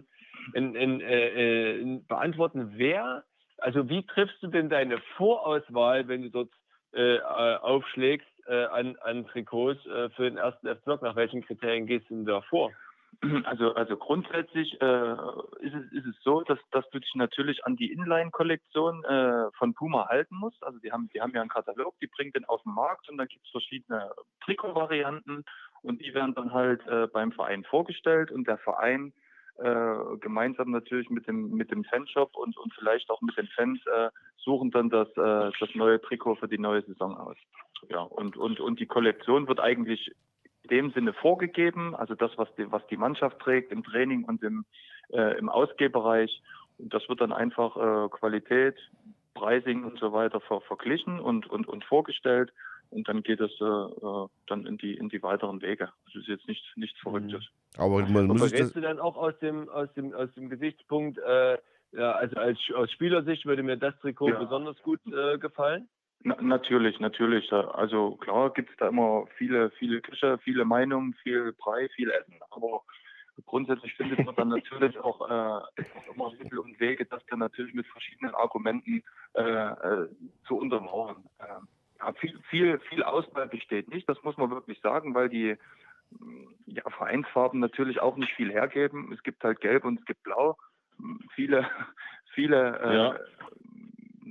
[0.53, 3.23] in, in, in beantworten, wer,
[3.61, 6.49] also wie triffst du denn deine Vorauswahl, wenn du dort
[6.93, 11.01] äh, aufschlägst, äh, an, an Trikots äh, für den ersten FC Block?
[11.01, 12.71] Nach welchen Kriterien gehst du denn da vor?
[13.45, 15.11] Also, also grundsätzlich äh,
[15.59, 19.73] ist, es, ist es so, dass, dass du dich natürlich an die Inline-Kollektion äh, von
[19.73, 20.63] Puma halten musst.
[20.63, 23.17] Also die haben, die haben ja einen Katalog, die bringen den auf den Markt und
[23.17, 24.11] dann gibt es verschiedene
[24.45, 25.43] Trikotvarianten
[25.81, 29.13] und die werden dann halt äh, beim Verein vorgestellt und der Verein
[29.61, 33.79] äh, gemeinsam natürlich mit dem mit dem Fanshop und, und vielleicht auch mit den Fans
[33.87, 37.37] äh, suchen dann das, äh, das neue Trikot für die neue Saison aus.
[37.89, 40.11] Ja, und, und, und die Kollektion wird eigentlich
[40.63, 44.43] in dem Sinne vorgegeben, also das, was die, was die Mannschaft trägt im Training und
[44.43, 44.65] im,
[45.09, 46.41] äh, im Ausgehbereich.
[46.77, 48.75] Und das wird dann einfach äh, Qualität,
[49.33, 52.51] Pricing und so weiter ver verglichen und, und, und vorgestellt.
[52.91, 55.89] Und dann geht es äh, äh dann in die, in die weiteren Wege.
[56.05, 57.09] Das ist jetzt nichts, nichts mhm.
[57.09, 57.45] Verrücktes.
[57.77, 58.53] Aber man muss.
[58.53, 61.57] Aber du dann auch aus dem, aus dem, aus dem Gesichtspunkt, äh,
[61.93, 64.39] ja, also als, aus Spielersicht würde mir das Trikot ja.
[64.39, 65.87] besonders gut äh, gefallen?
[66.23, 67.51] Na, natürlich, natürlich.
[67.51, 72.39] Also klar gibt es da immer viele, viele Küche, viele Meinungen, viel Brei, viel Essen.
[72.51, 72.83] Aber
[73.45, 75.83] grundsätzlich findet man dann natürlich auch äh,
[76.13, 80.07] immer Mittel und Wege, das dann natürlich mit verschiedenen Argumenten äh, äh,
[80.47, 81.23] zu untermauern.
[81.39, 81.45] Äh,
[82.51, 85.57] viel, viel, Auswahl besteht nicht, das muss man wirklich sagen, weil die
[86.67, 89.11] ja, Vereinsfarben natürlich auch nicht viel hergeben.
[89.13, 90.57] Es gibt halt Gelb und es gibt Blau.
[91.33, 91.67] Viele,
[92.35, 93.19] viele äh, ja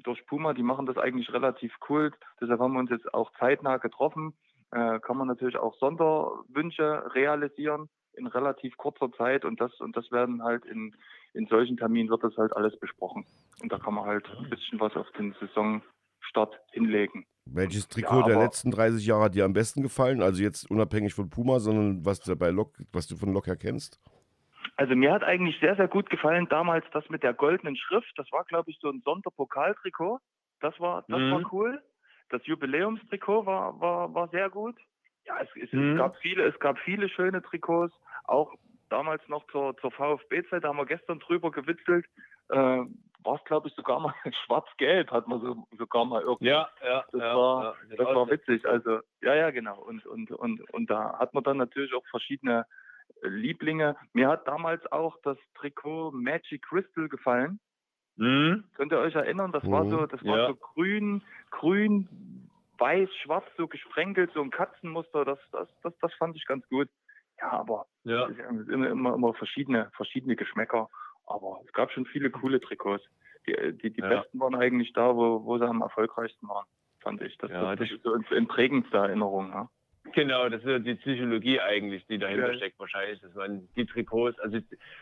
[0.03, 2.13] durch Puma, die machen das eigentlich relativ cool.
[2.41, 4.35] Deshalb haben wir uns jetzt auch zeitnah getroffen.
[4.73, 10.11] Äh, kann man natürlich auch Sonderwünsche realisieren in relativ kurzer Zeit und das und das
[10.11, 10.95] werden halt in,
[11.33, 13.25] in solchen Terminen wird das halt alles besprochen.
[13.63, 17.27] Und da kann man halt ein bisschen was auf den Saisonstart hinlegen.
[17.53, 20.23] Welches Trikot ja, der letzten 30 Jahre hat dir am besten gefallen?
[20.23, 24.01] Also jetzt unabhängig von Puma, sondern was, bei Lok, was du von Lok her kennst?
[24.77, 28.13] Also mir hat eigentlich sehr, sehr gut gefallen damals das mit der goldenen Schrift.
[28.17, 30.21] Das war, glaube ich, so ein Sonderpokaltrikot.
[30.61, 31.33] Das war, das mhm.
[31.33, 31.83] war cool.
[32.31, 34.77] Das Jubiläumstrikot war, war, war sehr gut.
[35.27, 35.93] Ja, es, es, mhm.
[35.93, 37.95] es, gab viele, es gab viele schöne Trikots.
[38.25, 38.55] Auch
[38.89, 42.07] damals noch zur, zur VfB-Zeit, da haben wir gestern drüber gewitzelt.
[42.49, 42.85] Äh,
[43.23, 44.15] war es, glaube ich, sogar mal
[44.45, 46.47] schwarz-gelb, hat man so, sogar mal irgendwie.
[46.47, 48.67] Ja, ja, das ja, war, ja, das war witzig.
[48.67, 49.79] Also, ja, ja, genau.
[49.81, 52.67] Und, und, und, und da hat man dann natürlich auch verschiedene
[53.23, 53.97] Lieblinge.
[54.13, 57.61] Mir hat damals auch das Trikot Magic Crystal gefallen.
[58.17, 58.65] Mhm.
[58.75, 59.53] Könnt ihr euch erinnern?
[59.53, 59.73] Das mhm.
[59.73, 60.47] war so, das war ja.
[60.49, 62.49] so grün, grün,
[62.79, 65.25] weiß, schwarz, so gesprenkelt, so ein Katzenmuster.
[65.25, 66.89] Das, das, das, das fand ich ganz gut.
[67.41, 68.29] Ja, aber ja.
[68.29, 70.89] es sind immer, immer, immer verschiedene, verschiedene Geschmäcker.
[71.31, 73.05] Aber es gab schon viele coole Trikots.
[73.47, 74.09] Die, die, die ja.
[74.09, 76.67] besten waren eigentlich da, wo, wo sie am erfolgreichsten waren,
[77.01, 77.39] fand ich.
[77.39, 79.51] Das, ja, das, das ist so in, prägendster Erinnerung.
[79.51, 79.71] Ja.
[80.13, 82.57] Genau, das ist die Psychologie eigentlich, die dahinter ja.
[82.57, 84.59] steckt wahrscheinlich, dass man die Trikots, also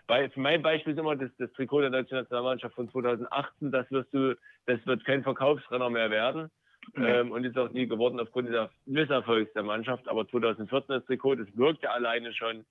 [0.06, 3.90] bei, für mein Beispiel ist immer das, das Trikot der deutschen Nationalmannschaft von 2018, das
[3.90, 6.50] wirst du, das wird kein Verkaufsrenner mehr werden
[6.94, 7.04] mhm.
[7.04, 11.36] ähm, und ist auch nie geworden aufgrund des Misserfolgs der Mannschaft, aber 2014 das Trikot,
[11.36, 12.64] das wirkt ja alleine schon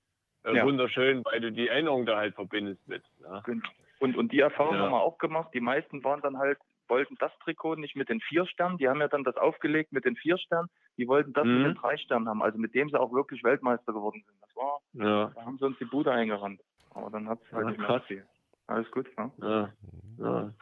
[0.47, 0.65] äh, ja.
[0.65, 3.03] wunderschön, weil du die Erinnerung da halt verbindest mit.
[3.21, 3.41] Ja.
[3.41, 3.67] Genau.
[3.99, 4.81] Und, und die Erfahrung ja.
[4.81, 8.21] haben wir auch gemacht, die meisten waren dann halt wollten das Trikot nicht mit den
[8.21, 8.77] vier Sternen.
[8.77, 10.69] Die haben ja dann das aufgelegt mit den vier Sternen.
[10.97, 11.57] Die wollten das mhm.
[11.57, 14.37] mit den drei Sternen haben, also mit dem sie auch wirklich Weltmeister geworden sind.
[14.41, 15.31] Das war, ja.
[15.35, 16.61] da haben sie uns die Bude eingerannt.
[16.91, 18.27] Aber dann hat es halt ja, nicht mehr
[18.67, 19.31] Alles gut, ne?
[19.41, 19.69] ja.
[20.17, 20.53] ja.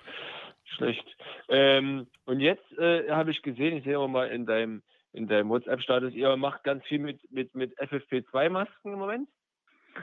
[0.65, 1.05] Schlecht.
[1.47, 4.81] Ähm, und jetzt äh, habe ich gesehen, ich sehe auch mal in deinem,
[5.13, 9.29] in deinem WhatsApp-Status, ihr macht ganz viel mit, mit, mit FFP2-Masken im Moment.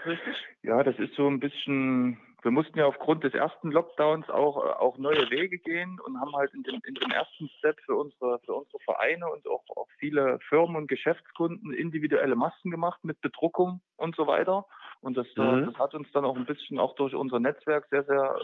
[0.07, 0.37] Richtig?
[0.63, 4.71] Ja, das ist so ein bisschen wir mussten ja aufgrund des ersten Lockdowns auch, äh,
[4.71, 8.41] auch neue Wege gehen und haben halt in dem, in dem ersten Step für unsere,
[8.41, 13.81] für unsere Vereine und auch, auch viele Firmen und Geschäftskunden individuelle Masken gemacht mit Bedruckung
[13.97, 14.67] und so weiter.
[15.01, 15.67] Und das, äh, mhm.
[15.67, 18.37] das hat uns dann auch ein bisschen auch durch unser Netzwerk sehr, sehr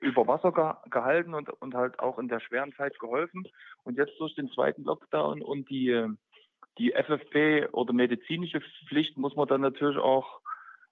[0.00, 3.46] über Wasser ge gehalten und, und halt auch in der schweren Zeit geholfen.
[3.82, 6.06] Und jetzt durch den zweiten Lockdown und die,
[6.78, 10.40] die FFP oder medizinische Pflicht muss man dann natürlich auch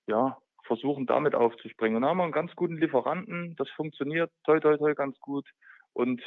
[0.06, 1.96] ja, versuchen damit aufzuspringen.
[1.96, 5.48] Und da haben wir einen ganz guten Lieferanten, das funktioniert toi toi toi ganz gut.
[5.92, 6.22] Und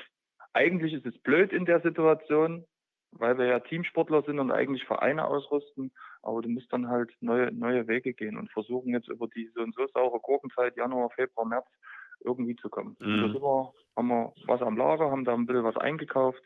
[0.54, 2.66] eigentlich ist es blöd in der Situation,
[3.12, 5.92] weil wir ja Teamsportler sind und eigentlich Vereine ausrüsten,
[6.22, 9.62] aber du musst dann halt neue, neue Wege gehen und versuchen jetzt über die so
[9.62, 11.68] und so saure Gurkenzeit Januar, Februar, März
[12.22, 12.96] irgendwie zu kommen.
[13.00, 13.22] Mhm.
[13.22, 16.42] Da sind wir, haben wir was am Lager, haben da ein bisschen was eingekauft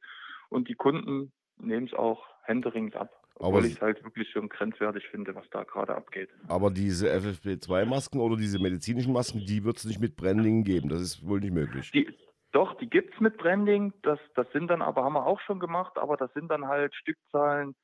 [0.49, 3.11] und die Kunden nehmen es auch händeringend ab.
[3.40, 6.30] Obwohl ich es halt wirklich schon grenzwertig finde, was da gerade abgeht.
[6.49, 10.90] Aber diese FFP2-Masken oder diese medizinischen Masken, die wird es nicht mit Branding geben.
[10.90, 11.90] Das ist wohl nicht möglich.
[11.91, 12.14] Die,
[12.52, 13.94] doch, die gibt es mit Branding.
[14.02, 16.94] Das, das sind dann aber, haben wir auch schon gemacht, aber das sind dann halt
[16.95, 17.76] Stückzahlen.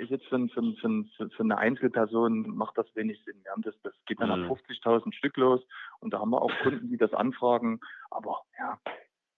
[0.00, 3.36] Ich jetzt für, für, für, für eine Einzelperson macht das wenig Sinn.
[3.44, 4.50] Wir haben das, das geht dann mhm.
[4.50, 5.60] ab 50.000 Stück los
[6.00, 7.78] und da haben wir auch Kunden, die das anfragen.
[8.10, 8.80] Aber ja,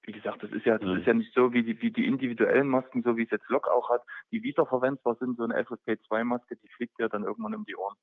[0.08, 2.66] wie gesagt, das ist ja, das ist ja nicht so wie die, wie die individuellen
[2.66, 4.00] Masken, so wie es jetzt Lok auch hat,
[4.32, 5.36] die wiederverwendbar sind.
[5.36, 7.94] So eine FFP2-Maske, die fliegt ja dann irgendwann um die Ohren.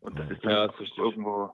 [0.00, 1.52] Und das ist ja, das ist irgendwo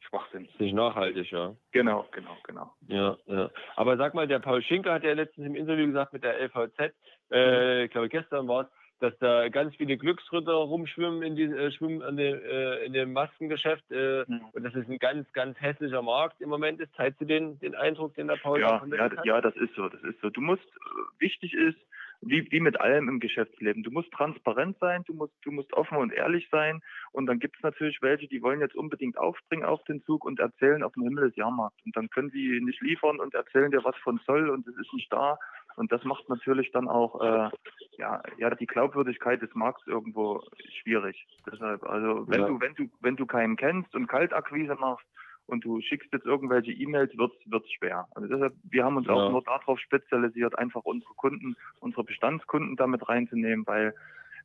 [0.00, 0.48] Schwachsinn.
[0.58, 1.54] Nicht nachhaltig, ja.
[1.70, 2.72] Genau, genau, genau.
[2.88, 3.48] Ja, ja.
[3.76, 6.92] Aber sag mal, der Paul Schinker hat ja letztens im Interview gesagt mit der LVZ,
[7.30, 8.68] äh, ich glaube gestern war es,
[9.00, 13.12] dass da ganz viele Glücksritter rumschwimmen in, die, äh, schwimmen an dem, äh, in dem
[13.12, 14.40] Maskengeschäft äh, mhm.
[14.52, 16.94] und dass es ein ganz, ganz hässlicher Markt im Moment ist.
[16.94, 19.24] Teilst du den, den Eindruck, den der Paul ja, ja, hat?
[19.24, 20.30] Ja, das ist so, das ist so.
[20.30, 21.78] Du musst, äh, wichtig ist,
[22.20, 23.82] wie, wie mit allem im Geschäftsleben.
[23.82, 26.80] Du musst transparent sein, du musst, du musst offen und ehrlich sein.
[27.12, 30.40] Und dann gibt es natürlich welche, die wollen jetzt unbedingt aufspringen auf den Zug und
[30.40, 31.76] erzählen auf dem Himmel des Jahrmarkt.
[31.84, 34.92] Und dann können sie nicht liefern und erzählen dir was von Zoll und es ist
[34.92, 35.38] nicht da.
[35.76, 37.50] Und das macht natürlich dann auch äh,
[37.98, 40.42] ja, ja die Glaubwürdigkeit des Markts irgendwo
[40.80, 41.26] schwierig.
[41.50, 42.46] Deshalb, also wenn ja.
[42.48, 45.06] du, wenn du, wenn du keinen kennst und Kaltakquise machst,
[45.46, 48.06] und du schickst jetzt irgendwelche E-Mails, wird es schwer.
[48.14, 49.14] Also deshalb, wir haben uns ja.
[49.14, 53.94] auch nur darauf spezialisiert, einfach unsere Kunden, unsere Bestandskunden damit reinzunehmen, weil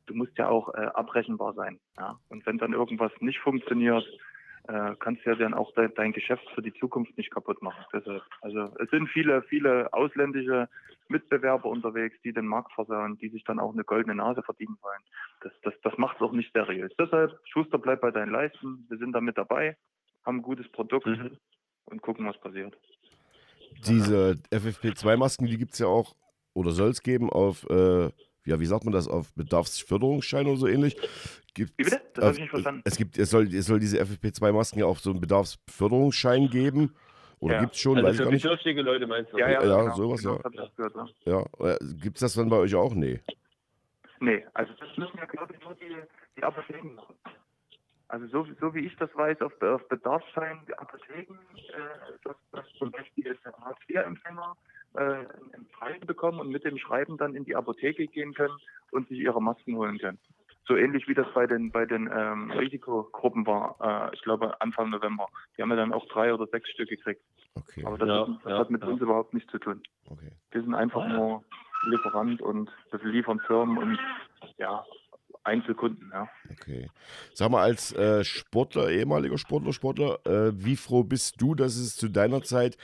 [0.06, 1.78] du musst ja auch äh, abrechenbar sein.
[1.98, 2.18] Ja?
[2.28, 4.06] Und wenn dann irgendwas nicht funktioniert,
[4.68, 7.84] äh, kannst du ja dann auch de dein Geschäft für die Zukunft nicht kaputt machen.
[7.92, 10.68] Deshalb, also es sind viele, viele ausländische
[11.08, 15.02] Mitbewerber unterwegs, die den Markt versauen, die sich dann auch eine goldene Nase verdienen wollen.
[15.40, 16.92] Das, das, das macht es auch nicht seriös.
[16.98, 18.86] Deshalb, Schuster, bleib bei deinen Leisten.
[18.88, 19.76] Wir sind da mit dabei
[20.24, 21.36] haben ein gutes Produkt mhm.
[21.86, 22.76] und gucken, was passiert.
[23.86, 26.14] Diese FFP2-Masken, die gibt es ja auch,
[26.54, 28.10] oder soll es geben, auf, äh,
[28.44, 30.96] ja, wie sagt man das, auf Bedarfsförderungsschein oder so ähnlich.
[31.54, 32.00] Gibt's, wie bitte?
[32.14, 32.82] Das habe ich nicht verstanden.
[32.84, 36.94] Es, gibt, es, soll, es soll diese FFP2-Masken ja auch so einen Bedarfsförderungsschein geben.
[37.40, 37.60] Oder ja.
[37.60, 37.98] gibt es schon?
[37.98, 39.38] Also weiß für bedürftige Leute meinst du?
[39.38, 39.96] Ja, ja, ja genau.
[39.96, 40.68] sowas, genau, ja.
[40.76, 41.44] Gehört, ja.
[41.60, 41.70] ja.
[41.72, 42.94] Äh, gibt es das dann bei euch auch?
[42.94, 43.20] Nee.
[44.20, 45.96] Nee, also das müssen ja, glaube ich, nur die,
[46.36, 47.16] die Apotheken machen.
[48.06, 52.64] Also so, so wie ich das weiß, auf, auf Bedarfsschein der Apotheken, äh, dass, dass
[52.78, 54.56] zum Beispiel jetzt ein Hartz-IV-Empfänger
[54.94, 58.56] äh, ein Schreiben bekommen und mit dem Schreiben dann in die Apotheke gehen können
[58.92, 60.18] und sich ihre Masken holen können.
[60.64, 64.90] So ähnlich wie das bei den bei den ähm, Risikogruppen war, äh, ich glaube Anfang
[64.90, 65.26] November.
[65.56, 67.22] Die haben ja dann auch drei oder sechs Stück gekriegt.
[67.54, 67.84] Okay.
[67.84, 68.88] Aber das, ja, ist, das ja, hat mit ja.
[68.88, 69.82] uns überhaupt nichts zu tun.
[70.08, 70.30] Okay.
[70.50, 71.44] Wir sind einfach nur
[71.84, 73.98] Lieferant und wir liefern Firmen und
[74.56, 74.84] ja,
[75.44, 76.28] Einzelkunden, ja.
[76.50, 76.88] Okay.
[77.32, 81.96] Sag mal, als äh, Sportler, ehemaliger Sportler, Sportler, äh, wie froh bist du, dass es
[81.96, 82.76] zu deiner Zeit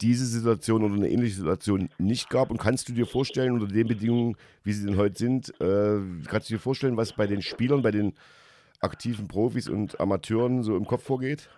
[0.00, 2.50] diese Situation oder eine ähnliche Situation nicht gab?
[2.50, 6.50] Und kannst du dir vorstellen, unter den Bedingungen, wie sie denn heute sind, äh, kannst
[6.50, 8.14] du dir vorstellen, was bei den Spielern, bei den
[8.80, 11.50] aktiven Profis und Amateuren so im Kopf vorgeht?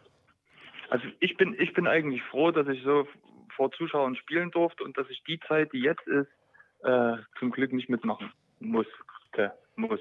[0.89, 3.07] Also ich bin, ich bin eigentlich froh, dass ich so
[3.55, 6.29] vor Zuschauern spielen durfte und dass ich die Zeit, die jetzt ist,
[6.83, 8.87] äh, zum Glück nicht mitmachen muss.
[9.77, 10.01] muss.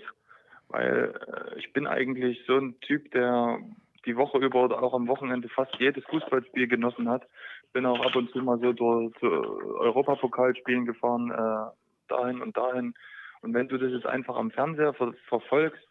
[0.70, 3.60] Weil äh, ich bin eigentlich so ein Typ, der
[4.06, 7.28] die Woche über oder auch am Wochenende fast jedes Fußballspiel genossen hat.
[7.74, 11.72] Bin auch ab und zu mal so durch zu Europapokalspielen gefahren, äh,
[12.08, 12.94] dahin und dahin.
[13.42, 15.88] Und wenn du das jetzt einfach am Fernseher ver verfolgst,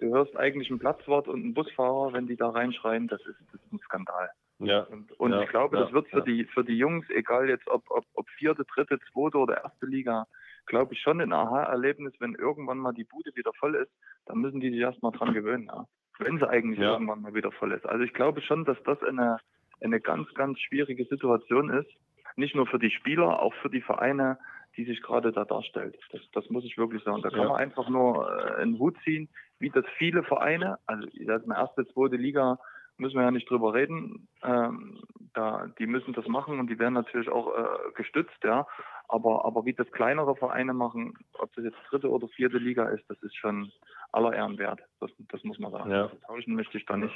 [0.00, 3.60] du hörst eigentlich ein Platzwart und einen Busfahrer, wenn die da reinschreien, das ist, das
[3.60, 4.30] ist ein Skandal.
[4.58, 4.82] Ja.
[4.82, 7.68] Und, und ja, ich glaube, ja, das wird für die für die Jungs, egal jetzt
[7.68, 10.26] ob, ob, ob vierte, dritte, zweite oder erste Liga,
[10.66, 13.92] glaube ich, schon ein Aha-Erlebnis, wenn irgendwann mal die Bude wieder voll ist,
[14.26, 15.86] dann müssen die sich erstmal dran gewöhnen, ja.
[16.18, 16.92] Wenn sie eigentlich ja.
[16.92, 17.86] irgendwann mal wieder voll ist.
[17.86, 19.38] Also ich glaube schon, dass das eine,
[19.80, 21.90] eine ganz, ganz schwierige Situation ist.
[22.36, 24.38] Nicht nur für die Spieler, auch für die Vereine,
[24.76, 25.96] die sich gerade da darstellt.
[26.12, 27.22] Das, das muss ich wirklich sagen.
[27.22, 27.48] Da kann ja.
[27.48, 29.28] man einfach nur äh, einen Hut ziehen,
[29.58, 32.58] wie das viele Vereine, also eine erste, zweite Liga,
[32.98, 34.28] müssen wir ja nicht drüber reden.
[34.42, 35.00] Ähm,
[35.34, 38.66] da, die müssen das machen und die werden natürlich auch äh, gestützt, ja.
[39.08, 43.08] Aber, aber wie das kleinere Vereine machen, ob das jetzt dritte oder vierte Liga ist,
[43.08, 43.70] das ist schon
[44.12, 44.80] aller Ehren wert.
[45.00, 45.90] Das, das muss man sagen.
[45.90, 46.10] Ja.
[46.26, 47.14] Tauschen möchte ich da nicht.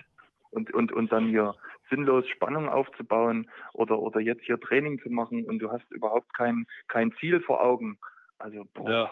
[0.52, 1.54] Und, und, und dann hier
[1.90, 6.66] sinnlos Spannung aufzubauen oder, oder jetzt hier Training zu machen und du hast überhaupt kein,
[6.88, 7.98] kein Ziel vor Augen.
[8.38, 9.10] Also, boah, ja.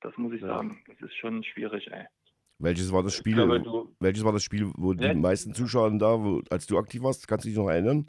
[0.00, 0.48] das muss ich ja.
[0.48, 2.06] sagen, das ist schon schwierig, ey.
[2.60, 5.14] Welches war das Spiel, glaube, du- welches war das Spiel, wo die Ja.
[5.14, 7.26] meisten Zuschauer da, wo, als du aktiv warst?
[7.28, 8.08] Kannst du dich noch erinnern?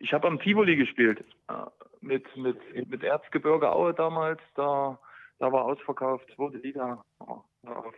[0.00, 1.24] Ich habe am Tivoli gespielt.
[1.48, 1.54] äh,
[2.00, 2.58] Mit, mit,
[2.90, 4.40] mit Erzgebirge Aue damals.
[4.54, 4.98] Da,
[5.38, 6.26] da war ausverkauft.
[6.34, 7.02] Zweite Liga.
[7.20, 7.94] Hör auf.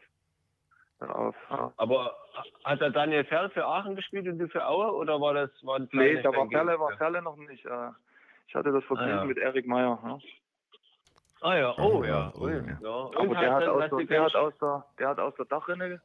[1.01, 1.37] Auf.
[1.51, 1.73] Ja.
[1.77, 2.17] Aber
[2.65, 5.77] hat der Daniel Ferl für Aachen gespielt und du für Aue oder war das war
[5.77, 6.97] ein Nee, da war Ferle, war?
[6.97, 7.65] Ferle noch nicht.
[7.67, 7.91] äh,
[8.49, 9.25] Ich hatte das Vergnügen Ah, ja.
[9.25, 9.99] mit Erik Meyer.
[10.03, 10.19] Ja.
[11.43, 12.33] Ah ja, oh Ah, ja.
[12.39, 12.57] oh, ja.
[12.81, 13.11] ja.
[13.15, 15.45] Aber der hat, aus der, du der, hat kein- aus der, der hat aus der
[15.45, 16.01] Dachrinne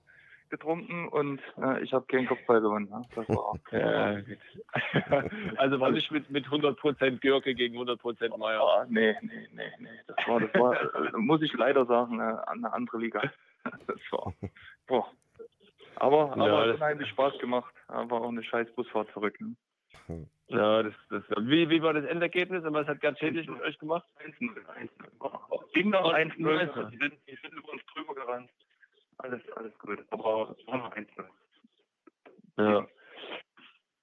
[0.50, 2.90] getrunken und äh, ich habe keinen Kopfball gewonnen.
[2.92, 3.02] Ja.
[3.16, 4.38] Das war, Ja, gut.
[5.58, 8.60] also war nicht mit, mit 100% Görke gegen 100% Meier.
[8.62, 9.88] Ah, nee, nee, nee, nee.
[10.08, 10.74] Das war, das war
[11.06, 13.22] äh, muss ich leider sagen, äh, eine andere Liga.
[13.88, 14.34] Das war,
[14.88, 15.12] boah.
[15.98, 17.74] Aber, aber Ja, hat unheimlich Spaß gemacht.
[17.88, 19.40] War auch eine scheiß Busfahrt zurück.
[19.40, 19.56] Ne?
[20.48, 23.80] Ja, das, das, wie, wie war das Endergebnis und was hat Gerd Schädlich mit euch
[23.80, 24.06] gemacht?
[24.20, 25.72] 1-0, 1-0.
[25.74, 26.90] Ging noch Oh, 1-0, 1-0.
[26.90, 28.50] die sind, die sind über uns drüber gerannt.
[29.20, 30.04] Alles, alles gut.
[30.10, 31.08] Aber es war noch 1-0.
[32.58, 32.86] Ja.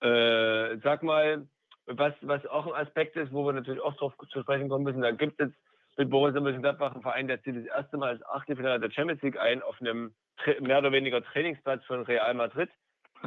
[0.09, 1.47] Äh, sag mal,
[1.85, 5.03] was, was auch ein Aspekt ist, wo wir natürlich auch drauf zu sprechen kommen müssen,
[5.03, 5.51] da gibt es
[5.99, 9.39] mit Borussia Mönchengladbach einen Verein, der zieht das erste Mal als Achtelfinale der Champions League
[9.39, 10.15] ein auf einem
[10.61, 12.71] mehr oder weniger Trainingsplatz von Real Madrid.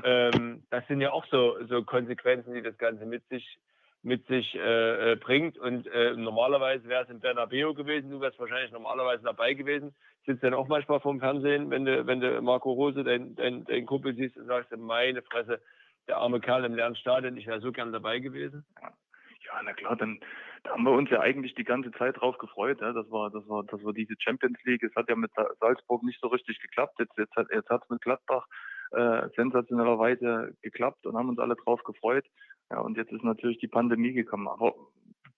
[0.06, 3.60] Ähm, das sind ja auch so, so Konsequenzen, die das Ganze mit sich,
[4.04, 5.58] mit sich äh, äh, bringt.
[5.58, 9.94] Und äh, normalerweise wäre es in Bernabeu gewesen, du wärst wahrscheinlich normalerweise dabei gewesen.
[10.26, 13.86] Sitzt dann auch manchmal vorm Fernsehen, wenn du, wenn du Marco Rose, dein, dein, dein
[13.86, 15.62] Kumpel siehst und sagst, meine Fresse,
[16.08, 18.66] der arme Kerl im leeren Stadion, ich wäre so gern dabei gewesen.
[18.82, 20.22] Ja, na klar, dann
[20.64, 22.82] da haben wir uns ja eigentlich die ganze Zeit drauf gefreut.
[22.82, 22.94] Ja.
[22.94, 24.84] Das war, das war, das war diese Champions League.
[24.84, 27.00] Es hat ja mit Sa- Salzburg nicht so richtig geklappt.
[27.00, 28.48] Jetzt, jetzt hat jetzt hat's mit Gladbach
[28.92, 32.26] äh, sensationellerweise geklappt und haben uns alle drauf gefreut.
[32.70, 34.48] Ja, und jetzt ist natürlich die Pandemie gekommen.
[34.48, 34.74] Aber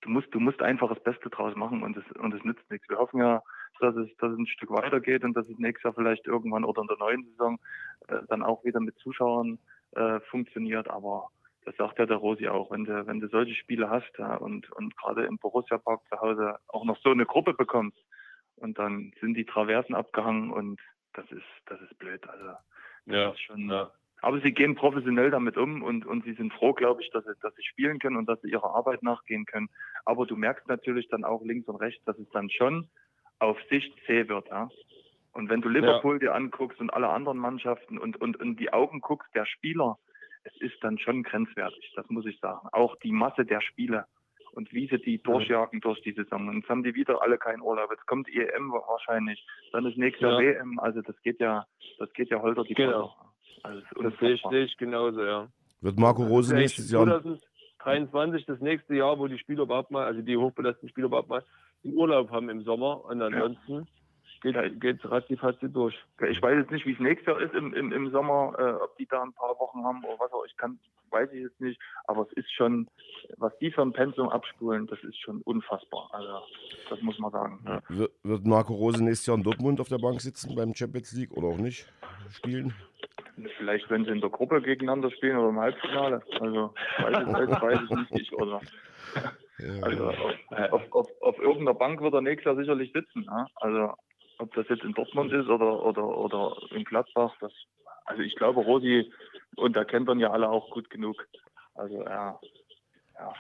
[0.02, 2.90] du musst, du musst einfach das Beste draus machen und es, und es nützt nichts.
[2.90, 3.42] Wir hoffen ja,
[3.80, 6.82] dass es, dass es ein Stück weitergeht und dass es nächstes Jahr vielleicht irgendwann oder
[6.82, 7.60] in der neuen Saison
[8.08, 9.58] äh, dann auch wieder mit Zuschauern
[9.92, 10.90] äh, funktioniert.
[10.90, 11.30] Aber
[11.66, 14.72] das sagt ja der Rosi auch, wenn du, wenn du solche Spiele hast ja, und,
[14.72, 17.98] und gerade im Borussia Park zu Hause auch noch so eine Gruppe bekommst
[18.58, 20.80] und dann sind die Traversen abgehangen und
[21.14, 22.28] das ist, das ist blöd.
[22.28, 22.58] Also
[23.06, 23.92] Ja, ist schon, ja.
[24.22, 27.34] aber sie gehen professionell damit um und, und sie sind froh, glaube ich, dass sie,
[27.42, 29.70] dass sie spielen können und dass sie ihrer Arbeit nachgehen können.
[30.06, 32.90] Aber du merkst natürlich dann auch links und rechts, dass es dann schon
[33.40, 34.48] auf Sicht zäh wird.
[34.50, 34.70] Ja?
[35.34, 39.02] Und wenn du Liverpool dir anguckst und alle anderen Mannschaften und, und in die Augen
[39.02, 39.98] guckst der Spieler,
[40.44, 42.68] es ist dann schon grenzwertig, das muss ich sagen.
[42.72, 44.06] Auch die Masse der Spiele
[44.54, 46.48] und wie sie die durchjagen durch die Saison.
[46.48, 47.90] Und jetzt haben die wieder alle keinen Urlaub.
[47.92, 50.56] Jetzt kommt EM wahrscheinlich, dann ist nächstes Jahr Ja.
[50.60, 50.80] WM.
[50.80, 51.66] Also das geht ja,
[51.98, 53.16] das geht ja holter die Genau.
[53.64, 55.48] Also ist Das sehe ich, sehe ich genauso, ja.
[55.82, 60.22] Wird Marco Rose nächstes Jahr 2023 das nächste Jahr, wo die Spieler überhaupt mal, also
[60.22, 61.44] die hochbelasteten Spieler überhaupt mal
[61.84, 63.84] den Urlaub haben im Sommer und ansonsten Ja.
[64.44, 65.96] Geht geht's ratzi fatzi durch.
[66.30, 68.96] Ich weiß jetzt nicht, wie es nächstes Jahr ist im, im, im Sommer, äh, ob
[68.98, 70.46] die da ein paar Wochen haben oder was auch.
[70.46, 70.78] Ich kann,
[71.10, 71.80] weiß ich jetzt nicht.
[72.06, 72.88] Aber es ist schon,
[73.38, 76.10] was die für ein Pensum abspulen, das ist schon unfassbar.
[76.12, 76.42] Also
[76.90, 77.60] das muss man sagen.
[77.66, 77.82] Ja.
[77.90, 81.32] Wird wird Marco Rose nächstes Jahr in Dortmund auf der Bank sitzen beim Champions League
[81.32, 81.92] oder auch nicht
[82.32, 82.74] spielen?
[83.58, 86.22] Vielleicht, wenn sie in der Gruppe gegeneinander spielen oder im Halbfinale.
[86.40, 88.12] Also weiß ich, weiß, weiß ich nicht.
[88.22, 88.62] Ich, oder,
[89.60, 89.82] Ja.
[89.84, 93.24] also auf, auf, auf, auf irgendeiner Bank wird er nächstes Jahr sicherlich sitzen.
[93.24, 93.48] Ja?
[93.56, 93.94] Also
[94.44, 97.52] ob das jetzt in Dortmund ist oder, oder, oder in Gladbach, das,
[98.06, 99.12] also ich glaube, Rosi
[99.56, 101.28] und da kennt man ja alle auch gut genug.
[101.76, 102.40] Also er,
[103.16, 103.34] ja,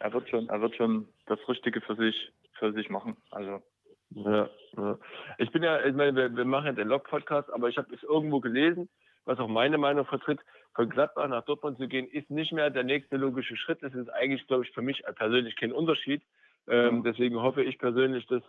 [0.00, 3.16] er wird schon, er wird schon das Richtige für sich, für sich machen.
[3.30, 3.62] Also
[4.10, 4.98] Ja, ja.
[5.38, 8.02] Ich bin ja, ich meine, wir, wir machen ja den Log-Podcast, aber ich habe es
[8.02, 8.88] irgendwo gelesen,
[9.24, 10.40] was auch meine Meinung vertritt,
[10.74, 13.82] von Gladbach nach Dortmund zu gehen, ist nicht mehr der nächste logische Schritt.
[13.82, 16.22] Das ist eigentlich, glaube ich, für mich persönlich kein Unterschied.
[16.66, 17.02] Ähm, Mhm.
[17.04, 18.42] Deswegen hoffe ich persönlich, dass,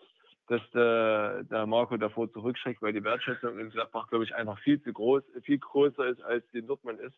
[0.48, 4.82] dass der, der Marco davor zurückschreckt, weil die Wertschätzung in Gladbach, glaube ich, einfach viel
[4.82, 7.16] zu groß, viel größer ist, als die in Dortmund ist.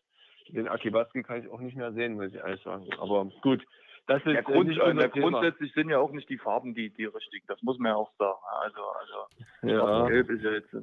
[0.48, 2.86] Den Akibaski kann ich auch nicht mehr sehen, muss ich ehrlich sagen.
[2.98, 3.62] Aber gut,
[4.06, 7.04] das ist ja, äh, Grund, äh, grundsätzlich sind ja auch nicht die Farben die, die
[7.04, 7.46] richtigen.
[7.46, 8.38] Das muss man ja auch sagen.
[8.60, 10.08] Also, also Ja.
[10.08, 10.72] Gelb ist ja jetzt.
[10.72, 10.80] äh,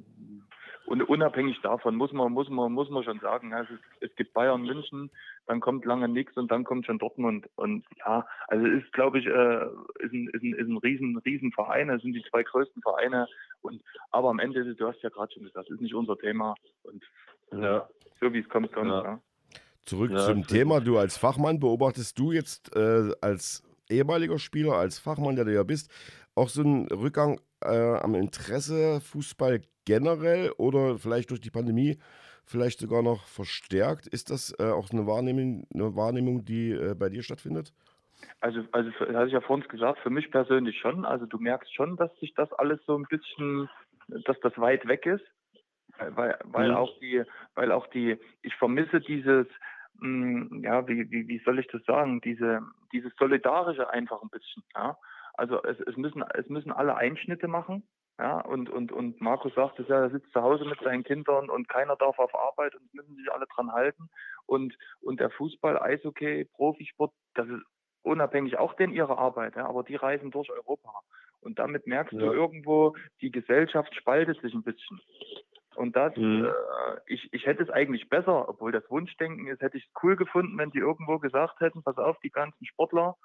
[0.85, 4.35] Und unabhängig davon muss man, muss man, muss man schon sagen, also es, es gibt
[4.35, 5.09] Bayern München,
[5.47, 7.47] dann kommt lange nichts und dann kommt schon Dortmund.
[7.55, 9.65] Und ja, also es ist, glaube ich, äh,
[10.03, 13.27] ist ein, ist ein, ist ein riesen, riesen Verein, es sind die zwei größten Vereine.
[13.61, 13.81] Und
[14.11, 16.55] aber am Ende, du hast ja gerade schon gesagt, ist nicht unser Thema.
[16.83, 17.03] Und
[17.51, 17.87] Ja.
[18.19, 18.89] so wie es kommt, kommt.
[18.89, 19.03] Ja.
[19.03, 19.21] Ja.
[19.85, 20.79] Zurück Ja, zum das Thema.
[20.81, 25.63] Du als Fachmann beobachtest du jetzt äh, als ehemaliger Spieler, als Fachmann, der du ja
[25.63, 25.91] bist,
[26.33, 31.97] auch so einen Rückgang äh, am Interesse Fußball generell oder vielleicht durch die Pandemie
[32.45, 34.07] vielleicht sogar noch verstärkt?
[34.07, 37.73] Ist das äh, auch eine Wahrnehmung, eine Wahrnehmung, die äh, bei dir stattfindet?
[38.39, 41.05] Also, also hatte ich ja vorhin gesagt, für mich persönlich schon.
[41.05, 43.69] Also du merkst schon, dass sich das alles so ein bisschen,
[44.07, 45.25] dass das weit weg ist.
[45.99, 46.73] weil, weil Mhm.
[46.73, 47.23] auch die,
[47.55, 49.47] weil auch die, ich vermisse dieses,
[49.95, 52.61] mh, ja, wie, wie, wie soll ich das sagen, diese,
[52.93, 54.97] dieses Solidarische einfach ein bisschen, ja.
[55.35, 59.79] Also es, es müssen, es müssen alle Einschnitte machen, ja, und, und, und Markus sagt
[59.79, 62.93] es ja, er sitzt zu Hause mit seinen Kindern und keiner darf auf Arbeit und
[62.93, 64.09] müssen sich alle dran halten.
[64.45, 67.61] Und, und der Fußball, Eishockey, Profisport, das ist
[68.03, 71.01] unabhängig auch denn ihre Arbeit, ja, aber die reisen durch Europa.
[71.41, 72.19] Und damit merkst Ja.
[72.19, 75.01] du irgendwo, die Gesellschaft spaltet sich ein bisschen.
[75.75, 76.45] Und das, Mhm.
[76.45, 76.51] äh,
[77.07, 80.57] ich, ich hätte es eigentlich besser, obwohl das Wunschdenken ist, hätte ich es cool gefunden,
[80.57, 83.17] wenn die irgendwo gesagt hätten, pass auf, die ganzen Sportler,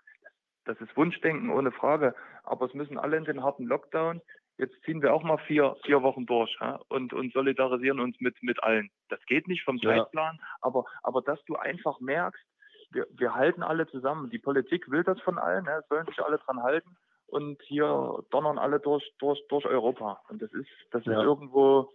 [0.64, 2.14] das ist Wunschdenken ohne Frage,
[2.44, 4.20] aber es müssen alle in den harten Lockdown.
[4.60, 8.42] Jetzt ziehen wir auch mal vier, vier Wochen durch ja, und, und solidarisieren uns mit,
[8.42, 8.90] mit allen.
[9.08, 9.90] Das geht nicht vom Ja.
[9.90, 12.44] Zeitplan, aber, aber dass du einfach merkst,
[12.90, 14.28] wir, wir halten alle zusammen.
[14.28, 16.94] Die Politik will das von allen, ja, sollen sich alle dran halten
[17.28, 20.20] und hier donnern alle durch, durch, durch Europa.
[20.28, 21.12] Und das ist, das Ja.
[21.12, 21.90] ist irgendwo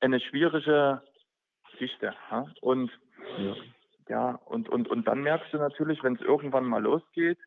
[0.00, 1.02] eine schwierige
[1.72, 2.14] Geschichte.
[2.30, 2.46] Ja?
[2.62, 2.90] Und
[3.36, 3.54] Ja.
[4.08, 7.38] ja, und, und, und dann merkst du natürlich, wenn es irgendwann mal losgeht,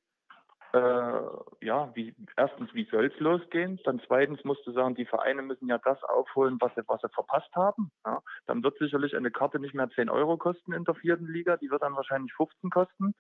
[0.74, 3.80] äh, ja, wie, erstens, wie soll es losgehen?
[3.84, 7.10] Dann zweitens musst du sagen, die Vereine müssen ja das aufholen, was sie, was sie
[7.10, 7.92] verpasst haben.
[8.06, 8.22] Ja?
[8.46, 11.70] Dann wird sicherlich eine Karte nicht mehr 10 Euro kosten in der vierten Liga, die
[11.70, 13.14] wird dann wahrscheinlich 15 kosten.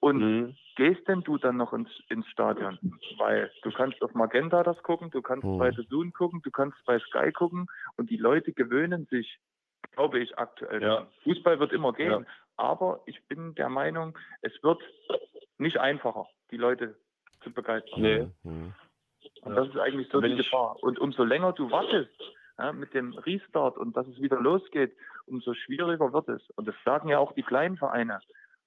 [0.00, 0.56] Und Mhm.
[0.76, 2.78] gehst denn du dann noch ins, ins Stadion?
[3.18, 5.58] Weil du kannst auf Magenta das gucken, du kannst Mhm.
[5.58, 9.38] bei The Zoom gucken, du kannst bei Sky gucken und die Leute gewöhnen sich,
[9.92, 10.82] glaube ich, aktuell.
[10.82, 11.06] Ja.
[11.22, 12.26] Fußball wird immer gehen, Ja.
[12.56, 14.82] aber ich bin der Meinung, es wird
[15.58, 16.96] nicht einfacher, die Leute
[17.42, 18.00] zu begeistern.
[18.02, 18.26] Nee.
[18.42, 18.74] Mhm.
[19.42, 19.60] Und Ja.
[19.60, 20.76] das ist eigentlich so Wenn die Gefahr.
[20.82, 22.10] Und umso länger du wartest
[22.58, 24.94] ja, mit dem Restart und dass es wieder losgeht,
[25.26, 26.42] umso schwieriger wird es.
[26.56, 28.20] Und das sagen ja auch die kleinen Vereine,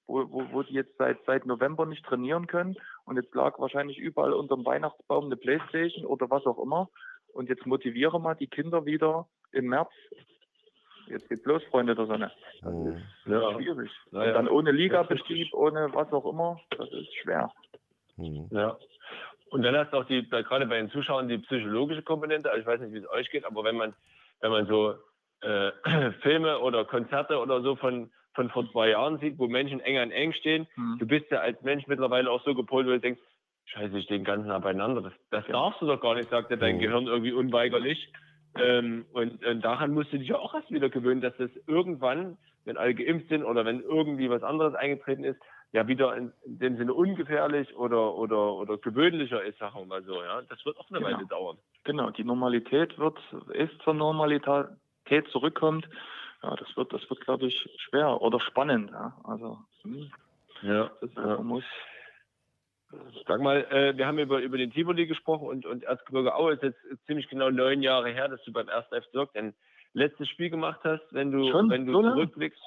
[0.08, 2.76] wo, wo, wo die jetzt seit, seit November nicht trainieren können.
[3.06, 6.90] Und jetzt lag wahrscheinlich überall unterm Weihnachtsbaum eine Playstation oder was auch immer.
[7.34, 9.92] Und jetzt motiviere mal die Kinder wieder im März.
[11.08, 12.32] Jetzt geht's los, Freunde der Sonne.
[12.62, 12.88] Das Mhm.
[12.96, 13.54] ist Ja.
[13.54, 13.92] schwierig.
[14.12, 17.52] Und dann ohne Ligabetrieb, ohne was auch immer, das ist schwer.
[18.18, 18.48] Mhm.
[18.52, 18.78] Ja.
[19.50, 22.50] Und dann hast du auch die, gerade bei den Zuschauern die psychologische Komponente.
[22.50, 23.94] Also ich weiß nicht, wie es euch geht, aber wenn man,
[24.42, 24.96] wenn man so
[25.42, 25.72] äh,
[26.22, 30.12] Filme oder Konzerte oder so von, von vor zwei Jahren sieht, wo Menschen eng an
[30.12, 30.98] eng stehen, Hm.
[31.00, 33.22] du bist ja als Mensch mittlerweile auch so gepolt, wo du denkst,
[33.66, 35.02] scheiße, ich stehe den ganzen Tag beieinander.
[35.02, 36.80] Das, das darfst du doch gar nicht, sagt ja dein Mhm.
[36.80, 38.12] Gehirn irgendwie unweigerlich.
[38.56, 42.38] Ähm, und, und daran musst du dich ja auch erst wieder gewöhnen, dass das irgendwann,
[42.66, 45.40] wenn alle geimpft sind oder wenn irgendwie was anderes eingetreten ist,
[45.74, 50.04] ja wieder in, in dem Sinne ungefährlich oder, oder, oder gewöhnlicher ist, sagen wir mal
[50.04, 50.24] so.
[50.24, 50.42] Ja?
[50.44, 51.12] Das wird auch eine Genau.
[51.18, 51.58] Weile dauern.
[51.84, 53.18] Genau, die Normalität wird,
[53.54, 54.68] ist zur Normalität
[55.32, 55.90] zurückkommt.
[56.44, 58.92] Ja, das wird, das wird, glaube ich, schwer oder spannend.
[58.92, 59.18] Ja.
[59.24, 60.12] Also, hm,
[60.62, 60.92] Ja.
[61.02, 61.38] das Ja.
[61.38, 61.64] muss.
[63.26, 66.62] Sag mal, äh, wir haben über, über den Tivoli gesprochen und, und Erzgebirge Aue ist
[66.62, 66.78] jetzt
[67.08, 68.86] ziemlich genau neun Jahre her, dass du beim 1.
[68.90, 69.56] FC Lok dein
[69.94, 71.70] letztes Spiel gemacht hast, wenn du, Schon?
[71.72, 72.62] wenn du So zurückblickst.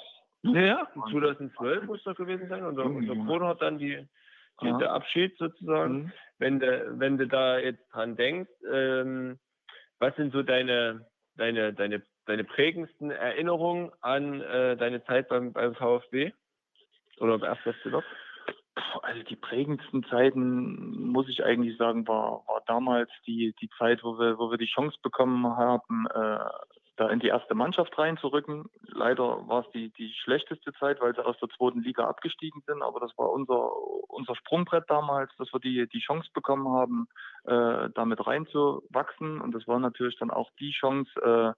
[0.54, 2.64] Ja, 2012 muss das gewesen sein.
[2.64, 3.14] Unser, unser.
[3.14, 4.06] Bruder hat dann die,
[4.60, 4.78] die, Ja.
[4.78, 6.04] der Abschied sozusagen.
[6.04, 6.12] Hm.
[6.38, 9.38] Wenn du, wenn du da jetzt dran denkst, ähm,
[9.98, 11.06] was sind so deine,
[11.36, 16.32] deine, deine, deine prägendsten Erinnerungen an äh, deine Zeit beim, beim VfB?
[17.18, 17.76] Oder beim 1.
[17.76, 18.04] FC Lok?
[19.02, 24.18] Also die prägendsten Zeiten, muss ich eigentlich sagen, war, war damals die, die Zeit, wo
[24.18, 26.38] wir, wo wir die Chance bekommen haben, äh,
[26.96, 28.66] da in die erste Mannschaft reinzurücken.
[28.82, 32.82] Leider war es die, die schlechteste Zeit, weil sie aus der zweiten Liga abgestiegen sind,
[32.82, 33.70] aber das war unser,
[34.08, 37.08] unser Sprungbrett damals, dass wir die, die Chance bekommen haben,
[37.44, 39.40] äh, damit reinzuwachsen.
[39.40, 41.52] Und das war natürlich dann auch die Chance, äh,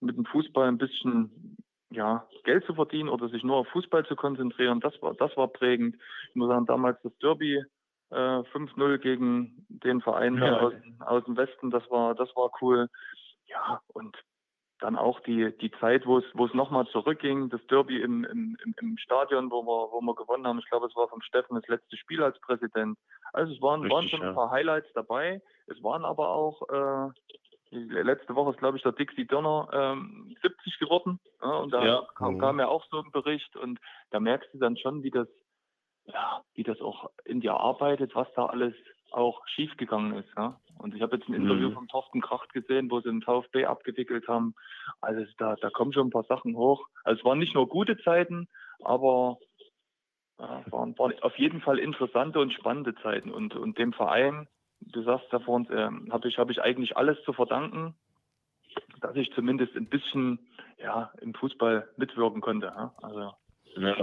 [0.00, 1.56] mit dem Fußball ein bisschen
[1.92, 4.80] ja, Geld zu verdienen oder sich nur auf Fußball zu konzentrieren.
[4.80, 5.96] Das war, das war prägend.
[6.30, 7.62] Ich muss sagen, damals das Derby
[8.10, 10.58] äh, 5-0 gegen den Verein Ja.
[10.60, 12.88] aus, aus dem Westen, das war, das war cool.
[13.46, 14.16] Ja, und
[14.80, 18.56] dann auch die, die Zeit, wo es, wo es nochmal zurückging, das Derby im, im,
[18.80, 20.58] im- Stadion, wo wir, wo wir gewonnen haben.
[20.58, 22.98] Ich glaube, es war vom Steffen das letzte Spiel als Präsident.
[23.32, 24.32] Also es waren, waren Richtig, schon ein ja.
[24.34, 25.40] paar Highlights dabei.
[25.68, 27.10] Es waren aber auch, äh,
[27.72, 31.18] letzte Woche ist, glaube ich, der Dixie Donner ähm, 70 geworden.
[31.42, 32.06] Ja, und da Ja.
[32.14, 32.38] kam, Mhm.
[32.38, 33.78] kam ja auch so ein Bericht und
[34.10, 35.28] da merkst du dann schon, wie das,
[36.04, 38.74] ja, wie das auch in dir arbeitet, was da alles
[39.10, 40.30] auch schiefgegangen ist.
[40.36, 40.58] Ja?
[40.78, 41.74] Und ich habe jetzt ein Interview Mhm.
[41.74, 44.54] von Thorsten Kracht gesehen, wo sie den VfB abgewickelt haben.
[45.00, 46.86] Also da, da kommen schon ein paar Sachen hoch.
[47.04, 48.48] Also es waren nicht nur gute Zeiten,
[48.82, 49.38] aber
[50.38, 53.30] ja, waren, waren auf jeden Fall interessante und spannende Zeiten.
[53.30, 54.48] Und, und dem Verein,
[54.86, 57.94] du sagst uns, ähm, habe ich, hab ich eigentlich alles zu verdanken,
[59.00, 60.38] dass ich zumindest ein bisschen
[60.78, 62.66] ja, im Fußball mitwirken konnte.
[62.66, 62.94] Ja?
[63.02, 63.32] Also
[63.76, 63.96] Ja.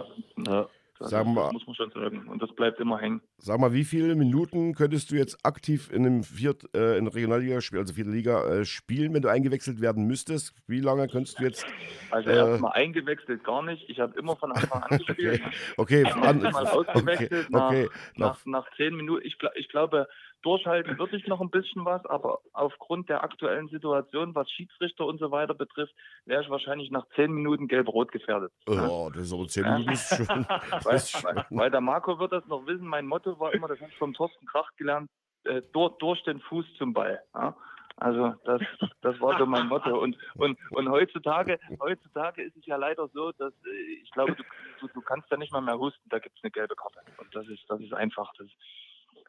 [0.47, 0.67] ja.
[0.99, 2.27] Das, Sag mal- das muss man schon sagen.
[2.27, 3.21] Und das bleibt immer hängen.
[3.37, 7.15] Sag mal, wie viele Minuten könntest du jetzt aktiv in einem Viert, äh, in der
[7.15, 10.53] Regionalliga, spiel- also vierte Liga, äh, spielen, wenn du eingewechselt werden müsstest?
[10.67, 11.65] Wie lange könntest du jetzt?
[12.11, 12.35] Also Äh.
[12.35, 13.89] erstmal eingewechselt gar nicht.
[13.89, 15.41] Ich habe immer von Anfang an gespielt.
[15.77, 17.87] Okay, an, Mal okay, ausgewechselt nach- okay,
[18.17, 20.05] nach, nach zehn Minuten, ich, ich glaube,
[20.41, 25.19] durchhalten würde ich noch ein bisschen was, aber aufgrund der aktuellen Situation, was Schiedsrichter und
[25.19, 25.93] so weiter betrifft,
[26.25, 28.51] wäre ich wahrscheinlich nach zehn Minuten gelb-rot gefährdet.
[28.67, 30.45] Oh, das ist aber zehn Minuten ist schon.
[30.83, 33.79] Weil, ist weil, weil der Marco wird das noch wissen, mein Motto war immer, das
[33.79, 35.09] habe ich vom Thorsten Krach gelernt,
[35.43, 37.21] äh, durch, durch den Fuß zum Ball.
[37.33, 37.55] Ja?
[37.99, 38.61] Also das,
[39.01, 39.99] das war so mein Motto.
[39.99, 44.43] Und, und, und heutzutage, heutzutage ist es ja leider so, dass äh, ich glaube, du,
[44.79, 46.99] du, du kannst da nicht mal mehr husten, da gibt es eine gelbe Karte.
[47.17, 48.47] Und das ist, das ist einfach, das,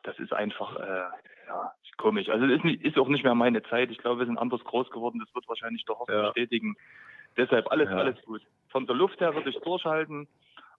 [0.02, 1.02] das ist einfach äh,
[1.48, 2.28] ja, komisch.
[2.28, 3.90] Also es ist, nicht, ist auch nicht mehr meine Zeit.
[3.90, 5.20] Ich glaube, wir sind anders groß geworden.
[5.24, 6.26] Das wird wahrscheinlich doch auch Ja.
[6.26, 6.76] bestätigen.
[7.36, 7.96] Deshalb alles, Ja.
[7.96, 8.42] alles gut.
[8.70, 10.28] Von der Luft her würde ich durchhalten,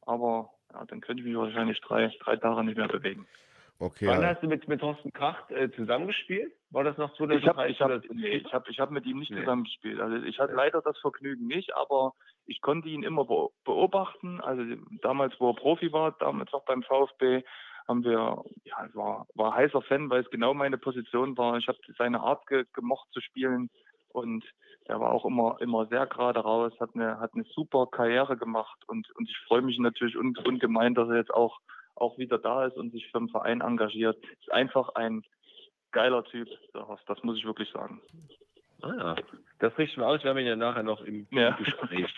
[0.05, 3.27] aber ja, dann könnte ich mich wahrscheinlich drei, drei Tage nicht mehr bewegen.
[3.79, 6.53] Okay, Wann hast du mit, mit Thorsten Kracht äh, zusammengespielt?
[6.69, 7.49] War das noch Ich 2013?
[7.57, 8.45] habe ich hab, nee, 2014?
[8.45, 9.39] ich hab, ich hab mit ihm nicht Nee.
[9.39, 9.99] zusammengespielt.
[9.99, 12.13] Also ich hatte leider das Vergnügen nicht, aber
[12.45, 14.39] ich konnte ihn immer be- beobachten.
[14.39, 14.63] Also
[15.01, 17.43] damals, wo er Profi war, damals auch beim VfB,
[17.87, 21.57] haben wir, ja, war, war heißer Fan, weil es genau meine Position war.
[21.57, 23.69] Ich habe seine Art ge gemocht zu spielen
[24.09, 24.43] und
[24.85, 28.77] er war auch immer, immer sehr gerade raus, hat eine, hat eine super Karriere gemacht
[28.87, 31.59] und, und ich freue mich natürlich un, ungemein, dass er jetzt auch,
[31.95, 34.17] auch wieder da ist und sich für den Verein engagiert.
[34.39, 35.23] Ist einfach ein
[35.91, 38.01] geiler Typ, das muss ich wirklich sagen.
[38.81, 39.15] Ah, ja.
[39.59, 41.51] Das richten wir aus, wir haben ihn ja nachher noch im Ja.
[41.51, 42.13] Gespräch.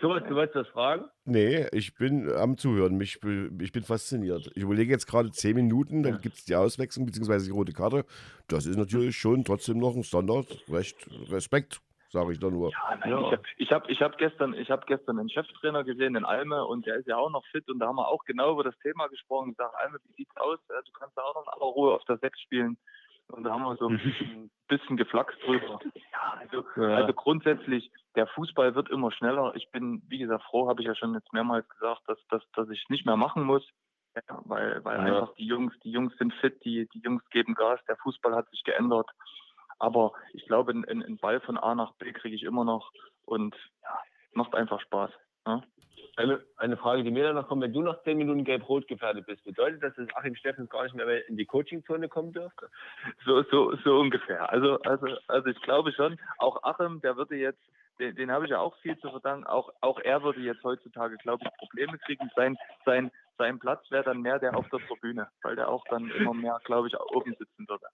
[0.00, 1.04] Thomas, du wolltest das fragen?
[1.24, 2.96] Nee, ich bin am Zuhören.
[2.96, 3.16] Mich,
[3.60, 4.50] ich bin fasziniert.
[4.54, 7.44] Ich überlege jetzt gerade zehn Minuten, dann gibt es die Auswechslung bzw.
[7.44, 8.04] die rote Karte.
[8.48, 10.46] Das ist natürlich schon trotzdem noch ein Standard.
[10.70, 10.96] Recht
[11.30, 11.80] Respekt,
[12.10, 12.70] sage ich da nur.
[12.70, 13.20] Ja, nein, Ja.
[13.26, 16.64] ich habe ich hab, ich hab gestern, ich hab gestern einen Cheftrainer gesehen in Alme
[16.64, 18.78] und der ist ja auch noch fit und da haben wir auch genau über das
[18.82, 19.50] Thema gesprochen.
[19.50, 20.58] Ich sage, Alme, wie sieht's aus?
[20.68, 22.76] Ja, Du kannst da auch noch in aller Ruhe auf der Sechs spielen.
[23.32, 25.80] Und da haben wir so ein bisschen, bisschen geflaxt drüber.
[25.94, 26.96] Ja, also, Ja.
[26.96, 29.54] also grundsätzlich, der Fußball wird immer schneller.
[29.56, 32.68] Ich bin, wie gesagt, froh, habe ich ja schon jetzt mehrmals gesagt, dass, dass, dass
[32.70, 33.66] ich es nicht mehr machen muss.
[34.14, 35.04] Ja, weil weil Ja.
[35.22, 38.48] einfach die Jungs, die Jungs sind fit, die, die Jungs geben Gas, der Fußball hat
[38.50, 39.08] sich geändert.
[39.78, 42.92] Aber ich glaube, einen, einen Ball von A nach B kriege ich immer noch
[43.24, 43.98] und ja,
[44.34, 45.10] macht einfach Spaß.
[45.46, 45.62] Ja?
[46.16, 49.24] Eine, eine Frage, die mir dann noch kommt, wenn du nach 10 Minuten gelb-rot gefährdet
[49.26, 52.68] bist, bedeutet das, dass Achim Steffens gar nicht mehr in die Coachingzone kommen dürfte?
[53.24, 54.50] So, so, so ungefähr.
[54.50, 57.62] Also, also, also ich glaube schon, auch Achim, der würde jetzt,
[57.98, 61.16] den, den habe ich ja auch viel zu verdanken, auch, auch er würde jetzt heutzutage,
[61.16, 62.30] glaube ich, Probleme kriegen.
[62.36, 66.10] Sein, sein, sein Platz wäre dann mehr der auf der Tribüne, weil der auch dann
[66.10, 67.86] immer mehr, glaube ich, oben sitzen würde.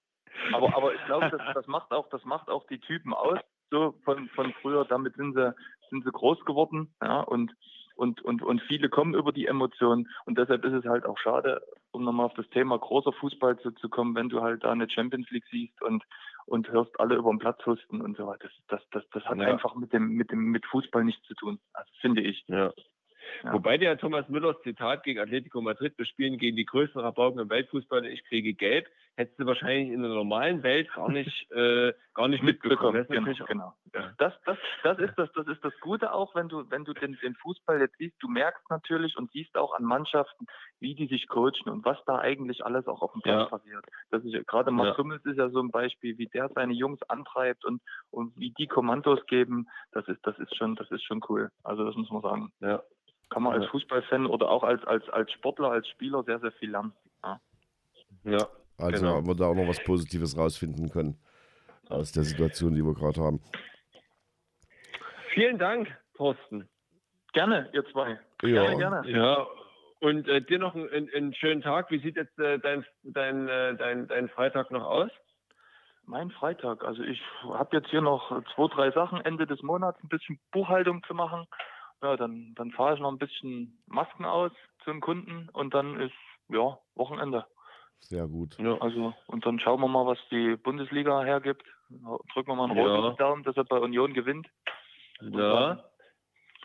[0.53, 3.39] Aber, aber ich glaube, das, das macht auch, das macht auch die Typen aus,
[3.71, 4.85] so von, von früher.
[4.85, 5.55] Damit sind sie,
[5.91, 7.55] sind sie groß geworden, ja, und,
[7.97, 10.09] und, und, und viele kommen über die Emotionen.
[10.25, 11.61] Und deshalb ist es halt auch schade,
[11.91, 14.89] um nochmal auf das Thema großer Fußball zu, zu kommen, wenn du halt da eine
[14.89, 16.05] Champions League siehst und,
[16.47, 18.49] und hörst alle über den Platz husten und so weiter.
[18.69, 19.49] Das, das, das, das hat Ja.
[19.49, 21.59] einfach mit dem, mit dem, mit Fußball nichts zu tun.
[21.73, 22.45] Also finde ich.
[22.47, 22.73] Ja.
[23.45, 23.53] Ja.
[23.53, 27.51] Wobei der Thomas Müllers Zitat gegen Atletico Madrid, wir spielen gegen die größten Rabauken im
[27.51, 31.93] Weltfußball und ich kriege gelb, hättest du wahrscheinlich in der normalen Welt gar nicht, äh,
[32.15, 33.07] gar nicht mitbekommen.
[33.09, 33.75] Das ist Genau, genau.
[33.95, 34.13] Ja.
[34.19, 37.19] Das, das, das ist das, das ist das Gute auch, wenn du, wenn du den,
[37.23, 40.47] den Fußball jetzt siehst, du merkst natürlich und siehst auch an Mannschaften,
[40.79, 43.45] wie die sich coachen und was da eigentlich alles auch auf dem Platz Ja.
[43.47, 43.85] passiert.
[44.11, 44.99] Das ist gerade Marc Ja.
[44.99, 48.67] Hummels ist ja so ein Beispiel, wie der seine Jungs antreibt und, und wie die
[48.69, 51.51] Kommandos geben, das ist, das ist schon, das ist schon cool.
[51.65, 52.53] Also das muss man sagen.
[52.61, 52.83] Ja.
[53.31, 53.67] Kann man als.
[53.71, 56.93] Fußballfan oder auch als, als, als Sportler, als Spieler sehr, sehr viel lernen.
[57.23, 57.41] Ja.
[58.25, 58.49] ja.
[58.79, 59.17] Also Genau.
[59.17, 61.19] haben wir da auch noch was Positives rausfinden können
[61.89, 63.41] aus der Situation, die wir gerade haben.
[65.35, 66.69] Vielen Dank, Thorsten.
[67.33, 68.19] Gerne, ihr zwei.
[68.43, 68.65] Ja.
[68.73, 69.11] Gerne, gerne.
[69.11, 69.47] Ja.
[70.01, 71.91] Und äh, dir noch einen, einen, einen schönen Tag.
[71.91, 75.11] Wie sieht jetzt äh, dein, dein, äh, dein, dein Freitag noch aus?
[76.05, 76.85] Mein Freitag.
[76.85, 81.03] Also ich habe jetzt hier noch zwei, drei Sachen Ende des Monats, ein bisschen Buchhaltung
[81.05, 81.47] zu machen.
[82.03, 84.53] Ja, dann, dann fahre ich noch ein bisschen Masken aus
[84.85, 86.13] zum Kunden und dann ist
[86.49, 87.45] ja Wochenende.
[88.01, 88.57] Sehr gut.
[88.61, 88.79] Ja.
[88.81, 91.65] Also und dann schauen wir mal, was die Bundesliga hergibt.
[92.33, 92.95] Drücken wir mal einen Ja.
[92.97, 94.47] roten Daumen, dass er bei Union gewinnt.
[95.21, 95.83] Ja.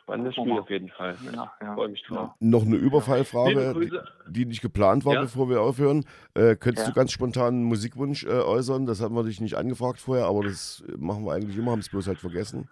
[0.03, 1.17] Spannendes Spiel auf jeden Fall.
[1.33, 1.73] Ja, ja.
[1.75, 2.31] Freue mich drauf.
[2.39, 5.21] Noch eine Überfallfrage, die, die nicht geplant war, Ja?
[5.21, 6.05] bevor wir aufhören.
[6.35, 6.93] Äh, könntest Ja.
[6.93, 8.85] du ganz spontan einen Musikwunsch äh, äußern?
[8.85, 11.89] Das hatten wir dich nicht angefragt vorher, aber das machen wir eigentlich immer, haben es
[11.89, 12.69] bloß halt vergessen.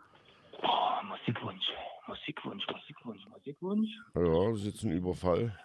[0.62, 1.66] Oh, Musikwunsch,
[2.12, 3.90] Musikwunsch, Musikwunsch, Musikwunsch.
[4.16, 5.58] Ja, das ist jetzt ein Überfall.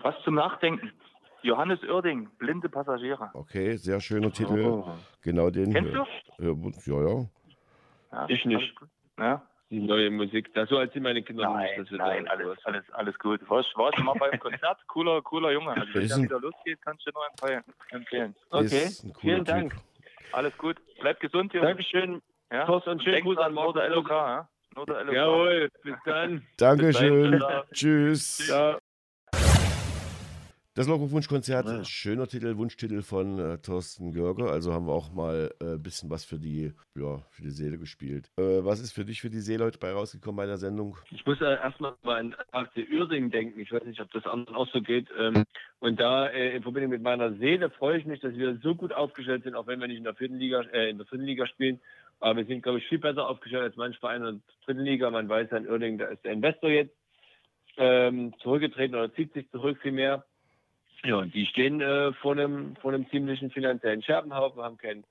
[0.00, 0.92] Was zum Nachdenken.
[1.42, 3.30] Johannes Oerding, blinde Passagiere.
[3.34, 4.60] Okay, sehr schöner Titel.
[4.64, 4.94] Oh.
[5.22, 5.72] Genau den.
[5.72, 6.04] Kennst du?
[6.38, 7.26] Ja, ja.
[8.12, 8.74] Ja, Ich nicht.
[8.80, 8.90] alles.
[9.18, 10.52] Ja, die neue Musik.
[10.54, 13.40] Das so als sind meine Kinder Nein, nicht, nein, alles, sowas- alles, alles gut.
[13.48, 14.78] Warst, warst du mal beim Konzert?
[14.88, 15.70] Cooler, cooler Junge.
[15.70, 17.64] Also, wenn ein- wieder losgeht, kannst du dir nur empfehlen.
[17.90, 18.34] empfehlen.
[18.50, 19.54] Okay, Ist ein cooler vielen Typ.
[19.54, 19.76] Dank.
[20.32, 20.76] Alles gut.
[21.00, 21.66] Bleib gesund, Junge.
[21.68, 22.20] Dankeschön.
[22.52, 22.64] Ja?
[22.66, 24.10] Thorsten, und schönen Gruß an der LOK.
[24.10, 24.48] Ja?
[24.76, 24.88] LOK.
[25.12, 26.42] Jawohl, bis dann.
[26.58, 27.42] Dankeschön.
[27.72, 28.38] Tschüss.
[28.38, 28.78] Ciao.
[30.74, 31.84] Das Lockruf-Wunschkonzert, Ja.
[31.84, 34.50] schöner Titel, Wunschtitel von äh, Thorsten Görge.
[34.50, 37.78] Also haben wir auch mal ein äh, bisschen was für die, ja, für die Seele
[37.78, 38.28] gespielt.
[38.38, 40.98] Äh, was ist für dich für die Seele heute bei rausgekommen bei der Sendung?
[41.10, 43.58] Ich muss äh, erstmal mal an AFC Uerdingen denken.
[43.58, 45.08] Ich weiß nicht, ob das anderen auch so geht.
[45.18, 45.44] Ähm,
[45.78, 48.92] und da äh, in Verbindung mit meiner Seele freue ich mich, dass wir so gut
[48.92, 51.46] aufgestellt sind, auch wenn wir nicht in der vierten Liga, äh, in der vierten Liga
[51.46, 51.80] spielen.
[52.20, 55.10] Aber wir sind, glaube ich, viel besser aufgestellt als manch Verein in der dritten Liga.
[55.10, 56.96] Man weiß ja in Uerdingen, da ist der Investor jetzt
[57.76, 60.24] ähm, zurückgetreten oder zieht sich zurück vielmehr.
[61.04, 65.04] Ja, und die stehen äh, vor, einem, vor einem ziemlichen finanziellen Scherbenhaufen, haben kein,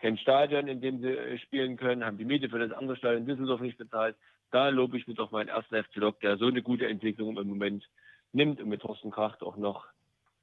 [0.00, 3.22] kein Stadion, in dem sie äh, spielen können, haben die Miete für das andere Stadion
[3.22, 4.16] in Düsseldorf nicht bezahlt.
[4.50, 7.48] Da lobe ich mir doch meinen ersten FC Lok, der so eine gute Entwicklung im
[7.48, 7.84] Moment
[8.32, 9.86] nimmt und mit Thorsten Kracht auch noch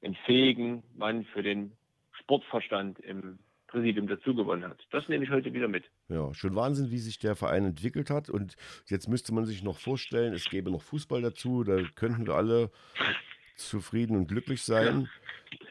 [0.02, 1.72] einen fähigen Mann für den
[2.12, 4.78] Sportverstand im Präsidium dazugewonnen hat.
[4.90, 5.84] Das nehme ich heute wieder mit.
[6.08, 8.30] Ja, schon Wahnsinn, wie sich der Verein entwickelt hat.
[8.30, 8.56] Und
[8.86, 11.64] jetzt müsste man sich noch vorstellen, es gäbe noch Fußball dazu.
[11.64, 12.70] Da könnten wir alle
[13.56, 15.08] zufrieden und glücklich sein.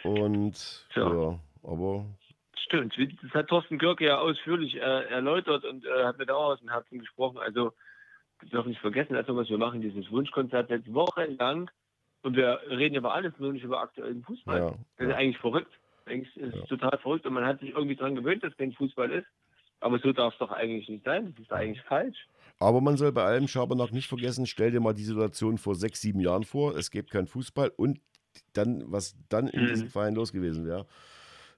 [0.03, 1.13] Und Ja.
[1.13, 2.05] ja, aber
[2.57, 6.53] Stimmt, das hat Thorsten Görke ja ausführlich äh, erläutert und äh, hat mir da auch
[6.53, 7.37] aus dem Herzen gesprochen.
[7.37, 7.73] Also,
[8.39, 11.69] wir dürfen nicht vergessen, also was wir machen, dieses Wunschkonzert jetzt wochenlang
[12.23, 14.59] und wir reden über alles, nur nicht über aktuellen Fußball.
[14.59, 14.65] ja,
[14.97, 15.15] Das ist ja.
[15.15, 15.71] eigentlich verrückt.
[16.05, 16.65] Eigentlich ist es Ja.
[16.67, 19.27] total verrückt und man hat sich irgendwie daran gewöhnt, dass kein Fußball ist.
[19.79, 21.33] Aber so darf es doch eigentlich nicht sein.
[21.35, 22.17] Das ist eigentlich falsch.
[22.59, 26.01] Aber man soll bei allem Schabernack nicht vergessen, stell dir mal die Situation vor sechs,
[26.01, 27.99] sieben Jahren vor, es gäbe keinen Fußball und
[28.53, 29.67] dann, was dann in Mhm.
[29.67, 30.87] diesem Verein los gewesen wäre.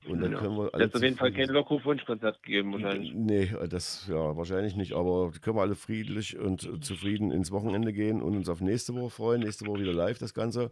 [0.07, 0.39] Und dann Ja.
[0.39, 3.13] können wir Es alle hat auf jeden Fall kein Lockruf-Wunschkonzert gegeben wahrscheinlich.
[3.13, 7.93] Nee, das ja wahrscheinlich nicht, aber können wir alle friedlich und äh, zufrieden ins Wochenende
[7.93, 9.41] gehen und uns auf nächste Woche freuen.
[9.41, 10.71] Nächste Woche wieder live das Ganze.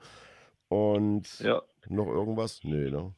[0.69, 1.61] Und Ja.
[1.89, 2.63] noch irgendwas?
[2.63, 3.13] Nee, ne?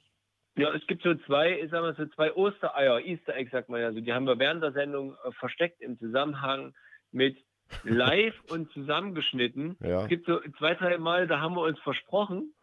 [0.57, 3.79] Ja, es gibt so zwei, ich sag mal, so zwei Ostereier, Easter Egg sagt man
[3.79, 6.73] ja so, die haben wir während der Sendung äh, versteckt im Zusammenhang
[7.11, 7.37] mit
[7.83, 9.77] live und zusammengeschnitten.
[9.81, 10.01] Ja.
[10.01, 12.53] Es gibt so zwei, drei Mal, da haben wir uns versprochen,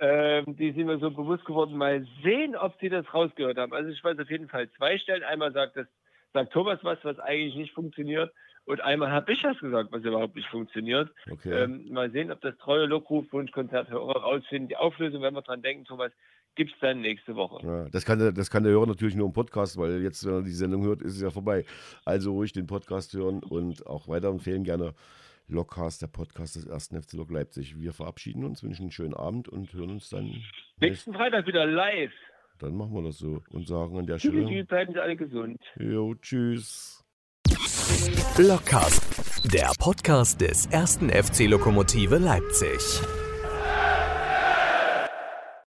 [0.00, 3.72] ähm, die sind mir so bewusst geworden, mal sehen, ob sie das rausgehört haben.
[3.72, 5.24] Also ich weiß auf jeden Fall zwei Stellen.
[5.24, 5.86] Einmal sagt das,
[6.32, 8.32] sagt Thomas was, was eigentlich nicht funktioniert.
[8.64, 11.10] Und einmal habe ich was gesagt, was überhaupt nicht funktioniert.
[11.30, 11.64] Okay.
[11.64, 14.68] Ähm, mal sehen, ob das treue Lockruf-Wunschkonzerthörer rausfinden.
[14.68, 16.12] Die Auflösung, wenn wir dran denken, Thomas,
[16.54, 17.66] gibt es dann nächste Woche.
[17.66, 20.34] Ja, das, kann der, das kann der Hörer natürlich nur im Podcast, weil jetzt, wenn
[20.34, 21.64] er die Sendung hört, ist es ja vorbei.
[22.04, 24.94] Also ruhig den Podcast hören und auch weiterempfehlen gerne
[25.48, 27.06] Lockcast, der Podcast des 1.
[27.06, 27.80] FC Lok Leipzig.
[27.80, 30.30] Wir verabschieden uns, wünschen einen schönen Abend und hören uns dann.
[30.80, 32.12] Nächsten, Freitag wieder live.
[32.58, 34.46] dann machen wir das so und sagen an der Stelle.
[34.46, 35.60] tschüss, bleiben Sie alle gesund.
[35.78, 37.04] Jo, tschüss.
[38.36, 43.00] Blockcast, der Podcast des ersten FC Lokomotive Leipzig.